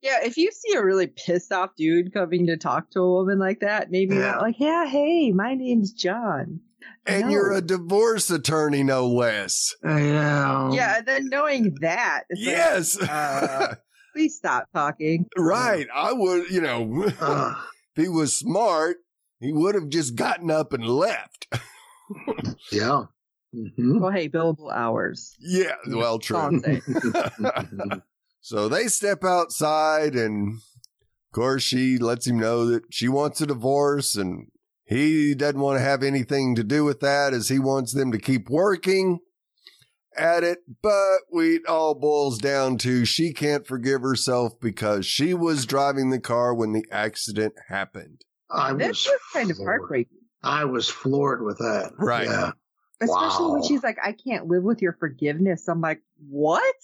yeah, 0.02 0.18
if 0.24 0.36
you 0.36 0.50
see 0.52 0.74
a 0.76 0.84
really 0.84 1.06
pissed 1.06 1.50
off 1.52 1.70
dude 1.76 2.12
coming 2.12 2.46
to 2.48 2.56
talk 2.56 2.90
to 2.90 3.00
a 3.00 3.10
woman 3.12 3.38
like 3.38 3.60
that, 3.60 3.90
maybe 3.90 4.16
Yeah. 4.16 4.32
not 4.32 4.42
like, 4.42 4.56
yeah, 4.58 4.86
hey, 4.86 5.32
my 5.32 5.54
name's 5.54 5.92
John. 5.92 6.60
And 7.06 7.22
No. 7.26 7.30
you're 7.30 7.52
a 7.52 7.60
divorce 7.62 8.30
attorney, 8.30 8.82
no 8.82 9.08
less. 9.08 9.74
Yeah. 9.82 10.70
Yeah, 10.72 10.98
and 10.98 11.06
then 11.06 11.28
knowing 11.30 11.74
that, 11.80 12.24
it's 12.28 12.40
like, 12.46 12.54
Yes. 12.56 13.00
uh, 13.00 13.74
please 14.14 14.36
stop 14.36 14.66
talking. 14.74 15.26
right. 15.38 15.86
I 15.94 16.12
would, 16.12 16.50
you 16.50 16.60
know, 16.60 17.10
Uh, 17.20 17.54
if 17.96 18.02
he 18.04 18.08
was 18.08 18.36
smart, 18.36 18.98
he 19.40 19.52
would 19.52 19.74
have 19.74 19.88
just 19.88 20.16
gotten 20.16 20.50
up 20.50 20.72
and 20.74 20.84
left. 20.86 21.46
yeah. 22.70 23.04
Mhm. 23.54 24.00
Well, 24.00 24.10
hey, 24.10 24.28
billable 24.28 24.72
hours. 24.72 25.36
yeah. 25.38 25.76
Well, 25.86 26.18
true. 26.18 26.60
So 28.40 28.68
they 28.68 28.88
step 28.88 29.24
outside, 29.24 30.14
and 30.14 30.56
of 30.58 31.32
course, 31.32 31.62
she 31.62 31.96
lets 31.96 32.26
him 32.26 32.38
know 32.38 32.66
that 32.66 32.82
she 32.90 33.08
wants 33.08 33.40
a 33.40 33.46
divorce, 33.46 34.16
and 34.16 34.48
he 34.84 35.34
doesn't 35.34 35.60
want 35.60 35.78
to 35.78 35.82
have 35.82 36.02
anything 36.02 36.54
to 36.56 36.62
do 36.62 36.84
with 36.84 37.00
that 37.00 37.32
as 37.32 37.48
he 37.48 37.58
wants 37.58 37.94
them 37.94 38.12
to 38.12 38.18
keep 38.18 38.50
working 38.50 39.20
at 40.14 40.44
it. 40.44 40.58
But 40.82 41.20
we 41.32 41.54
it 41.56 41.66
all 41.66 41.94
boils 41.94 42.36
down 42.36 42.76
to 42.78 43.06
she 43.06 43.32
can't 43.32 43.66
forgive 43.66 44.02
herself 44.02 44.60
because 44.60 45.06
she 45.06 45.32
was 45.32 45.64
driving 45.64 46.10
the 46.10 46.20
car 46.20 46.52
when 46.54 46.72
the 46.74 46.84
accident 46.90 47.54
happened. 47.68 48.26
I 48.50 48.74
This 48.74 48.88
was 48.88 49.06
was 49.06 49.20
kind 49.32 49.50
of 49.50 49.56
heartbreaking. 49.56 50.18
I 50.42 50.66
was 50.66 50.90
floored 50.90 51.42
with 51.42 51.56
that. 51.60 51.92
Right. 51.96 52.26
Yeah. 52.26 52.50
Especially 53.04 53.52
when 53.52 53.62
she's 53.62 53.82
like, 53.82 53.98
I 54.02 54.12
can't 54.12 54.46
live 54.46 54.62
with 54.62 54.82
your 54.82 54.94
forgiveness. 54.94 55.68
I'm 55.68 55.80
like, 55.80 56.02
what? 56.28 56.74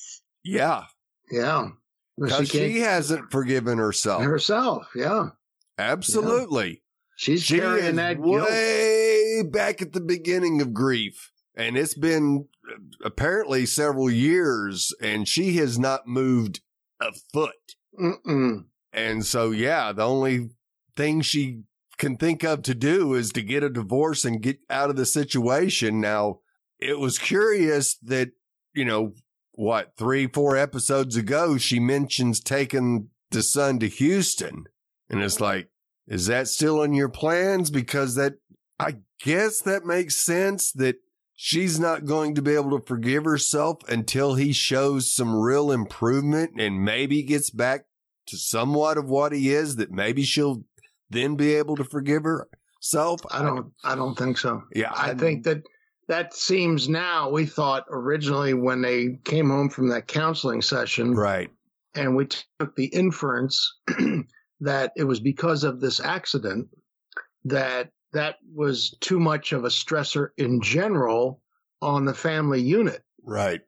Yeah. 0.44 0.84
Yeah. 1.30 1.70
Because 2.18 2.48
she, 2.48 2.58
can't- 2.58 2.84
hasn't 2.84 3.30
forgiven 3.30 3.78
herself. 3.78 4.22
herself. 4.22 4.88
Yeah. 4.94 5.30
Absolutely. 5.78 6.82
She's 7.16 7.42
she 7.42 7.58
carrying 7.60 7.84
is 7.84 7.96
that 7.96 8.22
guilt. 8.22 8.48
way 8.48 9.42
back 9.44 9.82
at 9.82 9.92
the 9.92 10.00
beginning 10.00 10.60
of 10.60 10.72
grief. 10.72 11.32
And 11.54 11.76
it's 11.76 11.94
been 11.94 12.46
uh, 12.70 12.76
apparently 13.04 13.66
several 13.66 14.10
years, 14.10 14.94
and 15.02 15.28
she 15.28 15.56
has 15.56 15.78
not 15.78 16.06
moved 16.06 16.60
a 17.00 17.12
foot. 17.32 17.74
Mm-mm. 17.98 18.64
And 18.92 19.26
so, 19.26 19.50
yeah, 19.50 19.92
the 19.92 20.06
only 20.06 20.50
thing 20.96 21.20
she 21.20 21.62
can 22.00 22.16
think 22.16 22.42
of 22.42 22.62
to 22.62 22.74
do 22.74 23.14
is 23.14 23.30
to 23.30 23.42
get 23.42 23.62
a 23.62 23.70
divorce 23.70 24.24
and 24.24 24.42
get 24.42 24.58
out 24.68 24.90
of 24.90 24.96
the 24.96 25.06
situation. 25.06 26.00
Now, 26.00 26.40
it 26.80 26.98
was 26.98 27.18
curious 27.18 27.96
that, 27.98 28.30
you 28.74 28.84
know, 28.84 29.12
what, 29.52 29.92
three, 29.96 30.26
four 30.26 30.56
episodes 30.56 31.14
ago, 31.14 31.58
she 31.58 31.78
mentions 31.78 32.40
taking 32.40 33.10
the 33.30 33.42
son 33.42 33.78
to 33.80 33.88
Houston. 33.88 34.64
And 35.10 35.22
it's 35.22 35.40
like, 35.40 35.68
is 36.08 36.26
that 36.26 36.48
still 36.48 36.82
in 36.82 36.94
your 36.94 37.10
plans? 37.10 37.70
Because 37.70 38.14
that, 38.14 38.34
I 38.78 38.96
guess 39.22 39.60
that 39.60 39.84
makes 39.84 40.16
sense 40.16 40.72
that 40.72 40.96
she's 41.36 41.78
not 41.78 42.06
going 42.06 42.34
to 42.34 42.42
be 42.42 42.54
able 42.54 42.78
to 42.78 42.86
forgive 42.86 43.24
herself 43.24 43.76
until 43.88 44.34
he 44.34 44.52
shows 44.52 45.12
some 45.12 45.38
real 45.38 45.70
improvement 45.70 46.52
and 46.58 46.82
maybe 46.82 47.22
gets 47.22 47.50
back 47.50 47.84
to 48.26 48.38
somewhat 48.38 48.96
of 48.96 49.10
what 49.10 49.32
he 49.32 49.50
is 49.50 49.76
that 49.76 49.90
maybe 49.90 50.22
she'll 50.22 50.64
then 51.10 51.36
be 51.36 51.54
able 51.54 51.76
to 51.76 51.84
forgive 51.84 52.22
herself. 52.24 53.20
I 53.30 53.42
don't. 53.42 53.72
I 53.84 53.94
don't 53.94 54.16
think 54.16 54.38
so. 54.38 54.62
Yeah. 54.74 54.92
I 54.96 55.14
think 55.14 55.44
that 55.44 55.62
that 56.08 56.34
seems 56.34 56.88
now. 56.88 57.30
We 57.30 57.46
thought 57.46 57.84
originally 57.90 58.54
when 58.54 58.82
they 58.82 59.18
came 59.24 59.50
home 59.50 59.68
from 59.70 59.88
that 59.88 60.06
counseling 60.08 60.62
session, 60.62 61.14
Right. 61.14 61.50
and 61.94 62.16
we 62.16 62.26
took 62.26 62.74
the 62.76 62.86
inference 62.86 63.78
that 64.60 64.92
it 64.96 65.04
was 65.04 65.20
because 65.20 65.64
of 65.64 65.80
this 65.80 66.00
accident 66.00 66.68
that 67.44 67.90
that 68.12 68.36
was 68.54 68.96
too 69.00 69.20
much 69.20 69.52
of 69.52 69.64
a 69.64 69.68
stressor 69.68 70.28
in 70.36 70.60
general 70.60 71.40
on 71.80 72.04
the 72.04 72.14
family 72.14 72.60
unit. 72.60 73.02
Right. 73.24 73.60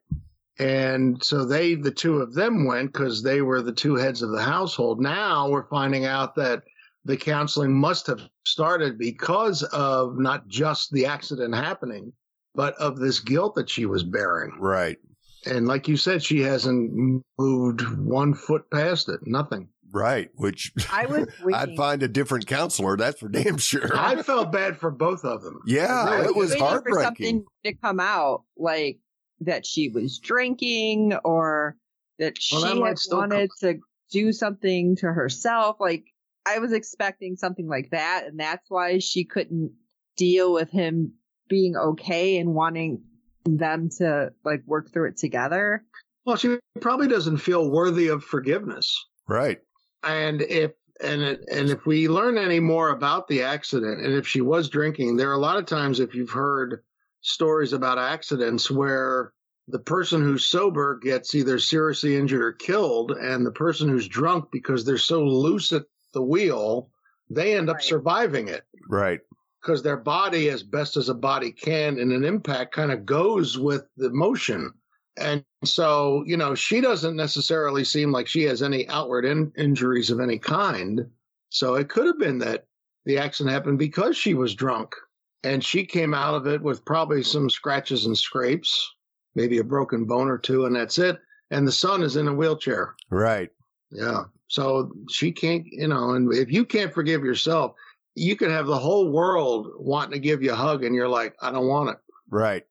And 0.59 1.23
so 1.23 1.45
they, 1.45 1.73
the 1.75 1.89
two 1.91 2.17
of 2.17 2.35
them 2.35 2.67
went 2.67 2.93
because 2.93 3.23
they 3.23 3.41
were 3.41 3.61
the 3.61 3.71
two 3.71 3.95
heads 3.95 4.21
of 4.21 4.29
the 4.31 4.43
household. 4.43 5.01
Now 5.01 5.49
we're 5.49 5.67
finding 5.69 6.05
out 6.05 6.35
that 6.35 6.63
the 7.05 7.17
counseling 7.17 7.73
must 7.73 8.07
have 8.07 8.21
started 8.45 8.97
because 8.97 9.63
of 9.63 10.17
not 10.17 10.47
just 10.47 10.91
the 10.91 11.05
accident 11.05 11.53
happening, 11.53 12.13
but 12.55 12.73
of 12.75 12.97
this 12.99 13.19
guilt 13.19 13.55
that 13.55 13.69
she 13.69 13.85
was 13.85 14.03
bearing. 14.03 14.51
Right. 14.59 14.97
And 15.45 15.67
like 15.67 15.87
you 15.87 15.97
said, 15.97 16.23
she 16.23 16.39
hasn't 16.39 17.21
moved 17.37 17.81
one 17.97 18.33
foot 18.33 18.69
past 18.71 19.09
it. 19.09 19.19
Nothing. 19.25 19.67
Right. 19.91 20.29
Which 20.35 20.71
I 20.91 21.05
was 21.05 21.27
I'd 21.53 21.75
find 21.75 22.01
a 22.01 22.07
different 22.07 22.47
counselor. 22.47 22.95
That's 22.97 23.19
for 23.19 23.27
damn 23.29 23.57
sure. 23.57 23.95
I 23.95 24.21
felt 24.23 24.51
bad 24.51 24.77
for 24.77 24.89
both 24.89 25.23
of 25.25 25.43
them. 25.43 25.59
yeah. 25.67 26.09
Really? 26.09 26.25
It 26.27 26.35
was 26.35 26.49
waiting 26.51 26.63
for 26.63 26.69
heartbreaking. 26.69 27.03
something 27.03 27.45
to 27.65 27.73
come 27.75 27.99
out, 27.99 28.43
like 28.57 28.99
that 29.41 29.65
she 29.65 29.89
was 29.89 30.19
drinking 30.19 31.13
or 31.25 31.75
that 32.19 32.41
she 32.41 32.55
Well, 32.55 32.75
that 32.75 32.87
had 32.87 32.99
still 32.99 33.17
wanted 33.19 33.49
to 33.59 33.79
do 34.11 34.31
something 34.31 34.95
to 34.97 35.07
herself. 35.07 35.77
Like 35.79 36.05
I 36.45 36.59
was 36.59 36.73
expecting 36.73 37.35
something 37.35 37.67
like 37.67 37.89
that, 37.91 38.25
and 38.27 38.39
that's 38.39 38.69
why 38.69 38.99
she 38.99 39.23
couldn't 39.25 39.71
deal 40.17 40.53
with 40.53 40.69
him 40.69 41.13
being 41.47 41.75
okay 41.75 42.37
and 42.37 42.53
wanting 42.53 43.01
them 43.45 43.89
to 43.97 44.31
like 44.43 44.61
work 44.65 44.91
through 44.91 45.09
it 45.09 45.17
together. 45.17 45.83
Well, 46.25 46.37
she 46.37 46.57
probably 46.79 47.07
doesn't 47.07 47.37
feel 47.37 47.69
worthy 47.69 48.07
of 48.07 48.23
forgiveness. 48.23 48.93
Right. 49.27 49.59
And 50.03 50.41
if 50.41 50.71
and 51.01 51.21
it, 51.21 51.43
and 51.51 51.69
if 51.69 51.85
we 51.85 52.07
learn 52.07 52.37
any 52.37 52.59
more 52.59 52.89
about 52.89 53.27
the 53.27 53.43
accident, 53.43 54.01
and 54.01 54.13
if 54.13 54.27
she 54.27 54.41
was 54.41 54.69
drinking, 54.69 55.17
there 55.17 55.29
are 55.29 55.35
a 55.35 55.39
lot 55.39 55.57
of 55.57 55.65
times 55.65 55.99
if 55.99 56.15
you've 56.15 56.29
heard 56.29 56.83
stories 57.21 57.73
about 57.73 57.97
accidents 57.97 58.69
where 58.69 59.33
the 59.67 59.79
person 59.79 60.21
who's 60.21 60.45
sober 60.45 60.99
gets 61.01 61.33
either 61.35 61.57
seriously 61.57 62.15
injured 62.15 62.41
or 62.41 62.51
killed, 62.51 63.11
and 63.11 63.45
the 63.45 63.51
person 63.51 63.87
who's 63.87 64.07
drunk 64.07 64.45
because 64.51 64.85
they're 64.85 64.97
so 64.97 65.23
loose 65.23 65.71
at 65.71 65.83
the 66.13 66.21
wheel, 66.21 66.89
they 67.29 67.55
end 67.55 67.69
up 67.69 67.77
Right. 67.77 67.83
surviving 67.83 68.47
it 68.47 68.63
Right. 68.89 69.21
because 69.61 69.81
their 69.83 69.97
body, 69.97 70.49
as 70.49 70.63
best 70.63 70.97
as 70.97 71.09
a 71.09 71.13
body 71.13 71.51
can, 71.51 71.97
in 71.97 72.11
an 72.11 72.23
impact, 72.23 72.73
kind 72.73 72.91
of 72.91 73.05
goes 73.05 73.57
with 73.57 73.85
the 73.97 74.09
motion. 74.11 74.73
And 75.17 75.43
so, 75.63 76.23
you 76.25 76.37
know, 76.37 76.55
she 76.55 76.81
doesn't 76.81 77.15
necessarily 77.15 77.83
seem 77.83 78.11
like 78.11 78.27
she 78.27 78.43
has 78.43 78.63
any 78.63 78.87
outward 78.89 79.25
in- 79.25 79.51
injuries 79.57 80.09
of 80.09 80.19
any 80.19 80.39
kind. 80.39 81.05
So 81.49 81.75
it 81.75 81.89
could 81.89 82.07
have 82.07 82.17
been 82.17 82.39
that 82.39 82.65
the 83.05 83.17
accident 83.19 83.53
happened 83.53 83.77
because 83.79 84.17
she 84.17 84.33
was 84.33 84.55
drunk 84.55 84.95
and 85.43 85.63
she 85.63 85.85
came 85.85 86.13
out 86.13 86.33
of 86.35 86.47
it 86.47 86.61
with 86.61 86.85
probably 86.85 87.21
some 87.21 87.49
scratches 87.49 88.05
and 88.05 88.17
scrapes, 88.17 88.91
maybe 89.35 89.59
a 89.59 89.63
broken 89.63 90.05
bone 90.05 90.29
or 90.29 90.37
two, 90.37 90.65
and 90.65 90.75
that's 90.75 90.97
it. 90.97 91.19
And 91.51 91.67
the 91.67 91.71
son 91.71 92.01
is 92.01 92.15
in 92.15 92.27
a 92.27 92.33
wheelchair. 92.33 92.95
Right. 93.11 93.51
Yeah. 93.91 94.23
So 94.53 94.91
she 95.09 95.31
can't, 95.31 95.65
you 95.65 95.87
know, 95.87 96.11
and 96.11 96.31
if 96.31 96.51
you 96.51 96.63
can't 96.63 96.93
forgive 96.93 97.23
yourself, 97.23 97.73
you 98.13 98.35
can 98.35 98.51
have 98.51 98.67
the 98.67 98.77
whole 98.77 99.11
world 99.11 99.71
wanting 99.79 100.11
to 100.11 100.19
give 100.19 100.43
you 100.43 100.51
a 100.51 100.55
hug 100.55 100.83
and 100.83 100.93
you're 100.93 101.09
like, 101.09 101.35
I 101.41 101.49
don't 101.49 101.67
want 101.67 101.89
it. 101.89 101.97
Right. 102.29 102.63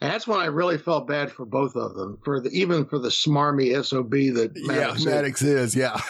And 0.00 0.10
that's 0.10 0.26
when 0.26 0.40
I 0.40 0.46
really 0.46 0.78
felt 0.78 1.06
bad 1.06 1.30
for 1.30 1.46
both 1.46 1.76
of 1.76 1.94
them, 1.94 2.18
for 2.24 2.40
the 2.40 2.50
even 2.50 2.84
for 2.86 2.98
the 2.98 3.08
smarmy 3.08 3.72
SOB 3.84 4.10
that 4.34 4.50
Maddox 4.66 4.76
yeah. 4.76 4.94
is. 4.94 5.06
Maddox 5.06 5.42
is. 5.42 5.76
Yeah. 5.76 6.00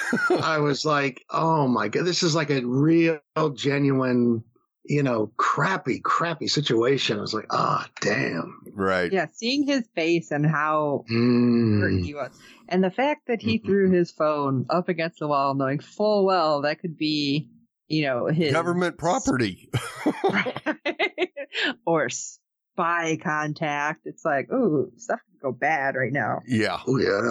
I 0.43 0.57
was 0.61 0.87
like, 0.87 1.23
oh 1.29 1.69
my 1.69 1.89
god, 1.89 2.07
this 2.07 2.23
is 2.23 2.35
like 2.35 2.49
a 2.49 2.65
real 2.65 3.21
genuine, 3.53 4.43
you 4.89 5.03
know, 5.03 5.31
crappy, 5.37 6.01
crappy 6.01 6.49
situation. 6.49 7.19
I 7.19 7.21
was 7.21 7.35
like, 7.35 7.47
ah, 7.51 7.87
damn. 8.01 8.63
right. 8.75 9.13
Yeah, 9.13 9.27
seeing 9.35 9.65
his 9.65 9.87
face 9.95 10.31
and 10.31 10.45
how 10.47 11.05
hurt 11.09 11.15
Mm. 11.15 12.05
he 12.05 12.15
was, 12.15 12.31
and 12.69 12.83
the 12.83 12.91
fact 12.91 13.27
that 13.29 13.41
he 13.43 13.59
Mhm. 13.59 13.67
threw 13.67 13.91
his 13.91 14.11
phone 14.11 14.67
up 14.71 14.89
against 14.89 15.19
the 15.21 15.29
wall, 15.29 15.55
knowing 15.55 15.79
full 15.81 16.25
well 16.25 16.63
that 16.63 16.81
could 16.81 16.97
be, 16.97 17.49
you 17.89 18.03
know, 18.05 18.27
his 18.27 18.53
Government 18.53 18.97
property. 18.99 19.71
or 21.87 22.09
spy 22.09 23.19
contact. 23.23 24.03
It's 24.07 24.25
like, 24.25 24.51
ooh, 24.53 24.93
stuff 24.97 25.21
could 25.31 25.41
go 25.41 25.53
bad 25.53 25.95
right 25.97 26.13
now. 26.13 26.41
yeah. 26.47 26.79
Oh 26.87 26.99
yeah. 26.99 27.31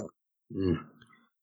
Mm. 0.56 0.84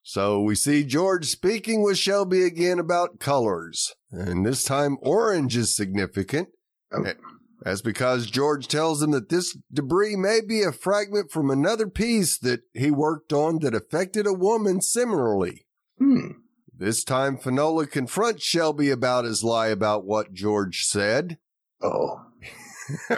So 0.05 0.41
we 0.41 0.55
see 0.55 0.85
George 0.85 1.25
speaking 1.27 1.83
with 1.83 1.99
Shelby 1.99 2.45
again 2.45 2.79
about 2.79 3.19
colors. 3.19 3.95
And 4.11 4.45
this 4.45 4.63
time 4.63 4.99
orange 5.01 5.57
is 5.57 5.75
significant. 5.75 6.51
Oh. 6.93 7.05
That's 7.63 7.81
because 7.81 8.27
George 8.27 8.69
tells 8.69 9.03
him 9.03 9.13
that 9.13 9.31
this 9.31 9.57
debris 9.73 10.17
may 10.17 10.41
be 10.47 10.63
a 10.63 10.73
fragment 10.73 11.33
from 11.33 11.51
another 11.51 11.89
piece 11.89 12.39
that 12.39 12.61
he 12.75 12.91
worked 12.91 13.33
on 13.33 13.61
that 13.61 13.75
affected 13.75 14.27
a 14.27 14.35
woman 14.35 14.83
similarly. 14.83 15.67
Hmm. 15.99 16.33
This 16.77 17.03
time, 17.03 17.39
Finola 17.39 17.87
confronts 17.87 18.45
Shelby 18.45 18.91
about 18.91 19.25
his 19.25 19.43
lie 19.43 19.69
about 19.69 20.05
what 20.05 20.35
George 20.35 20.83
said, 20.83 21.39
Oh. 21.81 22.27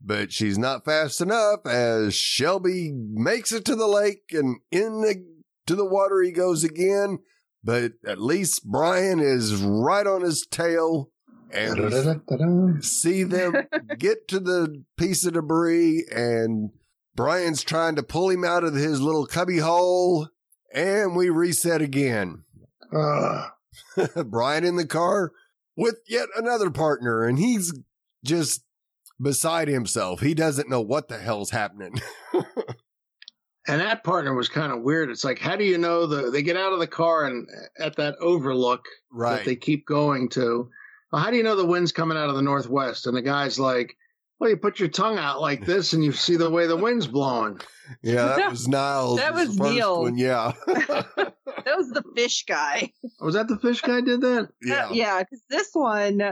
but 0.00 0.32
she's 0.32 0.58
not 0.58 0.84
fast 0.84 1.20
enough 1.20 1.66
as 1.66 2.14
Shelby 2.14 2.92
makes 2.92 3.52
it 3.52 3.64
to 3.64 3.74
the 3.74 3.88
lake 3.88 4.24
and 4.32 4.58
in 4.70 5.00
the, 5.00 5.24
to 5.68 5.76
the 5.76 5.84
water 5.84 6.20
he 6.20 6.32
goes 6.32 6.64
again. 6.64 7.20
But 7.62 7.92
at 8.06 8.20
least 8.20 8.64
Brian 8.64 9.20
is 9.20 9.56
right 9.56 10.06
on 10.06 10.22
his 10.22 10.46
tail 10.46 11.10
and 11.52 12.84
see 12.84 13.24
them 13.24 13.54
get 13.98 14.28
to 14.28 14.40
the 14.40 14.84
piece 14.96 15.24
of 15.24 15.34
debris 15.34 16.04
and 16.10 16.70
Brian's 17.14 17.64
trying 17.64 17.96
to 17.96 18.02
pull 18.02 18.30
him 18.30 18.44
out 18.44 18.64
of 18.64 18.74
his 18.74 19.00
little 19.00 19.26
cubby 19.26 19.58
hole 19.58 20.28
and 20.72 21.16
we 21.16 21.30
reset 21.30 21.82
again. 21.82 22.44
Brian 24.26 24.64
in 24.64 24.76
the 24.76 24.86
car 24.86 25.32
with 25.76 25.98
yet 26.06 26.28
another 26.36 26.70
partner 26.70 27.24
and 27.24 27.38
he's 27.38 27.72
just 28.24 28.62
beside 29.20 29.68
himself. 29.68 30.20
He 30.20 30.34
doesn't 30.34 30.70
know 30.70 30.80
what 30.80 31.08
the 31.08 31.18
hell's 31.18 31.50
happening. 31.50 32.00
And 33.68 33.80
that 33.80 34.02
partner 34.02 34.34
was 34.34 34.48
kind 34.48 34.72
of 34.72 34.80
weird. 34.82 35.10
It's 35.10 35.24
like, 35.24 35.38
how 35.38 35.54
do 35.56 35.64
you 35.64 35.78
know 35.78 36.06
the? 36.06 36.30
They 36.30 36.42
get 36.42 36.56
out 36.56 36.72
of 36.72 36.78
the 36.78 36.86
car 36.86 37.26
and 37.26 37.46
uh, 37.78 37.84
at 37.84 37.96
that 37.96 38.16
overlook 38.20 38.84
that 39.18 39.44
they 39.44 39.56
keep 39.56 39.86
going 39.86 40.28
to. 40.30 40.70
Well, 41.12 41.22
how 41.22 41.30
do 41.30 41.36
you 41.36 41.42
know 41.42 41.54
the 41.56 41.66
wind's 41.66 41.92
coming 41.92 42.16
out 42.18 42.28
of 42.30 42.34
the 42.36 42.42
northwest? 42.42 43.06
And 43.06 43.16
the 43.16 43.22
guy's 43.22 43.58
like, 43.58 43.94
"Well, 44.40 44.50
you 44.50 44.56
put 44.56 44.78
your 44.80 44.88
tongue 44.88 45.18
out 45.18 45.40
like 45.40 45.64
this, 45.66 45.92
and 45.92 46.02
you 46.02 46.12
see 46.12 46.36
the 46.36 46.50
way 46.50 46.66
the 46.66 46.76
wind's 46.76 47.06
blowing." 47.06 47.60
Yeah, 48.02 48.34
that 48.36 48.50
was 48.50 48.66
Niles. 48.68 49.18
That 49.18 49.34
the 49.34 49.40
was 49.40 49.58
Neil. 49.58 50.02
one, 50.02 50.16
Yeah. 50.18 50.52
That 51.64 51.76
was 51.76 51.90
the 51.90 52.02
fish 52.16 52.44
guy. 52.46 52.90
Was 53.20 53.34
that 53.34 53.48
the 53.48 53.58
fish 53.58 53.82
guy 53.82 54.00
did 54.00 54.22
that? 54.22 54.48
yeah. 54.62 54.86
Uh, 54.86 54.92
yeah, 54.92 55.18
because 55.18 55.42
this 55.50 55.68
one, 55.74 56.22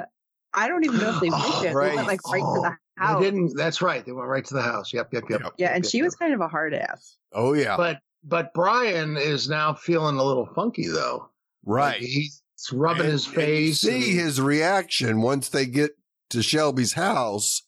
I 0.54 0.68
don't 0.68 0.84
even 0.84 0.98
know 0.98 1.14
if 1.14 1.20
they 1.20 1.28
Oh, 1.30 1.36
wished 1.36 1.64
it. 1.64 1.68
They 1.68 1.74
right. 1.74 1.94
went 1.94 2.06
like 2.06 2.26
right 2.32 2.40
to 2.40 2.60
the 2.62 2.76
They 3.00 3.20
didn't. 3.20 3.56
That's 3.56 3.82
right. 3.82 4.04
They 4.04 4.12
went 4.12 4.28
right 4.28 4.44
to 4.44 4.54
the 4.54 4.62
house. 4.62 4.92
Yep, 4.92 5.12
yep, 5.12 5.24
yep. 5.28 5.40
Yep. 5.42 5.52
Yeah, 5.58 5.74
and 5.74 5.84
Yep, 5.84 5.90
she 5.90 5.98
yep, 5.98 6.04
was 6.06 6.14
kind 6.16 6.32
of 6.34 6.40
a 6.40 6.48
hard 6.48 6.72
ass. 6.74 7.16
Oh, 7.32 7.52
yeah. 7.52 7.76
But 7.76 7.98
but 8.24 8.52
Brian 8.54 9.16
is 9.16 9.48
now 9.48 9.74
feeling 9.74 10.16
a 10.16 10.24
little 10.24 10.48
funky 10.54 10.88
though. 10.88 11.28
right. 11.64 12.00
Like, 12.00 12.08
he's 12.08 12.42
rubbing 12.72 13.02
And- 13.04 13.12
his 13.12 13.26
and 13.26 13.34
you 13.36 13.40
face. 13.42 13.80
see 13.80 13.94
and- 14.12 14.20
his 14.20 14.40
reaction 14.40 15.20
once 15.20 15.48
they 15.48 15.66
get 15.66 15.92
to 16.30 16.42
Shelby's 16.42 16.94
house. 16.94 17.62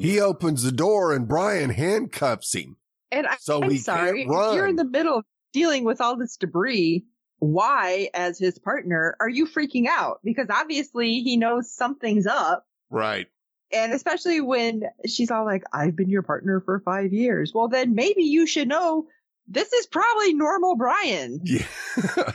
He 0.00 0.20
opens 0.20 0.62
the 0.62 0.72
door 0.72 1.12
and 1.14 1.26
Brian 1.26 1.70
handcuffs 1.70 2.54
him. 2.54 2.76
And 3.10 3.26
I, 3.26 3.36
So 3.40 3.62
I'm 3.62 3.70
he 3.70 3.78
sorry, 3.78 4.24
can't 4.26 4.30
if 4.50 4.54
you're 4.54 4.66
in 4.68 4.76
the 4.76 4.84
middle 4.84 5.16
of 5.18 5.24
dealing 5.52 5.84
with 5.84 6.00
all 6.00 6.16
this 6.16 6.36
debris. 6.36 7.04
Why, 7.38 8.10
as 8.12 8.38
his 8.38 8.58
partner, 8.58 9.16
are 9.18 9.28
you 9.28 9.46
freaking 9.46 9.86
out? 9.88 10.20
Because 10.22 10.46
obviously 10.50 11.20
he 11.20 11.38
knows 11.38 11.72
something's 11.74 12.26
up. 12.26 12.66
Right. 12.90 13.28
And 13.72 13.92
especially 13.92 14.40
when 14.40 14.84
she's 15.06 15.30
all 15.30 15.44
like, 15.44 15.64
I've 15.72 15.96
been 15.96 16.10
your 16.10 16.22
partner 16.22 16.60
for 16.64 16.80
five 16.80 17.12
years. 17.12 17.52
Well, 17.54 17.68
then 17.68 17.94
maybe 17.94 18.24
you 18.24 18.46
should 18.46 18.68
know 18.68 19.06
this 19.46 19.72
is 19.72 19.86
probably 19.86 20.34
normal 20.34 20.76
Brian. 20.76 21.40
Yeah. 21.44 21.66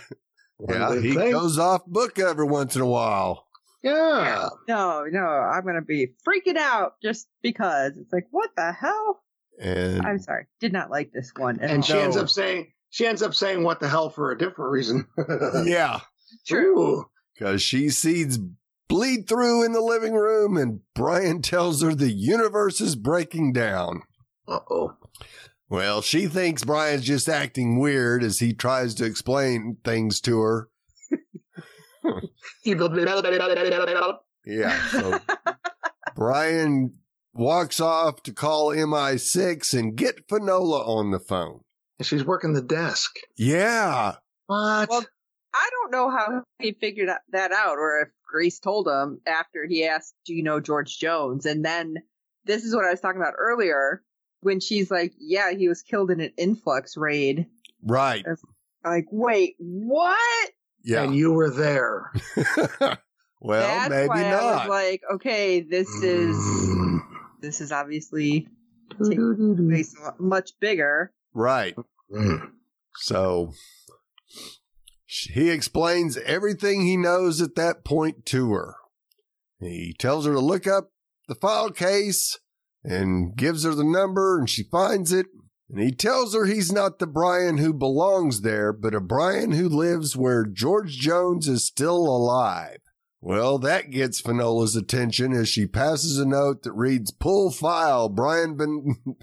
Yeah. 0.70 1.00
He 1.00 1.14
think. 1.14 1.34
goes 1.34 1.60
off 1.60 1.86
book 1.86 2.18
every 2.18 2.46
once 2.46 2.78
in 2.78 2.82
a 2.82 2.88
while. 2.88 3.46
Yeah. 3.84 4.48
No, 4.70 5.04
no, 5.04 5.20
I'm 5.20 5.64
going 5.64 5.76
to 5.76 5.82
be 5.82 6.14
freaking 6.26 6.58
out 6.58 6.94
just 7.04 7.28
because. 7.44 7.98
It's 7.98 8.12
like, 8.14 8.28
what 8.32 8.52
the 8.56 8.72
hell? 8.72 9.22
And 9.60 10.06
I'm 10.06 10.18
sorry. 10.18 10.46
Did 10.62 10.72
not 10.72 10.90
like 10.90 11.12
this 11.12 11.32
one. 11.36 11.60
And 11.60 11.78
all. 11.78 11.82
she 11.82 11.94
ends 11.94 12.16
up 12.16 12.30
saying 12.30 12.72
she 12.90 13.06
ends 13.06 13.22
up 13.22 13.36
saying 13.36 13.64
what 13.64 13.82
the 13.82 13.90
hell 13.90 14.10
for 14.10 14.32
a 14.32 14.38
different 14.38 14.72
reason. 14.72 15.08
yeah, 15.66 16.00
True. 16.48 17.06
Because 17.34 17.62
she 17.62 17.90
sees 17.90 18.40
bleed 18.88 19.28
through 19.28 19.64
in 19.64 19.72
the 19.74 19.82
living 19.82 20.14
room 20.14 20.58
and 20.58 20.82
Brian 20.94 21.42
tells 21.42 21.82
her 21.82 21.94
the 21.94 22.12
universe 22.12 22.80
is 22.82 22.96
breaking 22.96 23.54
down. 23.54 24.02
Uh-oh. 24.48 24.96
Well, 25.70 26.02
she 26.02 26.28
thinks 26.28 26.64
Brian's 26.64 27.06
just 27.06 27.28
acting 27.28 27.80
weird 27.80 28.24
as 28.24 28.40
he 28.40 28.54
tries 28.54 28.94
to 28.96 29.06
explain 29.06 29.78
things 29.84 30.22
to 30.22 30.40
her. 30.40 30.70
Yeah. 34.46 34.80
So 34.90 35.20
Brian 36.16 36.94
walks 37.34 37.80
off 37.80 38.22
to 38.24 38.32
call 38.32 38.68
MI6 38.68 39.78
and 39.78 39.96
get 39.96 40.28
Finola 40.30 40.86
on 40.86 41.10
the 41.10 41.20
phone. 41.20 41.62
And 41.98 42.06
she's 42.06 42.24
working 42.24 42.54
the 42.54 42.62
desk. 42.62 43.12
Yeah. 43.36 44.18
What? 44.46 44.90
Well, 44.90 45.06
I 45.58 45.70
don't 45.72 45.92
know 45.92 46.10
how 46.10 46.44
he 46.60 46.74
figured 46.74 47.08
that- 47.10 47.22
that 47.32 47.52
out 47.52 47.78
or 47.78 48.02
if 48.02 48.10
Grace 48.28 48.60
told 48.60 48.88
him 48.88 49.22
after 49.26 49.66
he 49.66 49.86
asked, 49.86 50.14
Do 50.26 50.34
you 50.34 50.44
know 50.44 50.60
George 50.60 50.98
Jones? 51.00 51.46
And 51.46 51.64
then 51.64 51.96
this 52.46 52.64
is 52.64 52.76
what 52.76 52.86
I 52.86 52.92
was 52.92 53.00
talking 53.00 53.22
about 53.22 53.36
earlier 53.38 54.04
when 54.42 54.60
she's 54.60 54.92
like, 54.92 55.14
Yeah, 55.18 55.52
he 55.52 55.68
was 55.70 55.82
killed 55.82 56.12
in 56.12 56.20
an 56.20 56.34
influx 56.38 56.98
raid. 56.98 57.46
Right. 57.84 58.26
Like, 58.84 59.06
wait, 59.12 59.56
what? 59.60 60.52
Yeah. 60.84 61.04
And 61.04 61.16
you 61.16 61.32
were 61.32 61.50
there. 61.50 62.12
well, 63.42 63.62
That's 63.62 63.90
maybe 63.90 64.08
why 64.10 64.26
I 64.26 64.32
not. 64.32 64.42
was 64.42 64.70
like, 64.70 65.02
okay, 65.16 65.62
this 65.62 65.88
is 66.04 66.36
this 67.42 67.62
is 67.62 67.72
obviously 67.72 68.48
place 68.98 69.96
much 70.20 70.52
bigger. 70.60 71.12
right. 71.34 71.76
Mm. 72.12 72.52
So 72.98 73.52
he 75.06 75.50
explains 75.50 76.18
everything 76.18 76.82
he 76.82 76.98
knows 76.98 77.42
at 77.42 77.56
that 77.56 77.84
point 77.84 78.26
to 78.28 78.54
her. 78.54 78.76
He 79.60 79.96
tells 79.98 80.26
her 80.26 80.34
to 80.34 80.40
look 80.40 80.68
up 80.68 80.92
the 81.28 81.36
file 81.36 81.72
case 81.72 82.38
and 82.84 83.36
gives 83.36 83.64
her 83.64 83.74
the 83.74 83.84
number 83.84 84.40
and 84.40 84.50
she 84.50 84.64
finds 84.64 85.12
it. 85.12 85.28
And 85.70 85.80
he 85.80 85.92
tells 85.92 86.36
her 86.36 86.46
he's 86.46 86.72
not 86.72 87.00
the 87.00 87.08
Brian 87.08 87.58
who 87.58 87.74
belongs 87.74 88.42
there, 88.42 88.72
but 88.72 88.94
a 88.94 89.00
Brian 89.00 89.54
who 89.54 89.68
lives 89.68 90.16
where 90.16 90.46
George 90.46 90.98
Jones 90.98 91.48
is 91.48 91.66
still 91.66 91.98
alive. 91.98 92.78
Well, 93.20 93.58
that 93.60 93.90
gets 93.90 94.22
Finola's 94.22 94.76
attention 94.76 95.34
as 95.34 95.50
she 95.50 95.66
passes 95.66 96.20
a 96.20 96.28
note 96.28 96.62
that 96.62 96.74
reads, 96.74 97.10
pull 97.10 97.50
file, 97.50 98.08
Brian 98.08 98.56
Ben- 98.56 98.98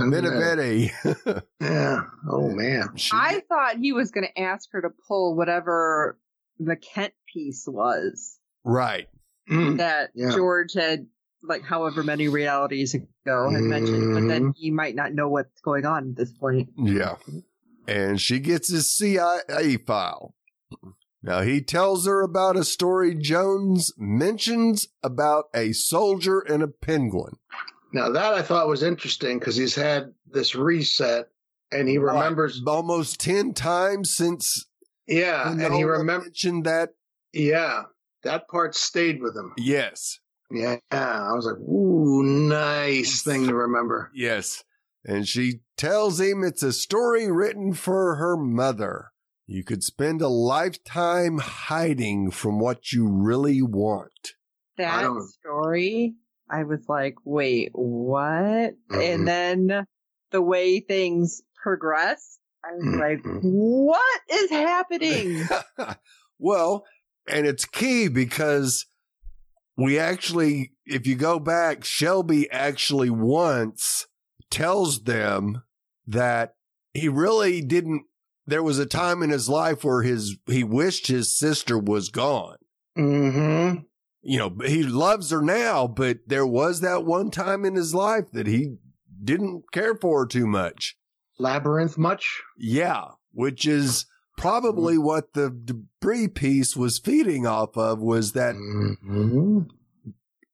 Beneventi. 0.00 1.42
Yeah. 1.60 2.02
Oh 2.30 2.48
man. 2.50 2.96
She- 2.96 3.10
I 3.14 3.42
thought 3.48 3.76
he 3.78 3.92
was 3.92 4.10
going 4.10 4.26
to 4.26 4.40
ask 4.40 4.68
her 4.72 4.80
to 4.82 4.88
pull 5.08 5.36
whatever 5.36 6.18
the 6.58 6.76
Kent 6.76 7.12
piece 7.32 7.64
was. 7.66 8.38
right. 8.64 9.08
Mm. 9.50 9.78
that 9.78 10.10
Yeah. 10.14 10.30
George 10.30 10.74
had 10.74 11.06
like 11.42 11.62
however 11.62 12.02
many 12.04 12.28
realities 12.28 12.94
ago 12.94 13.50
had 13.50 13.62
mentioned, 13.62 14.14
but 14.14 14.20
Mm-hmm. 14.20 14.28
then 14.28 14.52
he 14.56 14.70
might 14.70 14.94
not 14.94 15.12
know 15.14 15.28
what's 15.28 15.60
going 15.62 15.84
on 15.86 16.10
at 16.10 16.16
this 16.16 16.32
point. 16.32 16.68
Yeah. 16.76 17.16
And 17.88 18.20
she 18.20 18.38
gets 18.38 18.70
his 18.70 18.94
CIA 18.96 19.76
file. 19.78 20.34
Now 21.22 21.40
he 21.42 21.60
tells 21.62 22.06
her 22.06 22.22
about 22.22 22.56
a 22.56 22.64
story 22.64 23.14
Jones 23.14 23.92
mentions 23.98 24.86
about 25.02 25.46
a 25.54 25.72
soldier 25.72 26.40
and 26.40 26.62
a 26.62 26.68
penguin. 26.68 27.36
Now 27.92 28.10
that 28.10 28.34
I 28.34 28.42
thought 28.42 28.68
was 28.68 28.82
interesting 28.82 29.38
because 29.38 29.56
he's 29.56 29.74
had 29.74 30.12
this 30.30 30.54
reset 30.54 31.26
and 31.72 31.88
he 31.88 31.98
remembers. 31.98 32.62
almost 32.66 33.20
10 33.20 33.54
times 33.54 34.14
since 34.14 34.66
Yeah, 35.06 35.50
and 35.50 35.60
he 35.60 35.66
Finola 35.68 35.86
remember. 35.98 36.24
mentioned 36.24 36.64
that. 36.66 36.90
Yeah, 37.32 37.82
that 38.22 38.48
part 38.48 38.74
stayed 38.74 39.20
with 39.22 39.36
him. 39.36 39.52
Yes. 39.56 40.18
Yeah, 40.52 40.78
I 40.90 41.32
was 41.32 41.46
like, 41.46 41.58
ooh, 41.58 42.22
nice 42.24 43.22
thing 43.22 43.46
to 43.46 43.54
remember. 43.54 44.10
Yes. 44.14 44.64
And 45.04 45.26
she 45.26 45.60
tells 45.76 46.20
him 46.20 46.42
it's 46.44 46.62
a 46.64 46.72
story 46.72 47.30
written 47.30 47.72
for 47.72 48.16
her 48.16 48.36
mother. 48.36 49.12
You 49.46 49.62
could 49.64 49.82
spend 49.82 50.20
a 50.22 50.28
lifetime 50.28 51.38
hiding 51.38 52.30
from 52.32 52.58
what 52.60 52.92
you 52.92 53.08
really 53.08 53.62
want. 53.62 54.34
That 54.76 55.02
don't- 55.02 55.28
story, 55.28 56.14
I 56.50 56.64
was 56.64 56.80
like, 56.88 57.14
wait, 57.24 57.70
what? 57.72 58.74
Mhm. 58.90 59.14
And 59.14 59.28
then 59.28 59.86
the 60.30 60.42
way 60.42 60.80
things 60.80 61.42
progress, 61.62 62.38
I 62.64 62.72
was 62.74 62.96
like, 62.98 63.22
Mhm. 63.22 63.40
what 63.42 64.20
is 64.32 64.50
happening? 64.50 65.46
well, 66.38 66.84
and 67.28 67.46
it's 67.46 67.64
key 67.64 68.08
because 68.08 68.86
we 69.76 69.98
actually, 69.98 70.72
if 70.84 71.06
you 71.06 71.14
go 71.14 71.38
back, 71.38 71.84
Shelby 71.84 72.50
actually 72.50 73.10
once 73.10 74.06
tells 74.50 75.04
them 75.04 75.62
that 76.06 76.54
he 76.92 77.08
really 77.08 77.62
didn't. 77.62 78.02
There 78.46 78.62
was 78.62 78.78
a 78.80 78.86
time 78.86 79.22
in 79.22 79.30
his 79.30 79.48
life 79.48 79.84
where 79.84 80.02
his 80.02 80.36
he 80.46 80.64
wished 80.64 81.06
his 81.06 81.38
sister 81.38 81.78
was 81.78 82.08
gone. 82.08 82.56
Mm-hmm. 82.98 83.82
You 84.22 84.38
know, 84.38 84.56
he 84.66 84.82
loves 84.82 85.30
her 85.30 85.40
now, 85.42 85.86
but 85.86 86.18
there 86.26 86.46
was 86.46 86.80
that 86.80 87.04
one 87.04 87.30
time 87.30 87.64
in 87.64 87.74
his 87.74 87.94
life 87.94 88.30
that 88.32 88.46
he 88.46 88.76
didn't 89.22 89.64
care 89.72 89.94
for 89.94 90.20
her 90.20 90.26
too 90.26 90.46
much. 90.46 90.96
Labyrinth 91.38 91.96
much? 91.96 92.42
Yeah, 92.58 93.04
which 93.32 93.66
is 93.66 94.04
probably 94.36 94.98
what 94.98 95.32
the 95.32 95.50
debris 95.50 96.28
piece 96.28 96.76
was 96.76 96.98
feeding 96.98 97.46
off 97.46 97.76
of 97.78 98.00
was 98.00 98.32
that 98.32 98.54
Mhm. 98.54 99.68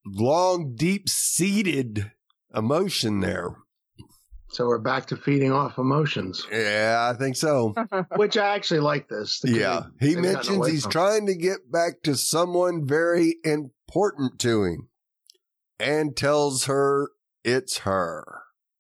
long, 0.04 0.74
deep 0.76 1.08
seated 1.08 2.12
emotion 2.54 3.20
there. 3.20 3.56
So 4.48 4.66
we're 4.66 4.78
back 4.78 5.06
to 5.06 5.16
feeding 5.16 5.50
off 5.52 5.76
emotions, 5.76 6.46
Yeah, 6.50 7.10
I 7.12 7.18
think 7.18 7.36
so. 7.36 7.74
which 8.16 8.36
I 8.36 8.54
actually 8.54 8.80
like 8.80 9.08
this. 9.08 9.40
Yeah. 9.44 9.82
kid- 10.00 10.08
He 10.08 10.16
mentions 10.16 10.66
he's 10.68 10.82
from- 10.84 10.92
trying 10.92 11.26
to 11.26 11.34
get 11.34 11.70
back 11.70 12.02
to 12.04 12.14
someone 12.16 12.86
very 12.86 13.36
important 13.44 14.38
to 14.40 14.64
him 14.64 14.88
and 15.80 16.16
tells 16.16 16.64
her 16.66 17.10
it's 17.44 17.78
her. 17.78 18.24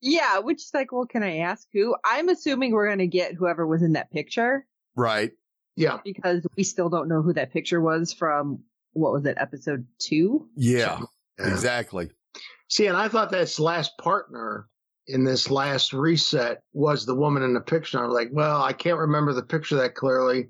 yeah, 0.00 0.38
which 0.38 0.58
is 0.62 0.70
like, 0.72 0.92
well, 0.92 1.04
can 1.06 1.22
I 1.22 1.38
ask 1.38 1.66
who? 1.72 1.94
I'm 2.04 2.28
assuming 2.28 2.72
we're 2.72 2.86
going 2.86 2.98
to 3.00 3.06
get 3.06 3.34
whoever 3.34 3.66
was 3.66 3.82
in 3.82 3.92
that 3.94 4.10
picture 4.12 4.66
Right. 4.94 5.32
Yeah. 5.76 5.98
because 6.04 6.46
we 6.56 6.62
still 6.62 6.88
don't 6.88 7.08
know 7.08 7.22
who 7.22 7.32
that 7.34 7.52
picture 7.52 7.80
was 7.80 8.12
from. 8.12 8.60
What 8.92 9.12
was 9.12 9.26
it, 9.26 9.36
episode 9.38 9.86
two? 9.98 10.48
Yeah, 10.56 11.00
Yeah. 11.38 11.46
exactly. 11.52 12.10
See, 12.68 12.86
and 12.86 12.96
I 12.96 13.08
thought 13.08 13.30
this 13.30 13.60
last 13.60 13.98
partner 13.98 14.68
in 15.08 15.24
this 15.24 15.50
last 15.50 15.92
reset 15.92 16.62
was 16.72 17.06
the 17.06 17.14
woman 17.14 17.42
in 17.42 17.54
the 17.54 17.60
picture. 17.60 17.98
I 18.02 18.06
was 18.06 18.14
like, 18.14 18.28
well, 18.32 18.62
I 18.62 18.72
can't 18.72 18.98
remember 18.98 19.32
the 19.32 19.42
picture 19.42 19.76
that 19.76 19.94
clearly. 19.94 20.48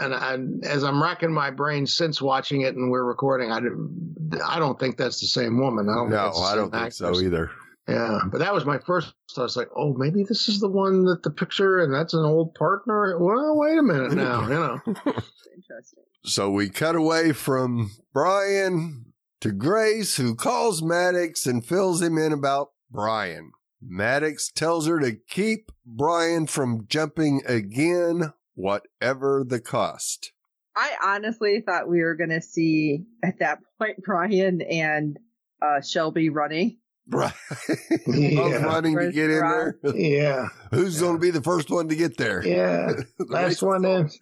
And 0.00 0.14
I, 0.14 0.36
as 0.68 0.84
I'm 0.84 1.02
racking 1.02 1.32
my 1.32 1.50
brain 1.50 1.86
since 1.86 2.20
watching 2.20 2.62
it 2.62 2.74
and 2.76 2.90
we're 2.90 3.04
recording, 3.04 3.50
I, 3.52 3.60
didn't- 3.60 4.40
I 4.44 4.58
don't 4.58 4.78
think 4.78 4.96
that's 4.96 5.20
the 5.20 5.26
same 5.26 5.58
woman. 5.60 5.88
I 5.88 5.94
don't 5.94 6.10
No, 6.10 6.16
think 6.16 6.28
it's 6.28 6.40
the 6.40 6.46
I 6.46 6.54
don't 6.56 6.70
think 6.70 6.92
so 6.92 7.20
either. 7.20 7.50
Yeah, 7.88 8.18
but 8.32 8.38
that 8.38 8.52
was 8.52 8.64
my 8.64 8.78
first. 8.78 9.14
I 9.38 9.42
was 9.42 9.56
like, 9.56 9.68
oh, 9.76 9.94
maybe 9.96 10.24
this 10.24 10.48
is 10.48 10.58
the 10.58 10.68
one 10.68 11.04
that 11.04 11.22
the 11.22 11.30
picture, 11.30 11.78
and 11.78 11.94
that's 11.94 12.14
an 12.14 12.24
old 12.24 12.52
partner. 12.56 13.16
Well, 13.20 13.56
wait 13.56 13.78
a 13.78 13.82
minute 13.82 14.12
now, 14.12 14.42
you 14.42 14.48
know. 14.54 14.80
Interesting. 14.86 16.02
So 16.24 16.50
we 16.50 16.68
cut 16.68 16.96
away 16.96 17.30
from 17.32 17.92
Brian 18.12 19.12
to 19.40 19.52
Grace, 19.52 20.16
who 20.16 20.34
calls 20.34 20.82
Maddox 20.82 21.46
and 21.46 21.64
fills 21.64 22.02
him 22.02 22.18
in 22.18 22.32
about 22.32 22.70
Brian. 22.90 23.52
Maddox 23.88 24.50
tells 24.50 24.86
her 24.88 24.98
to 25.00 25.12
keep 25.28 25.70
Brian 25.84 26.46
from 26.46 26.86
jumping 26.88 27.42
again, 27.46 28.32
whatever 28.54 29.44
the 29.46 29.60
cost. 29.60 30.32
I 30.74 30.94
honestly 31.02 31.62
thought 31.64 31.88
we 31.88 32.02
were 32.02 32.16
going 32.16 32.30
to 32.30 32.42
see 32.42 33.04
at 33.24 33.38
that 33.38 33.60
point 33.78 34.02
Brian 34.04 34.60
and 34.60 35.18
uh, 35.62 35.80
Shelby 35.80 36.28
running. 36.28 36.78
Right. 37.08 37.32
Both 37.68 38.16
Yeah. 38.16 38.64
running 38.64 38.98
to 38.98 39.12
get 39.12 39.30
in 39.30 39.38
there. 39.38 39.78
Yeah, 39.94 40.48
Who's 40.72 41.00
going 41.00 41.14
to 41.14 41.20
be 41.20 41.30
the 41.30 41.40
first 41.42 41.70
one 41.70 41.88
to 41.88 41.94
get 41.96 42.16
there? 42.16 42.44
yeah. 42.46 42.92
Last 43.20 43.62
one 43.62 43.84
is 43.84 43.90
ends. 44.00 44.18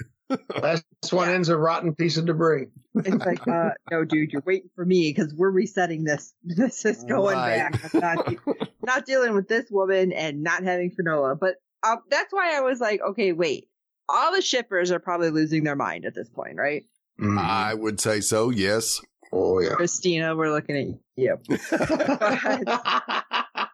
Last 0.61 0.85
one 1.11 1.29
ends 1.29 1.49
a 1.49 1.57
rotten 1.57 1.95
piece 1.95 2.17
of 2.17 2.27
debris. 2.27 2.67
It's 2.97 3.25
like, 3.25 3.47
uh, 3.49 3.71
no, 3.91 4.05
dude, 4.05 4.33
you're 4.33 4.43
waiting 4.47 4.71
for 4.75 4.85
me 4.85 5.11
because 5.13 5.33
we're 5.35 5.51
resetting 5.51 6.05
this. 6.05 6.33
This 6.45 6.85
is 6.85 7.05
going 7.05 7.37
Right. 7.37 7.71
back. 7.73 7.95
I'm 7.95 8.01
not, 8.01 8.27
de- 8.27 8.69
not 8.87 9.07
dealing 9.07 9.35
with 9.35 9.49
this 9.49 9.71
woman 9.71 10.13
and 10.13 10.43
not 10.43 10.63
having 10.63 10.91
Finola. 10.91 11.35
But 11.37 11.57
um, 11.87 11.99
that's 12.11 12.33
why 12.33 12.57
I 12.57 12.61
was 12.61 12.81
like, 12.81 13.01
okay, 13.11 13.33
wait. 13.33 13.69
All 14.09 14.35
the 14.35 14.43
shippers 14.43 14.91
are 14.93 14.99
probably 15.01 15.31
losing 15.31 15.65
their 15.65 15.77
mind 15.77 16.05
at 16.05 16.15
this 16.15 16.29
point, 16.29 16.57
right? 16.57 16.85
Mhm. 17.21 17.39
I 17.39 17.75
would 17.75 18.01
say 18.01 18.21
so, 18.21 18.51
yes. 18.51 19.01
oh 19.33 19.61
yeah. 19.61 19.75
Christina, 19.75 20.37
we're 20.37 20.51
looking 20.53 20.77
at 20.77 20.87
you. 21.17 21.39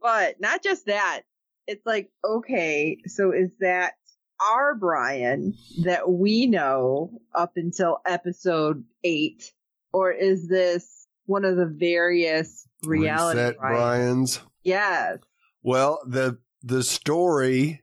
But 0.00 0.40
not 0.40 0.62
just 0.62 0.86
that. 0.86 1.22
It's 1.66 1.84
like, 1.84 2.08
okay, 2.24 2.98
so 3.06 3.32
is 3.32 3.50
that 3.60 3.92
our 4.40 4.74
Brian 4.74 5.54
that 5.82 6.08
we 6.10 6.46
know 6.46 7.20
up 7.34 7.52
until 7.56 7.98
episode 8.06 8.84
eight? 9.04 9.52
Or 9.92 10.12
is 10.12 10.48
this 10.48 11.06
one 11.26 11.44
of 11.44 11.56
the 11.56 11.66
various 11.66 12.66
reality 12.84 13.40
Reset 13.40 13.58
Brian? 13.58 13.74
Brian's. 13.76 14.40
Yes. 14.64 15.18
Well, 15.62 16.00
the 16.06 16.38
the 16.62 16.82
story 16.82 17.82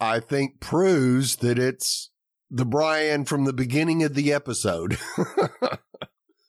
I 0.00 0.20
think 0.20 0.60
proves 0.60 1.36
that 1.36 1.58
it's 1.58 2.10
the 2.50 2.64
Brian 2.64 3.24
from 3.24 3.44
the 3.44 3.52
beginning 3.52 4.02
of 4.02 4.14
the 4.14 4.32
episode. 4.32 4.98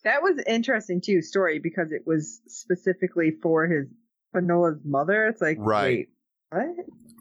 That 0.03 0.21
was 0.21 0.39
interesting 0.45 1.01
too, 1.01 1.23
story, 1.23 1.57
because 1.57 1.91
it 1.91 2.03
was 2.05 2.39
specifically 2.47 3.31
for 3.41 3.65
his 3.65 3.87
Finola's 4.35 4.79
mother. 4.85 5.25
It's 5.25 5.41
like, 5.41 5.57
Right. 5.59 5.81
wait, 5.83 6.09
what? 6.49 6.67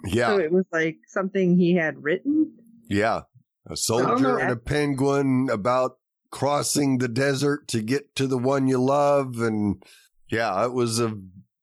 yeah. 0.07 0.29
So 0.29 0.39
it 0.39 0.53
was 0.53 0.65
like 0.73 0.99
something 1.09 1.57
he 1.57 1.75
had 1.75 2.03
written? 2.03 2.53
Yeah. 2.89 3.23
A 3.67 3.77
soldier 3.77 4.39
and 4.39 4.53
a 4.53 4.57
penguin 4.57 5.49
about 5.51 5.97
crossing 6.31 6.99
the 6.99 7.09
desert 7.09 7.69
to 7.69 7.81
get 7.81 8.15
to 8.17 8.27
the 8.27 8.37
one 8.37 8.67
you 8.67 8.79
love. 8.79 9.39
And 9.39 9.83
yeah, 10.29 10.65
it 10.65 10.73
was 10.73 11.01
a 11.01 11.19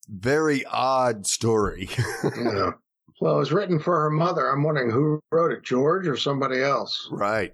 very 0.08 0.66
odd 0.66 1.28
story. 1.28 1.90
Yeah. 2.24 2.72
Well, 3.20 3.36
it 3.36 3.40
was 3.40 3.52
written 3.52 3.78
for 3.80 4.02
her 4.02 4.10
mother. 4.10 4.50
I'm 4.50 4.64
wondering 4.64 4.90
who 4.90 5.22
wrote 5.32 5.52
it, 5.52 5.62
George 5.62 6.08
or 6.08 6.18
somebody 6.18 6.60
else, 6.60 7.08
right. 7.12 7.54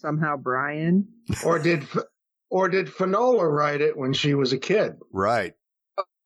Somehow 0.00 0.38
Brian. 0.38 1.06
or 1.44 1.58
did 1.58 1.86
or 2.48 2.70
did 2.70 2.90
Finola 2.90 3.46
write 3.46 3.82
it 3.82 3.94
when 3.94 4.14
she 4.14 4.32
was 4.32 4.54
a 4.54 4.58
kid? 4.58 4.94
Right. 5.12 5.52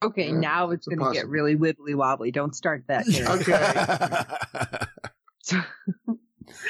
Okay, 0.02 0.28
Yeah, 0.28 0.38
now 0.38 0.70
it's 0.70 0.86
it's 0.86 0.96
going 0.96 1.12
to 1.12 1.18
get 1.18 1.28
really 1.28 1.56
wibbly 1.56 1.94
wobbly. 1.94 2.30
Don't 2.30 2.54
start 2.54 2.84
that. 2.88 3.06
Okay. 5.48 5.60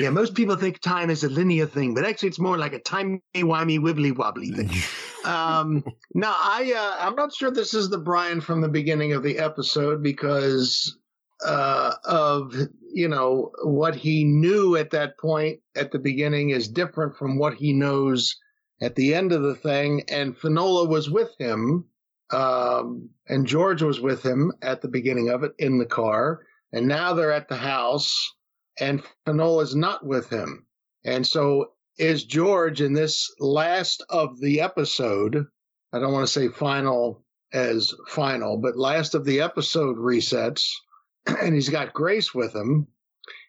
Yeah, 0.00 0.10
most 0.10 0.34
people 0.34 0.56
think 0.56 0.80
time 0.80 1.10
is 1.10 1.24
a 1.24 1.28
linear 1.28 1.66
thing, 1.66 1.94
but 1.94 2.04
actually, 2.04 2.28
it's 2.28 2.38
more 2.38 2.58
like 2.58 2.72
a 2.72 2.78
timey 2.78 3.20
wimey 3.34 3.78
wibbly 3.78 4.14
wobbly 4.14 4.50
thing. 4.50 4.70
um, 5.24 5.84
now, 6.14 6.34
I 6.38 6.72
uh, 6.76 7.06
I'm 7.06 7.14
not 7.14 7.34
sure 7.34 7.50
this 7.50 7.74
is 7.74 7.88
the 7.88 7.98
Brian 7.98 8.40
from 8.40 8.60
the 8.60 8.68
beginning 8.68 9.12
of 9.12 9.22
the 9.22 9.38
episode 9.38 10.02
because 10.02 10.98
uh, 11.44 11.94
of 12.04 12.54
you 12.92 13.08
know 13.08 13.52
what 13.62 13.94
he 13.94 14.24
knew 14.24 14.76
at 14.76 14.90
that 14.90 15.18
point 15.18 15.60
at 15.76 15.92
the 15.92 15.98
beginning 15.98 16.50
is 16.50 16.68
different 16.68 17.16
from 17.16 17.38
what 17.38 17.54
he 17.54 17.72
knows 17.72 18.36
at 18.80 18.96
the 18.96 19.14
end 19.14 19.32
of 19.32 19.42
the 19.42 19.54
thing. 19.54 20.02
And 20.08 20.36
Finola 20.36 20.88
was 20.88 21.10
with 21.10 21.30
him, 21.38 21.84
um, 22.32 23.10
and 23.28 23.46
George 23.46 23.82
was 23.82 24.00
with 24.00 24.22
him 24.22 24.52
at 24.62 24.82
the 24.82 24.88
beginning 24.88 25.28
of 25.28 25.42
it 25.42 25.52
in 25.58 25.78
the 25.78 25.86
car, 25.86 26.42
and 26.72 26.86
now 26.86 27.14
they're 27.14 27.32
at 27.32 27.48
the 27.48 27.56
house, 27.56 28.34
and 28.78 29.02
Finola's 29.24 29.74
not 29.74 30.04
with 30.04 30.30
him, 30.30 30.66
and 31.04 31.26
so 31.26 31.72
is 31.98 32.24
George 32.24 32.80
in 32.80 32.92
this 32.92 33.32
last 33.40 34.04
of 34.10 34.38
the 34.40 34.60
episode. 34.60 35.46
I 35.92 35.98
don't 35.98 36.12
want 36.12 36.26
to 36.26 36.32
say 36.32 36.48
final 36.48 37.24
as 37.52 37.94
final, 38.08 38.58
but 38.58 38.76
last 38.76 39.14
of 39.14 39.24
the 39.24 39.40
episode 39.40 39.96
resets, 39.96 40.68
and 41.26 41.54
he's 41.54 41.68
got 41.68 41.94
Grace 41.94 42.34
with 42.34 42.54
him. 42.54 42.86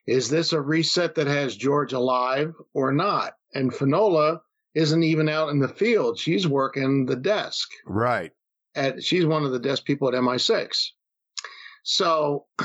Is 0.06 0.30
this 0.30 0.54
a 0.54 0.62
reset 0.62 1.16
that 1.16 1.28
has 1.28 1.58
George 1.58 1.92
alive 1.92 2.54
or 2.74 2.94
not? 2.94 3.34
And 3.54 3.74
Finola 3.74 4.42
isn't 4.74 5.04
even 5.04 5.28
out 5.28 5.50
in 5.50 5.60
the 5.60 5.68
field. 5.68 6.18
She's 6.18 6.48
working 6.48 7.06
the 7.06 7.16
desk 7.16 7.68
right. 7.86 8.32
At 8.78 9.04
she's 9.04 9.26
one 9.26 9.44
of 9.44 9.52
the 9.52 9.60
desk 9.60 9.84
people 9.86 10.08
at 10.08 10.14
MI6. 10.14 10.70
So 11.84 12.46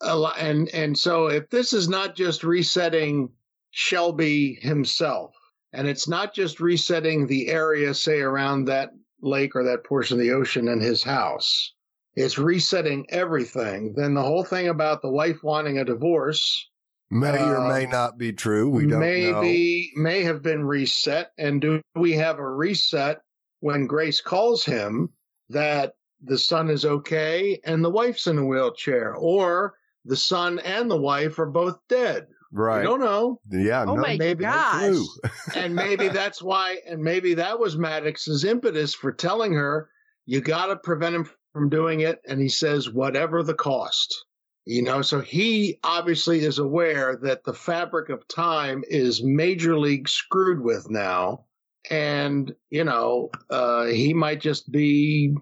a 0.00 0.16
lo- 0.16 0.32
and 0.38 0.68
and 0.70 0.98
so 0.98 1.28
if 1.28 1.48
this 1.50 1.72
is 1.72 1.88
not 1.88 2.14
just 2.16 2.44
resetting 2.44 3.30
Shelby 3.70 4.58
himself 4.60 5.34
and 5.72 5.86
it's 5.86 6.08
not 6.08 6.34
just 6.34 6.60
resetting 6.60 7.26
the 7.26 7.48
area 7.48 7.92
say 7.94 8.20
around 8.20 8.66
that 8.66 8.90
lake 9.22 9.54
or 9.56 9.64
that 9.64 9.84
portion 9.84 10.18
of 10.18 10.20
the 10.22 10.32
ocean 10.32 10.68
in 10.68 10.80
his 10.80 11.02
house 11.02 11.72
it's 12.14 12.38
resetting 12.38 13.04
everything 13.10 13.92
then 13.96 14.14
the 14.14 14.22
whole 14.22 14.44
thing 14.44 14.68
about 14.68 15.02
the 15.02 15.10
wife 15.10 15.42
wanting 15.42 15.78
a 15.78 15.84
divorce 15.84 16.68
May 17.10 17.38
or 17.38 17.58
Uh, 17.58 17.68
may 17.68 17.86
not 17.86 18.18
be 18.18 18.32
true. 18.32 18.68
We 18.68 18.82
don't 18.82 18.90
know. 18.90 18.98
maybe 18.98 19.92
may 19.96 20.22
have 20.24 20.42
been 20.42 20.64
reset 20.64 21.30
and 21.38 21.60
do 21.60 21.80
we 21.94 22.12
have 22.12 22.38
a 22.38 22.48
reset 22.50 23.20
when 23.60 23.86
grace 23.86 24.20
calls 24.20 24.64
him 24.64 25.10
that 25.50 25.92
the 26.22 26.38
son 26.38 26.70
is 26.70 26.84
okay 26.84 27.60
and 27.64 27.84
the 27.84 27.90
wife's 27.90 28.26
in 28.26 28.38
a 28.38 28.44
wheelchair 28.46 29.14
or 29.14 29.74
the 30.04 30.16
son 30.16 30.58
and 30.60 30.90
the 30.90 30.96
wife 30.96 31.38
are 31.38 31.46
both 31.46 31.78
dead 31.88 32.26
Right. 32.52 32.78
we 32.80 32.84
don't 32.86 33.00
know 33.00 33.40
Yeah. 33.50 33.82
Oh 33.82 33.96
no, 33.96 34.02
my 34.02 34.16
maybe 34.16 34.44
no 34.44 34.50
gosh. 34.52 34.80
clue. 34.80 35.06
and 35.56 35.74
maybe 35.74 36.08
that's 36.08 36.40
why 36.42 36.78
and 36.88 37.02
maybe 37.02 37.34
that 37.34 37.58
was 37.58 37.76
maddox's 37.76 38.44
impetus 38.44 38.94
for 38.94 39.12
telling 39.12 39.52
her 39.52 39.90
you 40.26 40.40
got 40.40 40.66
to 40.66 40.76
prevent 40.76 41.16
him 41.16 41.28
from 41.52 41.68
doing 41.68 42.00
it 42.00 42.20
and 42.26 42.40
he 42.40 42.48
says 42.48 42.88
whatever 42.90 43.42
the 43.42 43.52
cost 43.54 44.24
you 44.64 44.80
know 44.82 45.02
so 45.02 45.20
he 45.20 45.78
obviously 45.84 46.40
is 46.40 46.58
aware 46.58 47.16
that 47.22 47.44
the 47.44 47.52
fabric 47.54 48.08
of 48.08 48.26
time 48.28 48.82
is 48.88 49.22
major 49.22 49.76
league 49.78 50.08
screwed 50.08 50.60
with 50.62 50.88
now 50.88 51.44
and 51.90 52.54
you 52.70 52.84
know 52.84 53.30
uh, 53.50 53.84
he 53.86 54.12
might 54.14 54.40
just 54.40 54.70
be 54.72 55.34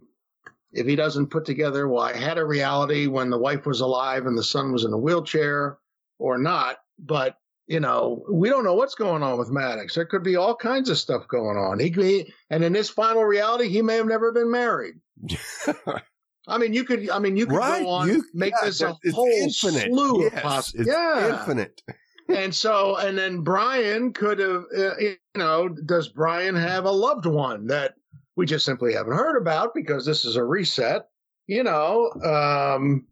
if 0.73 0.87
he 0.87 0.97
doesn't 0.97 1.29
put 1.31 1.45
together 1.45 1.89
well 1.89 2.03
i 2.03 2.17
had 2.17 2.39
a 2.39 2.45
reality 2.45 3.07
when 3.07 3.31
the 3.31 3.39
wife 3.39 3.65
was 3.67 3.81
alive 3.81 4.27
and 4.27 4.37
the 4.37 4.43
son 4.45 4.73
was 4.73 4.85
in 4.85 4.93
a 4.93 4.99
wheelchair 4.99 5.79
or 6.19 6.39
not 6.39 6.77
but 6.99 7.37
you 7.67 7.81
know, 7.81 8.23
we 8.31 8.51
don't 8.51 8.63
know 8.63 8.75
what's 8.75 8.95
going 8.95 9.23
on 9.23 9.39
with 9.39 9.49
Maddox. 9.51 9.95
There 9.95 10.05
could 10.05 10.23
be 10.23 10.37
all 10.37 10.55
kinds 10.55 10.91
of 10.91 10.99
stuff 10.99 11.27
going 11.29 11.57
on. 11.57 11.79
He, 11.79 11.89
he 11.89 12.31
and 12.51 12.63
in 12.63 12.75
this 12.75 12.91
final 12.91 13.25
reality, 13.25 13.71
he 13.71 13.81
may 13.81 13.97
have 13.97 14.05
never 14.07 14.33
been 14.33 14.51
married. 14.51 14.97
I 16.47 16.59
mean, 16.59 16.75
you 16.75 16.85
could. 16.85 17.09
I 17.09 17.19
mean, 17.21 17.39
you 17.39 17.47
could 17.47 17.57
right. 17.57 17.83
go 17.83 17.89
on 17.89 18.09
You- 18.09 18.25
make 18.35 18.53
yeah, 18.61 18.67
this 18.67 18.83
a 18.83 18.95
whole 19.15 19.27
infinite. 19.29 19.91
slew 19.91 20.25
Yes, 20.25 20.35
of 20.35 20.43
possible. 20.43 20.81
it's 20.83 20.91
Yeah, 20.91 21.39
infinite. 21.41 21.83
And 22.29 22.55
so 22.55 22.97
and 22.97 23.16
then 23.16 23.41
Brian 23.41 24.12
could 24.12 24.39
have. 24.39 24.64
Uh, 24.77 24.97
you 24.99 25.16
know, 25.37 25.68
does 25.68 26.09
Brian 26.09 26.55
have 26.55 26.85
a 26.85 26.91
loved 26.91 27.27
one 27.27 27.66
that 27.66 27.95
we 28.37 28.47
just 28.47 28.64
simply 28.64 28.95
haven't 28.95 29.16
heard 29.16 29.37
about 29.37 29.75
because 29.75 30.05
this 30.07 30.25
is 30.25 30.37
a 30.37 30.45
reset? 30.45 31.09
You 31.47 31.62
know, 31.62 32.11
um, 32.25 33.07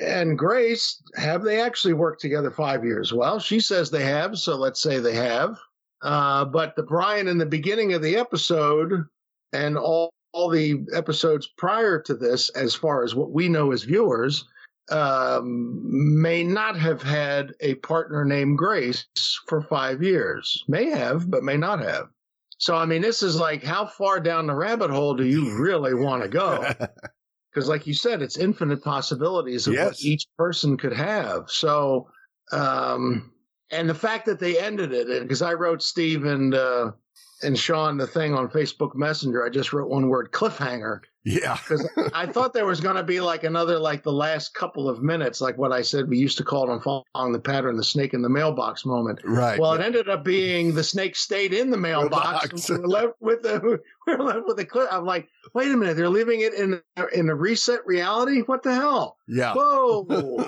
and 0.00 0.38
Grace 0.38 1.02
have 1.16 1.42
they 1.42 1.60
actually 1.60 1.94
worked 1.94 2.20
together 2.20 2.50
five 2.50 2.84
years? 2.84 3.12
Well, 3.12 3.38
she 3.38 3.60
says 3.60 3.90
they 3.90 4.04
have, 4.04 4.38
so 4.38 4.56
let's 4.56 4.80
say 4.80 4.98
they 4.98 5.14
have. 5.14 5.58
Uh, 6.02 6.44
but 6.44 6.76
the 6.76 6.82
Brian 6.82 7.28
in 7.28 7.38
the 7.38 7.46
beginning 7.46 7.94
of 7.94 8.02
the 8.02 8.16
episode 8.16 9.04
and 9.52 9.78
all, 9.78 10.10
all 10.32 10.50
the 10.50 10.84
episodes 10.92 11.48
prior 11.56 11.98
to 12.02 12.14
this, 12.14 12.50
as 12.50 12.74
far 12.74 13.02
as 13.02 13.14
what 13.14 13.30
we 13.30 13.48
know 13.48 13.72
as 13.72 13.84
viewers, 13.84 14.44
um, 14.90 16.20
may 16.20 16.44
not 16.44 16.78
have 16.78 17.02
had 17.02 17.54
a 17.60 17.74
partner 17.76 18.24
named 18.24 18.58
Grace 18.58 19.06
for 19.48 19.62
five 19.62 20.02
years. 20.02 20.64
May 20.68 20.86
have, 20.90 21.30
but 21.30 21.42
may 21.42 21.56
not 21.56 21.80
have. 21.80 22.08
So, 22.58 22.74
I 22.74 22.86
mean, 22.86 23.02
this 23.02 23.22
is 23.22 23.38
like, 23.38 23.62
how 23.62 23.86
far 23.86 24.20
down 24.20 24.46
the 24.46 24.54
rabbit 24.54 24.90
hole 24.90 25.14
do 25.14 25.26
you 25.26 25.58
really 25.58 25.94
want 25.94 26.22
to 26.22 26.28
go? 26.28 26.72
because 27.56 27.70
like 27.70 27.86
you 27.86 27.94
said 27.94 28.20
it's 28.20 28.36
infinite 28.36 28.84
possibilities 28.84 29.66
of 29.66 29.74
what 29.74 30.04
each 30.04 30.26
person 30.36 30.76
could 30.76 30.92
have 30.92 31.50
so 31.50 32.06
um 32.52 33.32
and 33.70 33.88
the 33.88 33.94
fact 33.94 34.26
that 34.26 34.38
they 34.38 34.58
ended 34.58 34.92
it 34.92 35.22
because 35.22 35.40
i 35.40 35.54
wrote 35.54 35.82
steve 35.82 36.26
and 36.26 36.54
uh 36.54 36.90
and 37.42 37.58
sean 37.58 37.96
the 37.96 38.06
thing 38.06 38.34
on 38.34 38.48
facebook 38.48 38.94
messenger 38.94 39.44
i 39.44 39.48
just 39.48 39.72
wrote 39.72 39.88
one 39.88 40.08
word 40.08 40.30
cliffhanger 40.32 41.00
yeah. 41.28 41.58
because 41.68 41.86
i 42.14 42.24
thought 42.24 42.52
there 42.54 42.64
was 42.66 42.80
going 42.80 42.94
to 42.94 43.02
be 43.02 43.20
like 43.20 43.42
another 43.42 43.78
like 43.80 44.02
the 44.04 44.12
last 44.12 44.54
couple 44.54 44.88
of 44.88 45.02
minutes 45.02 45.40
like 45.40 45.58
what 45.58 45.72
i 45.72 45.82
said 45.82 46.08
we 46.08 46.16
used 46.16 46.38
to 46.38 46.44
call 46.44 46.62
it 46.64 46.70
on 46.72 46.80
following 46.80 47.32
the 47.32 47.38
pattern 47.40 47.76
the 47.76 47.82
snake 47.84 48.14
in 48.14 48.22
the 48.22 48.28
mailbox 48.28 48.86
moment 48.86 49.18
Right. 49.24 49.58
well, 49.58 49.72
it 49.72 49.80
ended 49.80 50.08
up 50.08 50.24
being 50.24 50.72
the 50.74 50.84
snake 50.84 51.16
stayed 51.16 51.52
in 51.52 51.70
the 51.70 51.76
mailbox. 51.88 52.68
Mailbox. 52.68 52.70
we're 52.70 52.86
left 52.86 53.14
with 53.20 53.42
the 53.42 53.80
we're 54.06 54.18
left 54.22 54.46
with 54.46 54.56
the 54.56 54.64
clip. 54.64 54.88
I'm 54.92 55.04
like, 55.04 55.26
wait 55.52 55.70
a 55.72 55.76
minute, 55.76 55.96
they're 55.96 56.08
leaving 56.08 56.40
it 56.42 56.54
in 56.54 56.80
in 57.12 57.28
a 57.28 57.34
reset 57.34 57.80
reality. 57.84 58.40
What 58.42 58.62
the 58.62 58.74
hell? 58.74 59.16
yeah. 59.26 59.52
Whoa! 59.54 60.46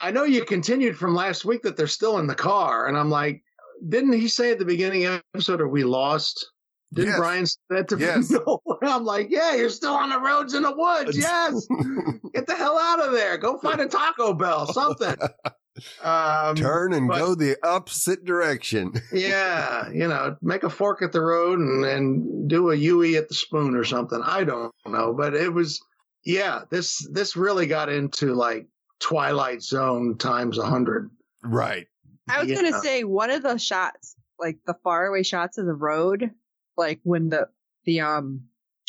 I 0.00 0.10
know 0.10 0.24
you 0.24 0.44
continued 0.44 0.96
from 0.96 1.14
last 1.14 1.44
week 1.44 1.62
that 1.62 1.76
they're 1.76 1.86
still 1.86 2.18
in 2.18 2.26
the 2.26 2.34
car, 2.34 2.86
and 2.86 2.96
I'm 2.96 3.10
like, 3.10 3.42
didn't 3.88 4.12
he 4.14 4.28
say 4.28 4.52
at 4.52 4.58
the 4.58 4.64
beginning 4.64 5.04
of 5.04 5.12
the 5.12 5.22
episode, 5.34 5.60
"Are 5.60 5.68
we 5.68 5.84
lost"? 5.84 6.50
Didn't 6.94 7.10
Yes. 7.10 7.18
Brian 7.18 7.46
say 7.46 7.56
that 7.70 7.88
to 7.88 7.98
Yes. 7.98 8.30
no. 8.30 8.60
I'm 8.88 9.04
like, 9.04 9.28
yeah, 9.30 9.54
you're 9.54 9.70
still 9.70 9.94
on 9.94 10.10
the 10.10 10.20
roads 10.20 10.54
in 10.54 10.62
the 10.62 10.74
woods. 10.74 11.16
Yes, 11.26 11.66
get 12.34 12.46
the 12.46 12.54
hell 12.56 12.78
out 12.78 13.00
of 13.04 13.12
there. 13.12 13.36
Go 13.38 13.58
find 13.58 13.80
a 13.80 13.86
Taco 13.86 14.32
Bell, 14.34 14.66
something. 14.72 15.16
Um, 16.02 16.56
Turn 16.56 16.94
and 16.94 17.06
but- 17.06 17.18
go 17.18 17.34
the 17.34 17.56
opposite 17.62 18.24
direction. 18.24 18.94
yeah, 19.12 19.90
you 19.90 20.08
know, 20.08 20.34
make 20.40 20.62
a 20.62 20.70
fork 20.70 21.02
at 21.02 21.12
the 21.12 21.20
road 21.20 21.58
and, 21.58 21.84
and 21.84 22.48
do 22.48 22.70
a 22.70 22.74
Yui 22.74 23.16
at 23.18 23.28
the 23.28 23.34
spoon 23.34 23.76
or 23.76 23.84
something. 23.84 24.18
I 24.24 24.44
don't 24.44 24.72
know, 24.86 25.12
but 25.12 25.34
it 25.34 25.52
was, 25.52 25.78
yeah, 26.24 26.62
this, 26.70 27.06
this 27.12 27.36
really 27.36 27.66
got 27.66 27.90
into 27.90 28.32
like 28.34 28.68
Twilight 29.00 29.62
Zone 29.62 30.16
times 30.16 30.56
a 30.56 30.64
hundred. 30.64 31.10
Right. 31.44 31.86
I 32.26 32.40
was 32.40 32.48
Yeah. 32.48 32.56
gonna 32.62 32.80
say 32.80 33.04
one 33.04 33.28
of 33.30 33.42
the 33.42 33.58
shots, 33.58 34.16
like 34.38 34.56
the 34.66 34.76
faraway 34.82 35.24
shots 35.24 35.58
of 35.58 35.66
the 35.66 35.74
road, 35.74 36.30
like 36.78 37.00
when 37.02 37.28
the 37.28 37.50
the 37.84 38.00
um, 38.00 38.44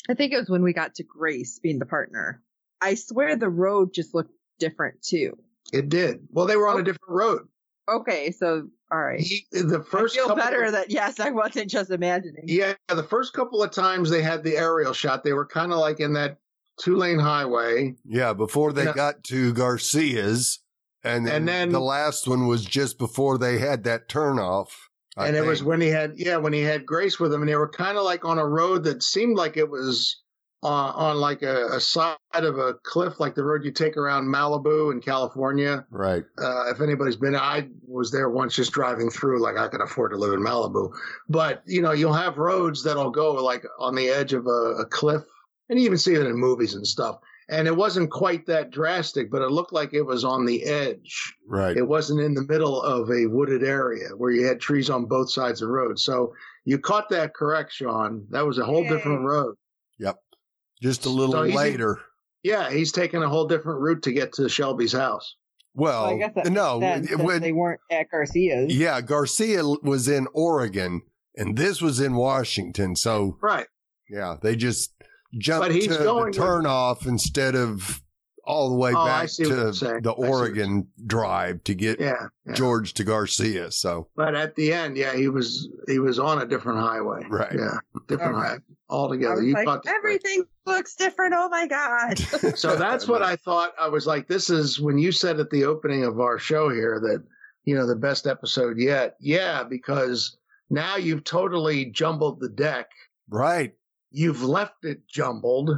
I 0.09 0.13
think 0.13 0.33
it 0.33 0.37
was 0.37 0.49
when 0.49 0.63
we 0.63 0.73
got 0.73 0.95
to 0.95 1.03
Grace 1.03 1.59
being 1.59 1.79
the 1.79 1.85
partner. 1.85 2.41
I 2.81 2.95
swear 2.95 3.35
the 3.35 3.49
road 3.49 3.93
just 3.93 4.13
looked 4.13 4.31
different 4.59 5.01
too. 5.01 5.37
It 5.73 5.89
did. 5.89 6.27
Well, 6.31 6.45
they 6.45 6.55
were 6.55 6.67
on 6.67 6.77
Oh. 6.77 6.79
a 6.79 6.83
different 6.83 7.09
road. 7.13 7.47
Okay, 7.89 8.31
so 8.31 8.67
all 8.91 8.99
right. 9.01 9.19
He, 9.19 9.45
the 9.51 9.79
I 9.79 9.89
first 9.89 10.15
feel 10.15 10.27
couple 10.27 10.43
better 10.43 10.63
of- 10.63 10.71
that 10.73 10.91
yes, 10.91 11.19
I 11.19 11.29
wasn't 11.31 11.69
just 11.69 11.89
imagining. 11.91 12.43
yeah, 12.45 12.73
the 12.89 13.03
first 13.03 13.33
couple 13.33 13.61
of 13.63 13.71
times 13.71 14.09
they 14.09 14.21
had 14.21 14.43
the 14.43 14.57
aerial 14.57 14.93
shot, 14.93 15.23
they 15.23 15.33
were 15.33 15.45
kind 15.45 15.71
of 15.73 15.79
like 15.79 15.99
in 15.99 16.13
that 16.13 16.37
two 16.79 16.95
lane 16.95 17.19
highway. 17.19 17.95
Yeah. 18.05 18.33
Before 18.33 18.71
they 18.73 18.85
Yeah. 18.85 18.93
got 18.93 19.23
to 19.25 19.53
Garcia's. 19.53 20.59
And 21.03 21.25
then, 21.25 21.35
And 21.35 21.47
then- 21.47 21.69
the 21.69 21.79
last 21.81 22.27
one 22.27 22.47
was 22.47 22.63
just 22.65 22.97
before 22.97 23.37
they 23.37 23.57
had 23.59 23.83
that 23.85 24.07
turnoff. 24.09 24.69
I 25.17 25.27
and 25.27 25.35
it 25.35 25.41
was 25.43 25.63
when 25.63 25.81
he 25.81 25.87
had 25.87 26.13
yeah 26.15 26.37
when 26.37 26.53
he 26.53 26.61
had 26.61 26.85
grace 26.85 27.19
with 27.19 27.33
him 27.33 27.41
and 27.41 27.49
they 27.49 27.55
were 27.55 27.69
kind 27.69 27.97
of 27.97 28.03
like 28.03 28.23
on 28.23 28.37
a 28.37 28.45
road 28.45 28.83
that 28.83 29.01
seemed 29.03 29.35
like 29.35 29.57
it 29.57 29.69
was 29.69 30.21
on, 30.63 30.93
on 30.93 31.17
like 31.17 31.41
a, 31.43 31.67
a 31.67 31.79
side 31.79 32.17
of 32.33 32.57
a 32.57 32.75
cliff 32.83 33.19
like 33.19 33.35
the 33.35 33.43
road 33.43 33.63
you 33.63 33.71
take 33.71 33.97
around 33.97 34.27
malibu 34.27 34.91
in 34.91 35.01
california. 35.01 35.85
Right. 35.89 36.23
uh, 36.39 36.69
if 36.69 36.81
anybody's 36.81 37.15
been 37.15 37.35
i 37.35 37.67
was 37.87 38.11
there 38.11 38.29
once 38.29 38.55
just 38.55 38.71
driving 38.71 39.09
through 39.09 39.41
like 39.41 39.57
i 39.57 39.67
could 39.67 39.81
afford 39.81 40.11
to 40.11 40.17
live 40.17 40.33
in 40.33 40.39
malibu. 40.39 40.91
But 41.29 41.63
you 41.65 41.81
know 41.81 41.91
you'll 41.91 42.13
have 42.13 42.37
roads 42.37 42.83
that'll 42.83 43.11
go 43.11 43.33
like 43.33 43.65
on 43.79 43.95
the 43.95 44.09
edge 44.09 44.33
of 44.33 44.45
a, 44.45 44.75
a 44.79 44.85
cliff 44.85 45.23
and 45.69 45.79
you 45.79 45.85
even 45.85 45.97
see 45.97 46.13
it 46.13 46.25
in 46.25 46.35
movies 46.35 46.75
and 46.75 46.85
stuff 46.85 47.17
and 47.49 47.67
it 47.67 47.75
wasn't 47.75 48.11
quite 48.11 48.45
that 48.45 48.69
drastic 48.71 49.31
but 49.31 49.41
it 49.41 49.51
looked 49.51 49.71
like 49.73 49.93
it 49.93 50.01
was 50.01 50.23
on 50.23 50.45
the 50.45 50.63
edge 50.63 51.33
Right. 51.47 51.77
it 51.77 51.87
wasn't 51.87 52.19
in 52.21 52.33
the 52.33 52.43
middle 52.47 52.81
of 52.81 53.09
a 53.09 53.25
wooded 53.27 53.63
area 53.63 54.09
where 54.17 54.31
you 54.31 54.45
had 54.45 54.59
trees 54.59 54.89
on 54.89 55.05
both 55.05 55.31
sides 55.31 55.61
of 55.61 55.67
the 55.69 55.73
road. 55.73 55.97
So 55.99 56.33
you 56.65 56.77
caught 56.77 57.09
that 57.09 57.33
correct, 57.33 57.71
Sean. 57.71 58.25
That 58.31 58.45
was 58.45 58.57
a 58.57 58.65
whole 58.65 58.83
Yay. 58.83 58.89
different 58.89 59.21
road. 59.25 59.55
Yep. 59.99 60.17
Just 60.81 61.05
a 61.05 61.09
little 61.09 61.31
So 61.33 61.43
he's- 61.43 61.55
later. 61.55 61.99
Yeah, 62.43 62.69
he's 62.69 62.91
taking 62.91 63.23
a 63.23 63.29
whole 63.29 63.45
different 63.47 63.79
route 63.81 64.03
to 64.03 64.11
get 64.11 64.33
to 64.33 64.47
Shelby's 64.49 64.91
house. 64.93 65.35
Well, 65.73 66.03
Well, 66.03 66.15
I 66.15 66.17
guess 66.17 66.31
that 66.35 66.51
no, 66.51 66.79
makes 66.79 67.09
sense, 67.09 67.21
when, 67.21 67.41
they 67.41 67.51
weren't 67.51 67.79
at 67.91 68.09
Garcia's. 68.11 68.75
yeah, 68.75 68.99
Garcia 69.01 69.63
was 69.83 70.07
in 70.07 70.27
Oregon 70.33 71.01
and 71.35 71.57
this 71.57 71.81
was 71.81 71.99
in 71.99 72.15
Washington. 72.15 72.95
So 72.95 73.37
Right. 73.41 73.67
yeah, 74.09 74.37
they 74.41 74.55
just 74.55 74.91
jumped 75.37 75.67
But 75.67 75.75
he's 75.75 75.87
to 75.87 76.03
going 76.03 76.31
the 76.31 76.39
with- 76.41 76.49
turnoff 76.49 77.05
instead 77.07 77.55
of 77.55 78.01
all 78.43 78.69
the 78.69 78.75
way 78.77 78.91
Oh, 78.95 79.05
back 79.05 79.27
to 79.27 79.45
the 79.45 79.67
I 79.67 79.71
see 79.71 79.85
what 79.87 80.03
you're 80.19 80.27
Oregon 80.29 80.87
drive 81.05 81.63
to 81.65 81.73
get 81.75 81.99
Yeah. 81.99 82.27
yeah. 82.45 82.53
George 82.53 82.93
to 82.93 83.03
Garcia. 83.03 83.71
So 83.71 84.07
But 84.15 84.35
at 84.35 84.55
the 84.55 84.71
end, 84.71 84.95
yeah, 84.95 85.13
he 85.13 85.27
was 85.27 85.67
he 85.87 85.99
was 85.99 86.17
on 86.17 86.41
a 86.41 86.45
different 86.45 86.79
highway. 86.79 87.25
Right. 87.29 87.51
Yeah. 87.53 87.77
Different 88.07 88.35
Okay. 88.37 88.47
highway 88.47 88.59
altogether. 88.89 89.43
You 89.43 89.53
like, 89.53 89.65
caught 89.65 89.83
that 89.83 89.95
everything 89.95 90.45
looks 90.65 90.95
different. 90.95 91.33
Oh 91.35 91.49
my 91.49 91.67
god! 91.67 92.19
So 92.57 92.77
that's 92.77 93.05
what 93.07 93.21
I 93.21 93.35
thought. 93.35 93.73
I 93.77 93.89
was 93.89 94.07
like, 94.07 94.29
this 94.29 94.49
is 94.49 94.79
when 94.79 94.97
you 94.97 95.11
said 95.11 95.41
at 95.41 95.49
the 95.49 95.65
opening 95.65 96.05
of 96.05 96.21
our 96.21 96.39
show 96.39 96.69
here 96.69 97.01
that, 97.01 97.21
you 97.65 97.75
know, 97.75 97.85
the 97.85 97.97
best 97.97 98.27
episode 98.27 98.77
yet. 98.79 99.17
Yeah, 99.19 99.63
because 99.65 100.37
now 100.69 100.95
you've 100.95 101.25
totally 101.25 101.87
jumbled 101.87 102.39
the 102.39 102.47
deck. 102.49 102.87
right. 103.29 103.73
You've 104.11 104.43
left 104.43 104.83
it 104.83 105.07
jumbled, 105.07 105.71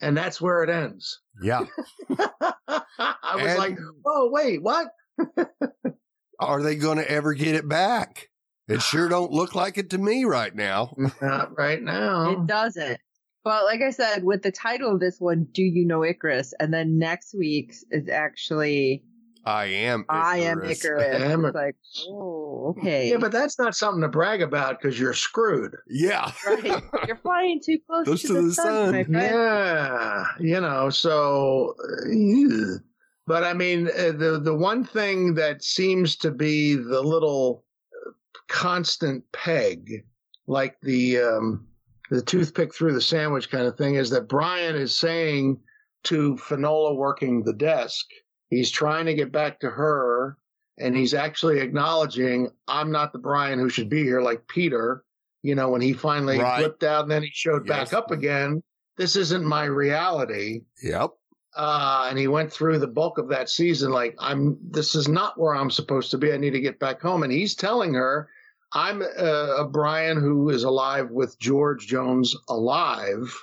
and 0.00 0.16
that's 0.16 0.40
where 0.40 0.62
it 0.62 0.70
ends. 0.70 1.20
Yeah. 1.42 1.66
I 2.18 3.36
was 3.36 3.44
And 3.44 3.58
like, 3.58 3.78
oh, 4.06 4.30
wait, 4.32 4.62
what? 4.62 4.88
are 6.38 6.62
they 6.62 6.76
going 6.76 6.98
to 6.98 7.10
ever 7.10 7.34
get 7.34 7.54
it 7.54 7.68
back? 7.68 8.28
It 8.68 8.80
sure 8.80 9.08
don't 9.08 9.32
look 9.32 9.54
like 9.54 9.78
it 9.78 9.90
to 9.90 9.98
me 9.98 10.24
right 10.24 10.54
now. 10.54 10.94
Not 11.22 11.56
right 11.58 11.82
now. 11.82 12.30
It 12.30 12.46
doesn't. 12.46 13.00
But 13.44 13.64
like 13.64 13.80
I 13.82 13.90
said, 13.90 14.22
with 14.22 14.42
the 14.42 14.52
title 14.52 14.92
of 14.92 15.00
this 15.00 15.16
one, 15.18 15.48
"Do 15.52 15.62
You 15.62 15.84
Know 15.84 16.04
Icarus?" 16.04 16.54
and 16.60 16.72
then 16.72 16.98
next 16.98 17.34
week's 17.36 17.84
is 17.90 18.08
actually 18.08 19.04
I 19.44 19.64
am. 19.66 20.04
"I 20.08 20.38
Am 20.38 20.58
Icarus. 20.58 20.84
Icarus." 20.84 21.22
I 21.22 21.26
am 21.26 21.44
It's 21.44 21.54
like, 21.54 21.76
oh, 22.08 22.74
okay, 22.78 23.10
Yeah, 23.10 23.16
but 23.18 23.32
that's 23.32 23.58
not 23.58 23.74
something 23.74 24.02
to 24.02 24.08
brag 24.08 24.42
about 24.42 24.80
because 24.80 24.98
you're 24.98 25.14
screwed. 25.14 25.76
Yeah. 25.88 26.30
right, 26.46 26.82
you're 27.06 27.16
flying 27.16 27.60
too 27.64 27.78
close, 27.86 28.04
Close 28.04 28.22
to, 28.22 28.28
to 28.28 28.34
the, 28.34 28.42
the 28.42 28.52
sun, 28.54 29.04
sun. 29.04 29.12
Yeah, 29.12 30.26
you 30.38 30.60
know, 30.60 30.90
so 30.90 31.74
uh, 31.82 32.78
but 33.26 33.44
I 33.44 33.52
mean 33.52 33.88
uh, 33.88 34.12
the 34.12 34.40
the 34.42 34.54
one 34.54 34.84
thing 34.84 35.34
that 35.34 35.62
seems 35.62 36.16
to 36.16 36.30
be 36.30 36.74
the 36.74 37.00
little 37.02 37.64
uh, 38.06 38.10
constant 38.48 39.24
peg 39.32 40.04
like 40.46 40.76
the 40.82 41.18
um 41.18 41.66
the 42.10 42.20
toothpick 42.22 42.74
through 42.74 42.92
the 42.92 43.00
sandwich 43.00 43.50
kind 43.50 43.66
of 43.66 43.76
thing 43.76 43.94
is 43.94 44.10
that 44.10 44.28
Brian 44.28 44.76
is 44.76 44.94
saying 44.96 45.58
to 46.04 46.36
Finola 46.36 46.94
working 46.94 47.42
the 47.42 47.54
desk, 47.54 48.04
he's 48.52 48.70
trying 48.70 49.06
to 49.06 49.14
get 49.14 49.32
back 49.32 49.58
to 49.60 49.70
her 49.70 50.36
and 50.78 50.94
he's 50.96 51.14
actually 51.14 51.58
acknowledging 51.60 52.50
I'm 52.68 52.90
not 52.92 53.12
the 53.12 53.18
Brian 53.18 53.58
who 53.58 53.68
should 53.70 53.88
be 53.88 54.02
here 54.02 54.20
like 54.20 54.46
Peter, 54.46 55.04
you 55.42 55.54
know, 55.54 55.70
when 55.70 55.80
he 55.80 55.92
finally 55.94 56.38
Right. 56.38 56.58
flipped 56.58 56.82
out 56.84 57.02
and 57.04 57.10
then 57.10 57.22
he 57.22 57.30
showed 57.32 57.66
Yes. 57.66 57.90
back 57.90 57.92
up 57.98 58.10
again. 58.10 58.62
This 58.98 59.16
isn't 59.16 59.44
my 59.44 59.64
reality. 59.64 60.62
Yep. 60.82 61.10
uh, 61.56 62.06
and 62.08 62.18
he 62.18 62.28
went 62.28 62.52
through 62.52 62.78
the 62.78 62.86
bulk 62.86 63.18
of 63.18 63.28
that 63.28 63.48
season 63.50 63.90
like 63.90 64.14
I'm. 64.18 64.58
This 64.70 64.94
is 64.94 65.06
not 65.08 65.38
where 65.38 65.54
I'm 65.54 65.70
supposed 65.70 66.10
to 66.12 66.18
be. 66.18 66.32
I 66.32 66.38
need 66.38 66.52
to 66.52 66.60
get 66.60 66.78
back 66.78 67.00
home. 67.02 67.22
And 67.24 67.30
he's 67.32 67.54
telling 67.54 67.92
her, 67.92 68.28
"I'm 68.72 69.02
uh, 69.02 69.56
a 69.58 69.68
Brian 69.68 70.18
who 70.18 70.48
is 70.48 70.64
alive 70.64 71.10
with 71.10 71.38
George 71.38 71.86
Jones 71.86 72.34
alive, 72.48 73.34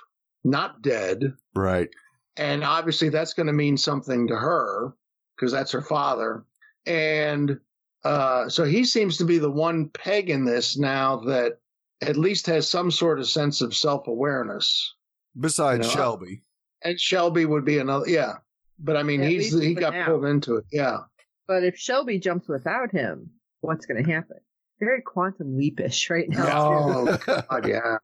not 0.44 0.82
dead." 0.82 1.34
Right. 1.56 1.90
And 2.36 2.64
obviously, 2.64 3.10
that's 3.10 3.34
going 3.36 3.46
to 3.48 3.54
mean 3.54 3.78
something 3.78 4.28
to 4.28 4.36
her 4.36 4.94
because 5.40 5.52
that's 5.52 5.72
her 5.72 5.82
father. 5.82 6.44
And 6.86 7.60
uh, 8.04 8.50
so 8.50 8.64
he 8.64 8.84
seems 8.84 9.18
to 9.18 9.26
be 9.26 9.38
the 9.38 9.52
one 9.52 9.90
peg 9.90 10.30
in 10.30 10.46
this 10.46 10.78
now 10.78 11.18
that 11.18 11.60
at 12.02 12.18
least 12.18 12.48
has 12.48 12.70
some 12.70 12.92
sort 12.92 13.20
of 13.20 13.28
sense 13.28 13.62
of 13.62 13.76
self 13.76 14.08
awareness. 14.08 14.96
Besides 15.40 15.88
You 15.88 15.94
know, 15.94 15.96
Shelby. 15.96 16.42
And 16.84 17.00
Shelby 17.00 17.46
would 17.46 17.66
be 17.66 17.78
another, 17.78 18.10
yeah. 18.10 18.36
But 18.80 18.96
I 18.98 19.04
mean, 19.04 19.22
At 19.22 19.30
he's 19.30 19.60
he 19.60 19.74
got 19.74 19.94
now. 19.94 20.06
pulled 20.06 20.26
into 20.26 20.56
it, 20.56 20.66
yeah. 20.72 21.00
But 21.48 21.64
if 21.64 21.78
Shelby 21.78 22.20
jumps 22.20 22.48
without 22.48 22.92
him, 22.92 23.30
what's 23.62 23.86
going 23.86 24.04
to 24.04 24.12
happen? 24.12 24.38
Very 24.80 25.02
quantum 25.02 25.58
leapish 25.58 26.10
right 26.10 26.30
now. 26.30 26.48
Oh 26.48 27.18
God, 27.26 27.68
yeah. 27.68 27.98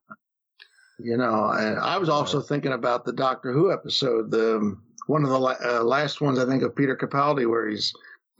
You 0.98 1.16
know, 1.16 1.50
and 1.50 1.78
I 1.78 1.96
was 1.98 2.08
also 2.08 2.40
thinking 2.40 2.72
about 2.72 3.04
the 3.04 3.12
Doctor 3.12 3.52
Who 3.52 3.72
episode, 3.72 4.30
the 4.30 4.76
one 5.06 5.24
of 5.24 5.30
the 5.30 5.36
uh, 5.36 5.82
last 5.82 6.20
ones 6.20 6.38
I 6.38 6.46
think 6.46 6.62
of 6.62 6.76
Peter 6.76 6.96
Capaldi, 6.96 7.48
where 7.48 7.68
he's 7.68 7.92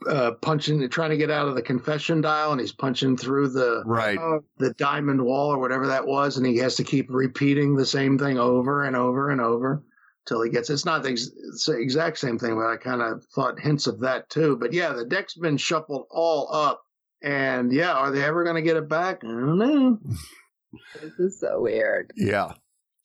uh, 0.07 0.31
punching, 0.41 0.87
trying 0.89 1.09
to 1.09 1.17
get 1.17 1.31
out 1.31 1.47
of 1.47 1.55
the 1.55 1.61
confession 1.61 2.21
dial, 2.21 2.51
and 2.51 2.61
he's 2.61 2.71
punching 2.71 3.17
through 3.17 3.49
the 3.49 3.83
right. 3.85 4.17
Oh, 4.19 4.41
the 4.57 4.73
diamond 4.73 5.23
wall 5.23 5.49
or 5.49 5.59
whatever 5.59 5.87
that 5.87 6.05
was, 6.05 6.37
and 6.37 6.45
he 6.45 6.57
has 6.57 6.75
to 6.75 6.83
keep 6.83 7.07
repeating 7.09 7.75
the 7.75 7.85
same 7.85 8.17
thing 8.17 8.37
over 8.37 8.83
and 8.83 8.95
over 8.95 9.31
and 9.31 9.41
over 9.41 9.83
till 10.27 10.41
he 10.41 10.51
gets. 10.51 10.69
It's 10.69 10.85
not 10.85 11.03
the 11.03 11.11
ex- 11.11 11.31
it's 11.49 11.65
the 11.65 11.79
exact 11.79 12.19
same 12.19 12.37
thing, 12.37 12.55
but 12.55 12.67
I 12.67 12.77
kind 12.77 13.01
of 13.01 13.23
thought 13.33 13.59
hints 13.59 13.87
of 13.87 14.01
that 14.01 14.29
too. 14.29 14.57
But 14.57 14.73
yeah, 14.73 14.93
the 14.93 15.05
deck's 15.05 15.35
been 15.35 15.57
shuffled 15.57 16.05
all 16.11 16.53
up, 16.53 16.83
and 17.23 17.71
yeah, 17.71 17.93
are 17.93 18.11
they 18.11 18.23
ever 18.23 18.43
going 18.43 18.57
to 18.57 18.61
get 18.61 18.77
it 18.77 18.89
back? 18.89 19.23
I 19.23 19.27
don't 19.27 19.57
know. 19.57 19.99
this 21.01 21.13
is 21.19 21.39
so 21.39 21.61
weird. 21.61 22.11
Yeah. 22.15 22.53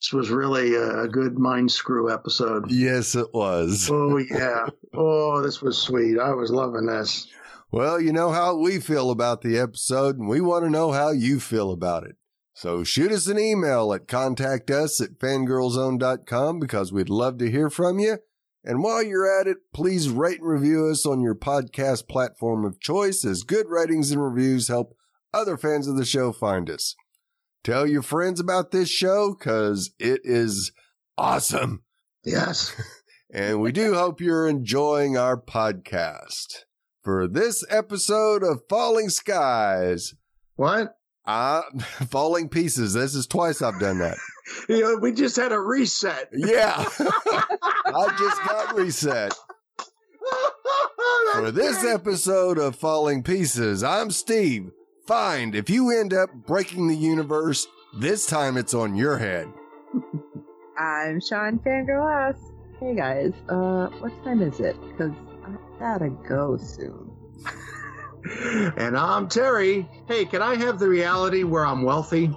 This 0.03 0.11
was 0.11 0.29
really 0.29 0.75
a, 0.75 1.03
a 1.03 1.07
good 1.07 1.39
mind 1.39 1.71
screw 1.71 2.11
episode. 2.11 2.69
Yes, 2.69 3.15
it 3.15 3.33
was. 3.33 3.89
Oh 3.91 4.17
yeah. 4.17 4.67
Oh, 4.93 5.41
this 5.41 5.61
was 5.61 5.77
sweet. 5.77 6.19
I 6.19 6.33
was 6.33 6.51
loving 6.51 6.87
this. 6.87 7.27
Well, 7.71 8.01
you 8.01 8.11
know 8.11 8.31
how 8.31 8.57
we 8.57 8.81
feel 8.81 9.11
about 9.11 9.41
the 9.41 9.57
episode, 9.57 10.17
and 10.19 10.27
we 10.27 10.41
want 10.41 10.65
to 10.65 10.69
know 10.69 10.91
how 10.91 11.11
you 11.11 11.39
feel 11.39 11.71
about 11.71 12.03
it. 12.03 12.17
So 12.53 12.83
shoot 12.83 13.13
us 13.13 13.27
an 13.27 13.39
email 13.39 13.93
at 13.93 14.09
contact 14.09 14.69
us 14.69 14.99
at 14.99 15.19
fangirlzone.com 15.19 16.59
because 16.59 16.91
we'd 16.91 17.09
love 17.09 17.37
to 17.37 17.49
hear 17.49 17.69
from 17.69 17.97
you. 17.99 18.17
And 18.65 18.83
while 18.83 19.01
you're 19.01 19.39
at 19.39 19.47
it, 19.47 19.57
please 19.73 20.09
rate 20.09 20.39
and 20.41 20.49
review 20.49 20.87
us 20.87 21.05
on 21.05 21.21
your 21.21 21.35
podcast 21.35 22.09
platform 22.09 22.65
of 22.65 22.81
choice 22.81 23.23
as 23.23 23.43
good 23.43 23.67
ratings 23.69 24.11
and 24.11 24.21
reviews 24.21 24.67
help 24.67 24.95
other 25.33 25.57
fans 25.57 25.87
of 25.87 25.95
the 25.95 26.05
show 26.05 26.33
find 26.33 26.69
us. 26.69 26.95
Tell 27.63 27.87
your 27.87 28.01
friends 28.01 28.39
about 28.39 28.71
this 28.71 28.89
show 28.89 29.35
because 29.37 29.91
it 29.99 30.21
is 30.23 30.71
awesome. 31.17 31.83
Yes. 32.25 32.73
And 33.35 33.61
we 33.61 33.71
do 33.71 33.95
hope 33.95 34.21
you're 34.21 34.47
enjoying 34.47 35.17
our 35.17 35.35
podcast. 35.35 36.65
For 37.03 37.27
this 37.27 37.65
episode 37.67 38.43
of 38.43 38.61
Falling 38.69 39.09
Skies, 39.09 40.13
What? 40.55 40.95
uh, 41.25 41.63
Falling 42.11 42.47
Pieces, 42.47 42.93
this 42.93 43.15
is 43.15 43.25
twice 43.25 43.63
I've 43.63 43.79
done 43.79 43.97
that. 43.99 44.19
You 44.69 44.81
know, 44.81 44.97
we 45.01 45.13
just 45.13 45.35
had 45.35 45.51
a 45.51 45.59
reset. 45.59 46.29
Yeah. 46.31 46.75
I 46.99 48.15
just 48.19 48.43
got 48.45 48.75
reset. 48.75 49.33
For 51.33 51.49
this 51.49 51.83
episode 51.83 52.59
of 52.59 52.75
Falling 52.75 53.23
Pieces, 53.23 53.81
I'm 53.83 54.11
Steve. 54.11 54.69
Find 55.05 55.53
if 55.53 55.69
you 55.69 55.91
end 55.91 56.13
up 56.13 56.33
breaking 56.33 56.87
the 56.87 56.95
universe, 56.95 57.67
this 57.93 58.25
time 58.25 58.55
it's 58.55 58.73
on 58.73 58.95
your 58.95 59.17
head. 59.17 59.51
I'm 60.77 61.19
Sean 61.19 61.59
Fangirl 61.59 62.31
S. 62.31 62.39
Hey 62.79 62.95
guys, 62.95 63.33
uh, 63.49 63.87
what 63.99 64.11
time 64.23 64.41
is 64.41 64.61
it? 64.61 64.77
Because 64.81 65.11
I 65.43 65.79
gotta 65.79 66.09
go 66.09 66.55
soon. 66.55 67.11
and 68.77 68.97
I'm 68.97 69.27
Terry. 69.27 69.89
Hey, 70.07 70.23
can 70.23 70.41
I 70.41 70.55
have 70.55 70.79
the 70.79 70.87
reality 70.87 71.43
where 71.43 71.65
I'm 71.65 71.83
wealthy? 71.83 72.31